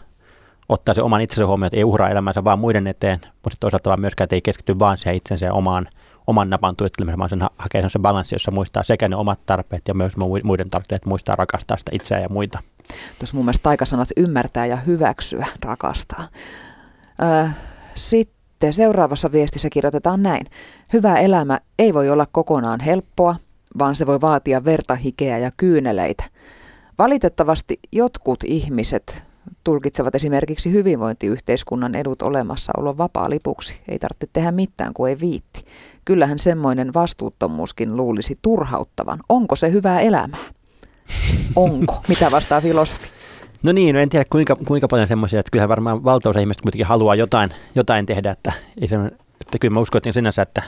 ottaa 0.69 0.95
se 0.95 1.01
oman 1.01 1.21
itsensä 1.21 1.47
huomioon, 1.47 1.67
että 1.67 1.77
ei 1.77 1.83
uhraa 1.83 2.09
elämänsä 2.09 2.43
vaan 2.43 2.59
muiden 2.59 2.87
eteen, 2.87 3.17
mutta 3.23 3.57
toisaalta 3.59 3.89
vaan 3.89 3.99
myöskään, 3.99 4.25
että 4.25 4.35
ei 4.35 4.41
keskity 4.41 4.79
vaan 4.79 4.97
siihen 4.97 5.15
itsensä 5.15 5.53
omaan, 5.53 5.87
oman 6.27 6.49
napan 6.49 6.75
tuittelemiseen, 6.75 7.19
vaan 7.19 7.29
sen 7.29 7.47
hakee 7.57 7.89
se 7.89 7.99
balanssi, 7.99 8.35
jossa 8.35 8.51
muistaa 8.51 8.83
sekä 8.83 9.07
ne 9.07 9.15
omat 9.15 9.39
tarpeet 9.45 9.87
ja 9.87 9.93
myös 9.93 10.13
muiden 10.43 10.69
tarpeet, 10.69 11.05
muistaa 11.05 11.35
rakastaa 11.35 11.77
sitä 11.77 11.91
itseä 11.93 12.19
ja 12.19 12.29
muita. 12.29 12.59
Tuossa 13.19 13.35
mun 13.35 13.45
mielestä 13.45 13.63
taikasanat 13.63 14.07
ymmärtää 14.17 14.65
ja 14.65 14.75
hyväksyä, 14.75 15.45
rakastaa. 15.61 16.27
Öö, 17.23 17.47
Sitten 17.95 18.73
seuraavassa 18.73 19.31
viestissä 19.31 19.69
kirjoitetaan 19.69 20.23
näin. 20.23 20.45
Hyvä 20.93 21.15
elämä 21.15 21.59
ei 21.79 21.93
voi 21.93 22.09
olla 22.09 22.27
kokonaan 22.31 22.79
helppoa, 22.79 23.35
vaan 23.79 23.95
se 23.95 24.05
voi 24.05 24.21
vaatia 24.21 24.65
verta, 24.65 24.95
hikeä 24.95 25.37
ja 25.37 25.51
kyyneleitä. 25.57 26.23
Valitettavasti 26.99 27.79
jotkut 27.91 28.43
ihmiset 28.43 29.23
tulkitsevat 29.63 30.15
esimerkiksi 30.15 30.71
hyvinvointiyhteiskunnan 30.71 31.95
edut 31.95 32.21
olemassaolon 32.21 32.97
vapaa-lipuksi. 32.97 33.81
Ei 33.87 33.99
tarvitse 33.99 34.27
tehdä 34.33 34.51
mitään, 34.51 34.93
kun 34.93 35.09
ei 35.09 35.17
viitti. 35.19 35.65
Kyllähän 36.05 36.39
semmoinen 36.39 36.93
vastuuttomuuskin 36.93 37.97
luulisi 37.97 38.39
turhauttavan. 38.41 39.19
Onko 39.29 39.55
se 39.55 39.71
hyvää 39.71 40.01
elämää? 40.01 40.45
Onko? 41.55 42.01
Mitä 42.07 42.31
vastaa 42.31 42.61
filosofi? 42.61 43.07
No 43.63 43.71
niin, 43.71 43.95
no 43.95 44.01
en 44.01 44.09
tiedä 44.09 44.25
kuinka, 44.29 44.55
kuinka 44.55 44.87
paljon 44.87 45.07
semmoisia, 45.07 45.39
että 45.39 45.51
kyllähän 45.51 45.69
varmaan 45.69 46.03
valtaosa 46.03 46.39
ihmistä 46.39 46.63
kuitenkin 46.63 46.85
haluaa 46.85 47.15
jotain, 47.15 47.51
jotain 47.75 48.05
tehdä, 48.05 48.31
että, 48.31 48.53
ei 48.81 48.87
se, 48.87 48.95
että 49.41 49.59
kyllä 49.61 49.73
mä 49.73 49.79
uskon 49.79 49.99
että 49.99 50.11
sinänsä, 50.11 50.41
että 50.41 50.63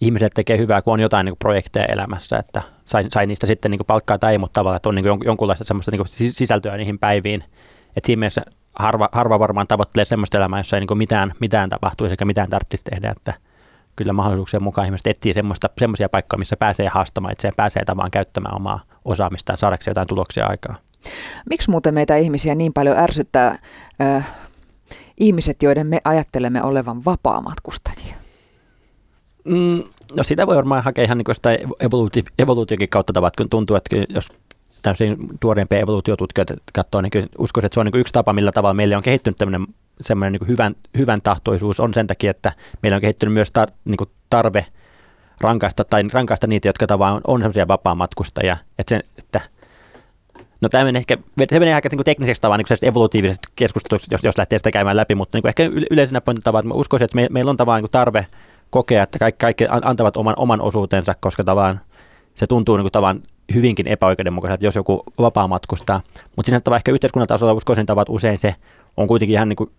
ihmiset 0.00 0.32
tekee 0.34 0.58
hyvää, 0.58 0.82
kun 0.82 0.92
on 0.92 1.00
jotain 1.00 1.24
niin 1.24 1.36
projekteja 1.38 1.86
elämässä, 1.86 2.38
että 2.38 2.62
sai, 2.84 3.04
sai 3.08 3.26
niistä 3.26 3.46
sitten 3.46 3.70
niin 3.70 3.80
palkkaa 3.86 4.18
tai 4.18 4.32
ei, 4.32 4.38
mutta 4.38 4.60
tavallaan, 4.60 4.76
että 4.76 4.88
on 4.88 4.94
niin 4.94 5.06
jonkunlaista 5.24 5.64
semmoista 5.64 5.90
niin 5.90 6.32
sisältöä 6.32 6.76
niihin 6.76 6.98
päiviin. 6.98 7.44
Että 7.96 8.06
siinä 8.06 8.20
mielessä 8.20 8.42
harva, 8.78 9.08
harva 9.12 9.38
varmaan 9.38 9.66
tavoittelee 9.66 10.04
semmoista 10.04 10.38
elämää, 10.38 10.60
jossa 10.60 10.76
ei 10.76 10.86
niin 10.86 10.98
mitään, 10.98 11.32
mitään 11.40 11.68
tapahtuisi 11.68 12.12
eikä 12.12 12.24
mitään 12.24 12.50
tarvitsisi 12.50 12.84
tehdä, 12.84 13.10
että 13.10 13.34
kyllä 13.96 14.12
mahdollisuuksien 14.12 14.62
mukaan 14.62 14.86
ihmiset 14.86 15.06
etsii 15.06 15.34
semmoista, 15.34 15.70
semmoisia 15.78 16.08
paikkoja, 16.08 16.38
missä 16.38 16.56
pääsee 16.56 16.88
haastamaan 16.88 17.32
itseään, 17.32 17.54
pääsee 17.56 17.84
tavallaan 17.84 18.10
käyttämään 18.10 18.56
omaa 18.56 18.80
osaamistaan 19.04 19.58
saadakseen 19.58 19.92
jotain 19.92 20.08
tuloksia 20.08 20.46
aikaa. 20.46 20.76
Miksi 21.50 21.70
muuten 21.70 21.94
meitä 21.94 22.16
ihmisiä 22.16 22.54
niin 22.54 22.72
paljon 22.72 22.98
ärsyttää 22.98 23.58
äh, 24.02 24.30
ihmiset, 25.20 25.62
joiden 25.62 25.86
me 25.86 26.00
ajattelemme 26.04 26.62
olevan 26.62 27.04
vapaamatkustajia? 27.04 28.23
Mm, 29.44 29.82
no 30.16 30.22
sitä 30.22 30.46
voi 30.46 30.56
varmaan 30.56 30.84
hakea 30.84 31.04
ihan 31.04 31.18
niin 31.18 31.56
evoluuti- 31.80 32.32
evoluutiokin 32.38 32.88
kautta 32.88 33.12
tavat, 33.12 33.36
kun 33.36 33.48
tuntuu, 33.48 33.76
että 33.76 33.96
jos 34.08 34.28
tämmöisiä 34.82 35.16
tuoreimpia 35.40 35.78
evoluutiotutkijoita 35.78 36.54
katsoo, 36.72 37.00
niin 37.00 37.10
kyllä 37.10 37.26
uskoisin, 37.38 37.66
että 37.66 37.74
se 37.74 37.80
on 37.80 37.86
niin 37.86 38.00
yksi 38.00 38.12
tapa, 38.12 38.32
millä 38.32 38.52
tavalla 38.52 38.74
meille 38.74 38.96
on 38.96 39.02
kehittynyt 39.02 39.36
tämmöinen 39.36 39.66
semmoinen 40.00 40.32
niin 40.32 40.48
hyvän, 40.48 40.76
hyvän 40.98 41.22
tahtoisuus 41.22 41.80
on 41.80 41.94
sen 41.94 42.06
takia, 42.06 42.30
että 42.30 42.52
meillä 42.82 42.96
on 42.96 43.00
kehittynyt 43.00 43.34
myös 43.34 43.52
tar, 43.52 43.68
niin 43.84 43.98
tarve 44.30 44.66
rankaista, 45.40 45.84
tai 45.84 46.02
rankaista 46.12 46.46
niitä, 46.46 46.68
jotka 46.68 46.86
tavallaan 46.86 47.16
on, 47.16 47.34
on 47.34 47.40
semmoisia 47.40 47.68
vapaamatkustajia. 47.68 48.56
Että, 48.78 48.88
se, 48.88 49.00
että 49.18 49.40
No 50.60 50.68
tämä 50.68 50.84
menee 50.84 50.98
ehkä, 50.98 51.16
se 51.50 51.58
menee 51.58 51.74
aika 51.74 51.88
niin 51.92 52.04
tekniseksi 52.04 52.42
tavan 52.42 52.58
niin 52.58 52.78
evolutiivisesta 52.90 53.48
keskustelusta, 53.56 54.14
jos, 54.14 54.24
jos 54.24 54.38
lähtee 54.38 54.58
sitä 54.58 54.70
käymään 54.70 54.96
läpi, 54.96 55.14
mutta 55.14 55.38
niin 55.38 55.48
ehkä 55.48 55.62
yleisenä 55.90 56.20
pointtitavana, 56.20 56.58
että 56.60 56.68
mä 56.68 56.74
uskoisin, 56.74 57.04
että 57.04 57.16
me, 57.16 57.26
meillä 57.30 57.50
on 57.50 57.56
tavallaan 57.56 57.82
niin 57.82 57.90
tarve 57.90 58.26
kokea, 58.74 59.02
että 59.02 59.18
kaikki, 59.18 59.38
kaikki 59.38 59.66
antavat 59.68 60.16
oman, 60.16 60.34
oman 60.38 60.60
osuutensa, 60.60 61.14
koska 61.20 61.44
tavallaan 61.44 61.80
se 62.34 62.46
tuntuu 62.46 62.76
niin 62.76 62.90
kuin 62.92 63.22
hyvinkin 63.54 63.88
epäoikeudenmukaiselta, 63.88 64.64
jos 64.64 64.76
joku 64.76 65.02
vapaa 65.18 65.48
matkustaa. 65.48 66.00
Mutta 66.36 66.50
siinä 66.50 66.76
ehkä 66.76 66.92
yhteiskunnan 66.92 67.28
tasolla 67.28 67.52
uskoisin 67.52 67.86
tavat 67.86 68.08
usein 68.08 68.38
se 68.38 68.54
on 68.96 69.06
kuitenkin 69.06 69.34
ihan 69.34 69.48
niin 69.48 69.56
kuin 69.56 69.70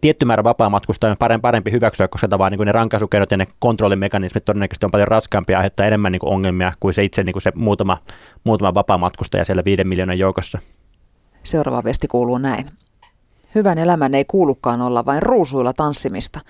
tietty 0.00 0.24
määrä 0.24 0.44
vapaa-matkustajia 0.44 1.10
on 1.10 1.16
parempi, 1.16 1.42
parempi 1.42 1.72
hyväksyä, 1.72 2.08
koska 2.08 2.28
tavallaan 2.28 2.58
niin 2.58 2.66
ne 2.66 2.72
rankaisukeinot 2.72 3.30
ja 3.30 3.36
ne 3.36 3.46
kontrollimekanismit 3.58 4.44
todennäköisesti 4.44 4.86
on 4.86 4.90
paljon 4.90 5.08
raskaampia 5.08 5.58
aiheuttaa 5.58 5.86
enemmän 5.86 6.12
niin 6.12 6.20
kuin 6.20 6.32
ongelmia 6.32 6.72
kuin 6.80 6.94
se 6.94 7.04
itse 7.04 7.24
niin 7.24 7.32
kuin 7.32 7.42
se 7.42 7.52
muutama, 7.54 7.98
muutama 8.44 8.74
vapaa-matkustaja 8.74 9.44
siellä 9.44 9.64
viiden 9.64 9.88
miljoonan 9.88 10.18
joukossa. 10.18 10.58
Seuraava 11.42 11.84
viesti 11.84 12.08
kuuluu 12.08 12.38
näin. 12.38 12.66
Hyvän 13.54 13.78
elämän 13.78 14.14
ei 14.14 14.24
kuulukaan 14.24 14.82
olla 14.82 15.04
vain 15.04 15.22
ruusuilla 15.22 15.72
tanssimista. 15.72 16.40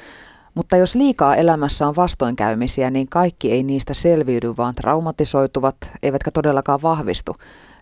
Mutta 0.56 0.76
jos 0.76 0.94
liikaa 0.94 1.36
elämässä 1.36 1.88
on 1.88 1.96
vastoinkäymisiä, 1.96 2.90
niin 2.90 3.08
kaikki 3.08 3.52
ei 3.52 3.62
niistä 3.62 3.94
selviydy, 3.94 4.54
vaan 4.56 4.74
traumatisoituvat, 4.74 5.76
eivätkä 6.02 6.30
todellakaan 6.30 6.82
vahvistu. 6.82 7.36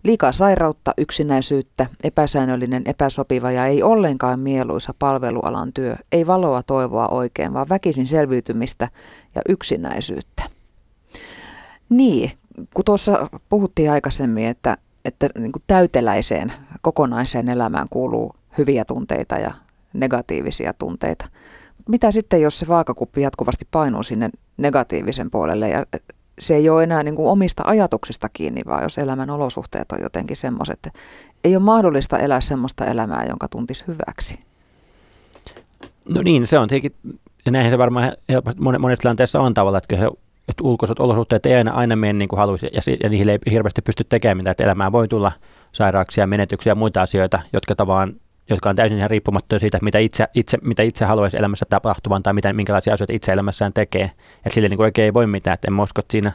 Liikaa 0.05 0.33
sairautta, 0.33 0.93
yksinäisyyttä, 0.99 1.87
epäsäännöllinen, 2.03 2.83
epäsopiva 2.87 3.51
ja 3.51 3.67
ei 3.67 3.83
ollenkaan 3.83 4.41
mieluisa 4.41 4.95
palvelualan 4.99 5.73
työ, 5.73 5.97
ei 6.13 6.27
valoa 6.27 6.63
toivoa 6.63 7.09
oikein, 7.09 7.55
vaan 7.55 7.69
väkisin 7.69 8.07
selviytymistä 8.07 8.89
ja 9.35 9.43
yksinäisyyttä. 9.49 10.43
Niin, 11.89 12.31
kun 12.75 12.85
tuossa 12.85 13.29
puhuttiin 13.49 13.91
aikaisemmin, 13.91 14.47
että, 14.47 14.77
että 15.05 15.29
niin 15.39 15.53
kuin 15.53 15.63
täyteläiseen 15.67 16.53
kokonaiseen 16.83 17.49
elämään 17.49 17.87
kuuluu 17.91 18.35
hyviä 18.59 18.85
tunteita 18.85 19.39
ja 19.39 19.55
negatiivisia 19.93 20.73
tunteita. 20.73 21.29
Mitä 21.89 22.11
sitten, 22.11 22.43
jos 22.43 22.59
se 22.59 22.69
vaakakuppi 22.69 23.23
jatkuvasti 23.23 23.69
painuu 23.71 24.03
sinne 24.03 24.31
negatiivisen 24.57 25.31
puolelle 25.31 25.69
ja 25.69 25.87
se 26.39 26.55
ei 26.55 26.69
ole 26.69 26.83
enää 26.83 27.03
niin 27.03 27.17
kuin 27.17 27.29
omista 27.29 27.63
ajatuksista 27.67 28.29
kiinni, 28.29 28.63
vaan 28.67 28.83
jos 28.83 28.99
elämän 28.99 29.31
olosuhteet 29.31 29.93
on 29.93 29.99
jotenkin 30.03 30.37
semmoiset, 30.37 30.75
että 30.75 30.99
ei 31.45 31.57
ole 31.57 31.65
mahdollista 31.65 32.19
elää 32.19 32.41
semmoista 32.41 32.85
elämää, 32.85 33.25
jonka 33.29 33.49
tuntisi 33.49 33.85
hyväksi. 33.87 34.39
No 36.09 36.23
niin, 36.23 36.47
se 36.47 36.59
on 36.59 36.69
tietenkin, 36.69 37.19
ja 37.47 37.53
näinhän 37.53 37.73
se 37.73 37.79
varmaan 37.79 38.13
helposti 38.29 38.61
monessa 38.61 39.03
tilanteessa 39.03 39.41
on 39.41 39.55
tavallaan, 39.55 39.83
että, 39.91 39.97
se, 39.97 40.11
että 40.49 40.65
ulkoiset 40.65 40.99
olosuhteet 40.99 41.47
ei 41.47 41.55
aina, 41.55 41.73
aina 41.73 41.97
mene 41.97 42.13
niin 42.13 42.29
kuin 42.29 42.39
haluaisi, 42.39 42.67
ja, 42.73 42.81
ja 43.03 43.09
niihin 43.09 43.29
ei 43.29 43.39
hirveästi 43.51 43.83
pysty 43.83 44.05
tekemään 44.05 44.37
mitään, 44.37 44.53
että 44.53 44.65
elämään 44.65 44.93
voi 44.93 45.09
tulla 45.09 45.33
sairauksia, 45.73 46.27
menetyksiä 46.27 46.71
ja 46.71 46.75
muita 46.75 47.03
asioita, 47.03 47.43
jotka 47.53 47.75
tavallaan 47.75 48.15
jotka 48.51 48.71
on 48.71 48.77
täysin 48.77 48.99
ihan 48.99 49.11
riippumatta 49.11 49.59
siitä, 49.59 49.79
mitä 49.83 49.99
itse, 49.99 50.29
itse, 50.35 50.59
mitä 50.63 50.83
itse 50.83 51.05
haluaisi 51.05 51.37
elämässä 51.37 51.67
tapahtuvan 51.71 52.23
tai 52.23 52.33
mitä, 52.33 52.53
minkälaisia 52.53 52.95
asioita 52.95 53.13
itse 53.13 53.33
elämässään 53.33 53.73
tekee. 53.73 54.11
Et 54.47 54.53
sille 54.53 54.69
niin 54.69 54.77
kuin 54.77 54.85
oikein 54.85 55.05
ei 55.05 55.15
voi 55.15 55.27
mitään, 55.27 55.55
että 55.55 55.69
en 55.69 55.75
mä 55.75 55.83
usko, 55.83 56.03
siinä, 56.11 56.33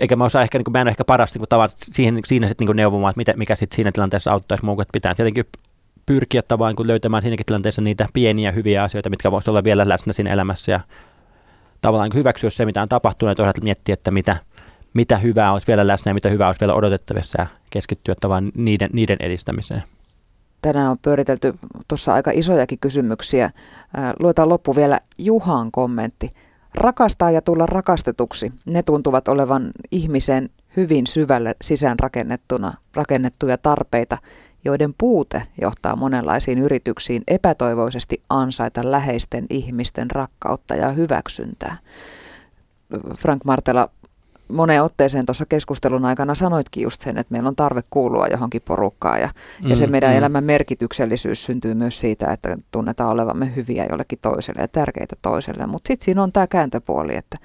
eikä 0.00 0.16
mä 0.16 0.24
osaa 0.24 0.42
ehkä, 0.42 0.58
niin 0.58 0.64
kuin, 0.64 0.72
mä 0.72 0.80
en 0.80 0.84
ole 0.84 0.90
ehkä 0.90 1.04
paras 1.04 1.34
niin 1.34 1.46
kuin, 1.50 1.68
siihen, 1.76 2.20
siinä 2.26 2.48
sitten 2.48 2.66
niin 2.66 2.76
neuvomaan, 2.76 3.10
että 3.10 3.18
mitä, 3.18 3.32
mikä 3.36 3.56
sitten 3.56 3.76
siinä 3.76 3.92
tilanteessa 3.92 4.32
auttaisi 4.32 4.64
muu, 4.64 4.80
että 4.80 4.92
pitää 4.92 5.14
tietenkin 5.14 5.44
pyrkiä 6.06 6.42
tavallaan 6.42 6.74
niin 6.78 6.86
löytämään 6.86 7.22
siinäkin 7.22 7.46
tilanteessa 7.46 7.82
niitä 7.82 8.08
pieniä 8.12 8.52
hyviä 8.52 8.82
asioita, 8.82 9.10
mitkä 9.10 9.30
voisivat 9.30 9.48
olla 9.48 9.64
vielä 9.64 9.88
läsnä 9.88 10.12
siinä 10.12 10.30
elämässä 10.30 10.72
ja 10.72 10.80
tavallaan 11.80 12.10
niin 12.10 12.18
hyväksyä 12.18 12.50
se, 12.50 12.64
mitä 12.64 12.82
on 12.82 12.88
tapahtunut 12.88 13.30
ja 13.30 13.34
toisaalta 13.34 13.60
miettiä, 13.60 13.92
että 13.92 14.10
mitä, 14.10 14.36
mitä 14.96 15.18
hyvää 15.18 15.52
olisi 15.52 15.66
vielä 15.66 15.86
läsnä 15.86 16.10
ja 16.10 16.14
mitä 16.14 16.28
hyvää 16.28 16.46
olisi 16.46 16.60
vielä 16.60 16.74
odotettavissa 16.74 17.42
ja 17.42 17.46
keskittyä 17.70 18.14
tavallaan 18.20 18.52
niiden, 18.54 18.90
niiden 18.92 19.16
edistämiseen. 19.20 19.82
Tänään 20.62 20.90
on 20.90 20.98
pyöritelty 21.02 21.54
tuossa 21.88 22.14
aika 22.14 22.30
isojakin 22.34 22.78
kysymyksiä. 22.78 23.50
Luetaan 24.20 24.48
loppu 24.48 24.76
vielä 24.76 25.00
Juhan 25.18 25.72
kommentti. 25.72 26.32
Rakastaa 26.74 27.30
ja 27.30 27.42
tulla 27.42 27.66
rakastetuksi. 27.66 28.52
Ne 28.66 28.82
tuntuvat 28.82 29.28
olevan 29.28 29.70
ihmisen 29.90 30.50
hyvin 30.76 31.06
syvälle 31.06 31.54
sisään 31.62 31.98
rakennettuna, 31.98 32.74
rakennettuja 32.94 33.58
tarpeita 33.58 34.18
joiden 34.64 34.94
puute 34.98 35.42
johtaa 35.60 35.96
monenlaisiin 35.96 36.58
yrityksiin 36.58 37.22
epätoivoisesti 37.28 38.22
ansaita 38.30 38.90
läheisten 38.90 39.46
ihmisten 39.50 40.10
rakkautta 40.10 40.74
ja 40.74 40.90
hyväksyntää. 40.90 41.76
Frank 43.18 43.44
Martela 43.44 43.90
moneen 44.48 44.82
otteeseen 44.82 45.26
tuossa 45.26 45.46
keskustelun 45.46 46.04
aikana 46.04 46.34
sanoitkin 46.34 46.82
just 46.82 47.00
sen, 47.00 47.18
että 47.18 47.32
meillä 47.32 47.48
on 47.48 47.56
tarve 47.56 47.82
kuulua 47.90 48.26
johonkin 48.26 48.62
porukkaan 48.62 49.20
ja, 49.20 49.28
mm, 49.62 49.70
ja 49.70 49.76
se 49.76 49.86
meidän 49.86 50.10
mm. 50.10 50.16
elämän 50.16 50.44
merkityksellisyys 50.44 51.44
syntyy 51.44 51.74
myös 51.74 52.00
siitä, 52.00 52.32
että 52.32 52.56
tunnetaan 52.70 53.10
olevamme 53.10 53.56
hyviä 53.56 53.86
jollekin 53.90 54.18
toiselle 54.22 54.60
ja 54.60 54.68
tärkeitä 54.68 55.16
toiselle. 55.22 55.66
Mutta 55.66 55.88
sitten 55.88 56.04
siinä 56.04 56.22
on 56.22 56.32
tämä 56.32 56.46
kääntöpuoli, 56.46 57.16
että, 57.16 57.38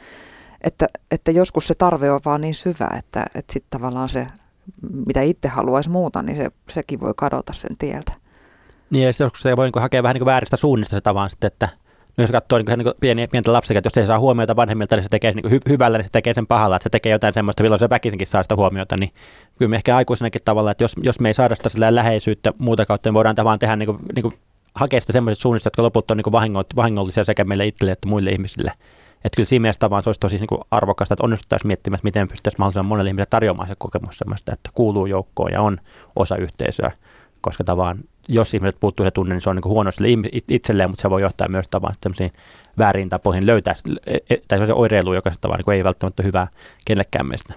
että, 0.61 0.87
että 1.11 1.31
joskus 1.31 1.67
se 1.67 1.75
tarve 1.75 2.11
on 2.11 2.21
vaan 2.25 2.41
niin 2.41 2.55
syvä, 2.55 2.89
että, 2.99 3.25
että 3.35 3.53
sitten 3.53 3.79
tavallaan 3.79 4.09
se, 4.09 4.27
mitä 5.05 5.21
itse 5.21 5.47
haluaisi 5.47 5.89
muuta, 5.89 6.21
niin 6.21 6.37
se, 6.37 6.51
sekin 6.69 6.99
voi 6.99 7.13
kadota 7.15 7.53
sen 7.53 7.77
tieltä. 7.77 8.13
Niin 8.89 9.03
ja 9.03 9.11
joskus 9.19 9.41
se 9.41 9.57
voi 9.57 9.65
niin 9.65 9.81
hakea 9.81 10.03
vähän 10.03 10.13
niin 10.13 10.25
vääristä 10.25 10.57
suunnista 10.57 10.95
se 10.95 11.01
tavan 11.01 11.29
sitten, 11.29 11.47
että 11.47 11.69
jos 12.22 12.32
katsoo 12.32 12.59
niin 12.59 12.80
niin 12.80 12.93
pieniä, 12.99 13.28
pientä 13.28 13.53
lapsia, 13.53 13.78
että 13.78 13.88
jos 13.88 13.93
se 13.93 14.05
saa 14.05 14.19
huomiota 14.19 14.55
vanhemmilta, 14.55 14.95
niin 14.95 15.03
se 15.03 15.09
tekee 15.09 15.32
niin 15.32 15.45
hy- 15.45 15.69
hyvällä, 15.69 15.97
niin 15.97 16.05
se 16.05 16.11
tekee 16.11 16.34
sen 16.34 16.47
pahalla, 16.47 16.76
että 16.76 16.84
se 16.84 16.89
tekee 16.89 17.11
jotain 17.11 17.34
semmoista, 17.34 17.63
milloin 17.63 17.80
se 17.80 17.89
väkisinkin 17.89 18.28
saa 18.28 18.43
sitä 18.43 18.55
huomiota, 18.55 18.97
niin 18.97 19.11
kyllä 19.57 19.69
me 19.69 19.76
ehkä 19.76 19.95
aikuisenakin 19.95 20.41
tavalla, 20.45 20.72
että 20.72 20.84
jos, 20.84 20.95
jos 21.03 21.19
me 21.19 21.30
ei 21.30 21.34
saada 21.34 21.55
sitä 21.55 21.95
läheisyyttä 21.95 22.53
muuta 22.57 22.86
kautta, 22.86 23.09
niin 23.09 23.13
voidaan 23.13 23.36
vaan 23.43 23.59
tehdä 23.59 23.76
niin 23.76 23.88
kuin, 23.88 23.97
niin 24.15 24.24
kuin 24.24 24.34
hakea 24.76 25.01
sitä 25.01 25.13
semmoiset 25.13 25.41
suunnista, 25.41 25.67
jotka 25.67 25.84
lopulta 25.84 26.13
on 26.13 26.17
niin 26.17 26.55
vahingollisia 26.76 27.24
sekä 27.24 27.43
meille 27.43 27.65
itselle 27.65 27.91
että 27.91 28.07
muille 28.07 28.30
ihmisille. 28.30 28.72
Että 29.26 29.36
kyllä 29.36 29.47
siinä 29.47 29.61
mielessä 29.61 29.89
vaan 29.89 30.03
se 30.03 30.09
olisi 30.09 30.19
tosi 30.19 30.38
niin 30.38 30.47
kuin 30.47 30.61
arvokasta, 30.72 31.13
että 31.13 31.24
onnistuttaisiin 31.24 31.67
miettimään, 31.67 31.95
että 31.95 32.07
miten 32.07 32.28
pystyttäisiin 32.28 32.61
mahdollisimman 32.61 32.86
monelle 32.86 33.09
ihmiselle 33.09 33.28
tarjoamaan 33.30 33.67
se 33.67 33.76
kokemus 33.78 34.17
semmoista, 34.17 34.53
että 34.53 34.69
kuuluu 34.74 35.05
joukkoon 35.05 35.51
ja 35.51 35.61
on 35.61 35.78
osa 36.15 36.36
yhteisöä, 36.36 36.91
koska 37.41 37.63
tavallaan 37.63 37.99
jos 38.28 38.53
ihmiset 38.53 38.80
puuttuu 38.80 39.05
se 39.05 39.11
tunne, 39.11 39.36
niin 39.36 39.41
se 39.41 39.49
on 39.49 39.55
niin 39.55 39.63
huono 39.63 39.91
sille 39.91 40.07
itselleen, 40.47 40.89
mutta 40.89 41.01
se 41.01 41.09
voi 41.09 41.22
johtaa 41.22 41.47
myös 41.47 41.67
tavallaan 41.67 42.32
väärin 42.78 43.09
tapoihin 43.09 43.45
löytää, 43.45 43.76
e, 44.05 44.17
e, 44.30 44.38
tai 44.47 44.65
se 44.65 44.74
oireilu, 44.74 45.13
joka 45.13 45.32
sitä 45.32 45.47
vaan 45.47 45.59
niin 45.67 45.76
ei 45.76 45.84
välttämättä 45.84 46.24
hyvää 46.24 46.47
kenellekään 46.86 47.28
meistä. 47.28 47.53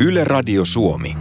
Yle 0.00 0.24
Radio 0.24 0.64
Suomi. 0.64 1.16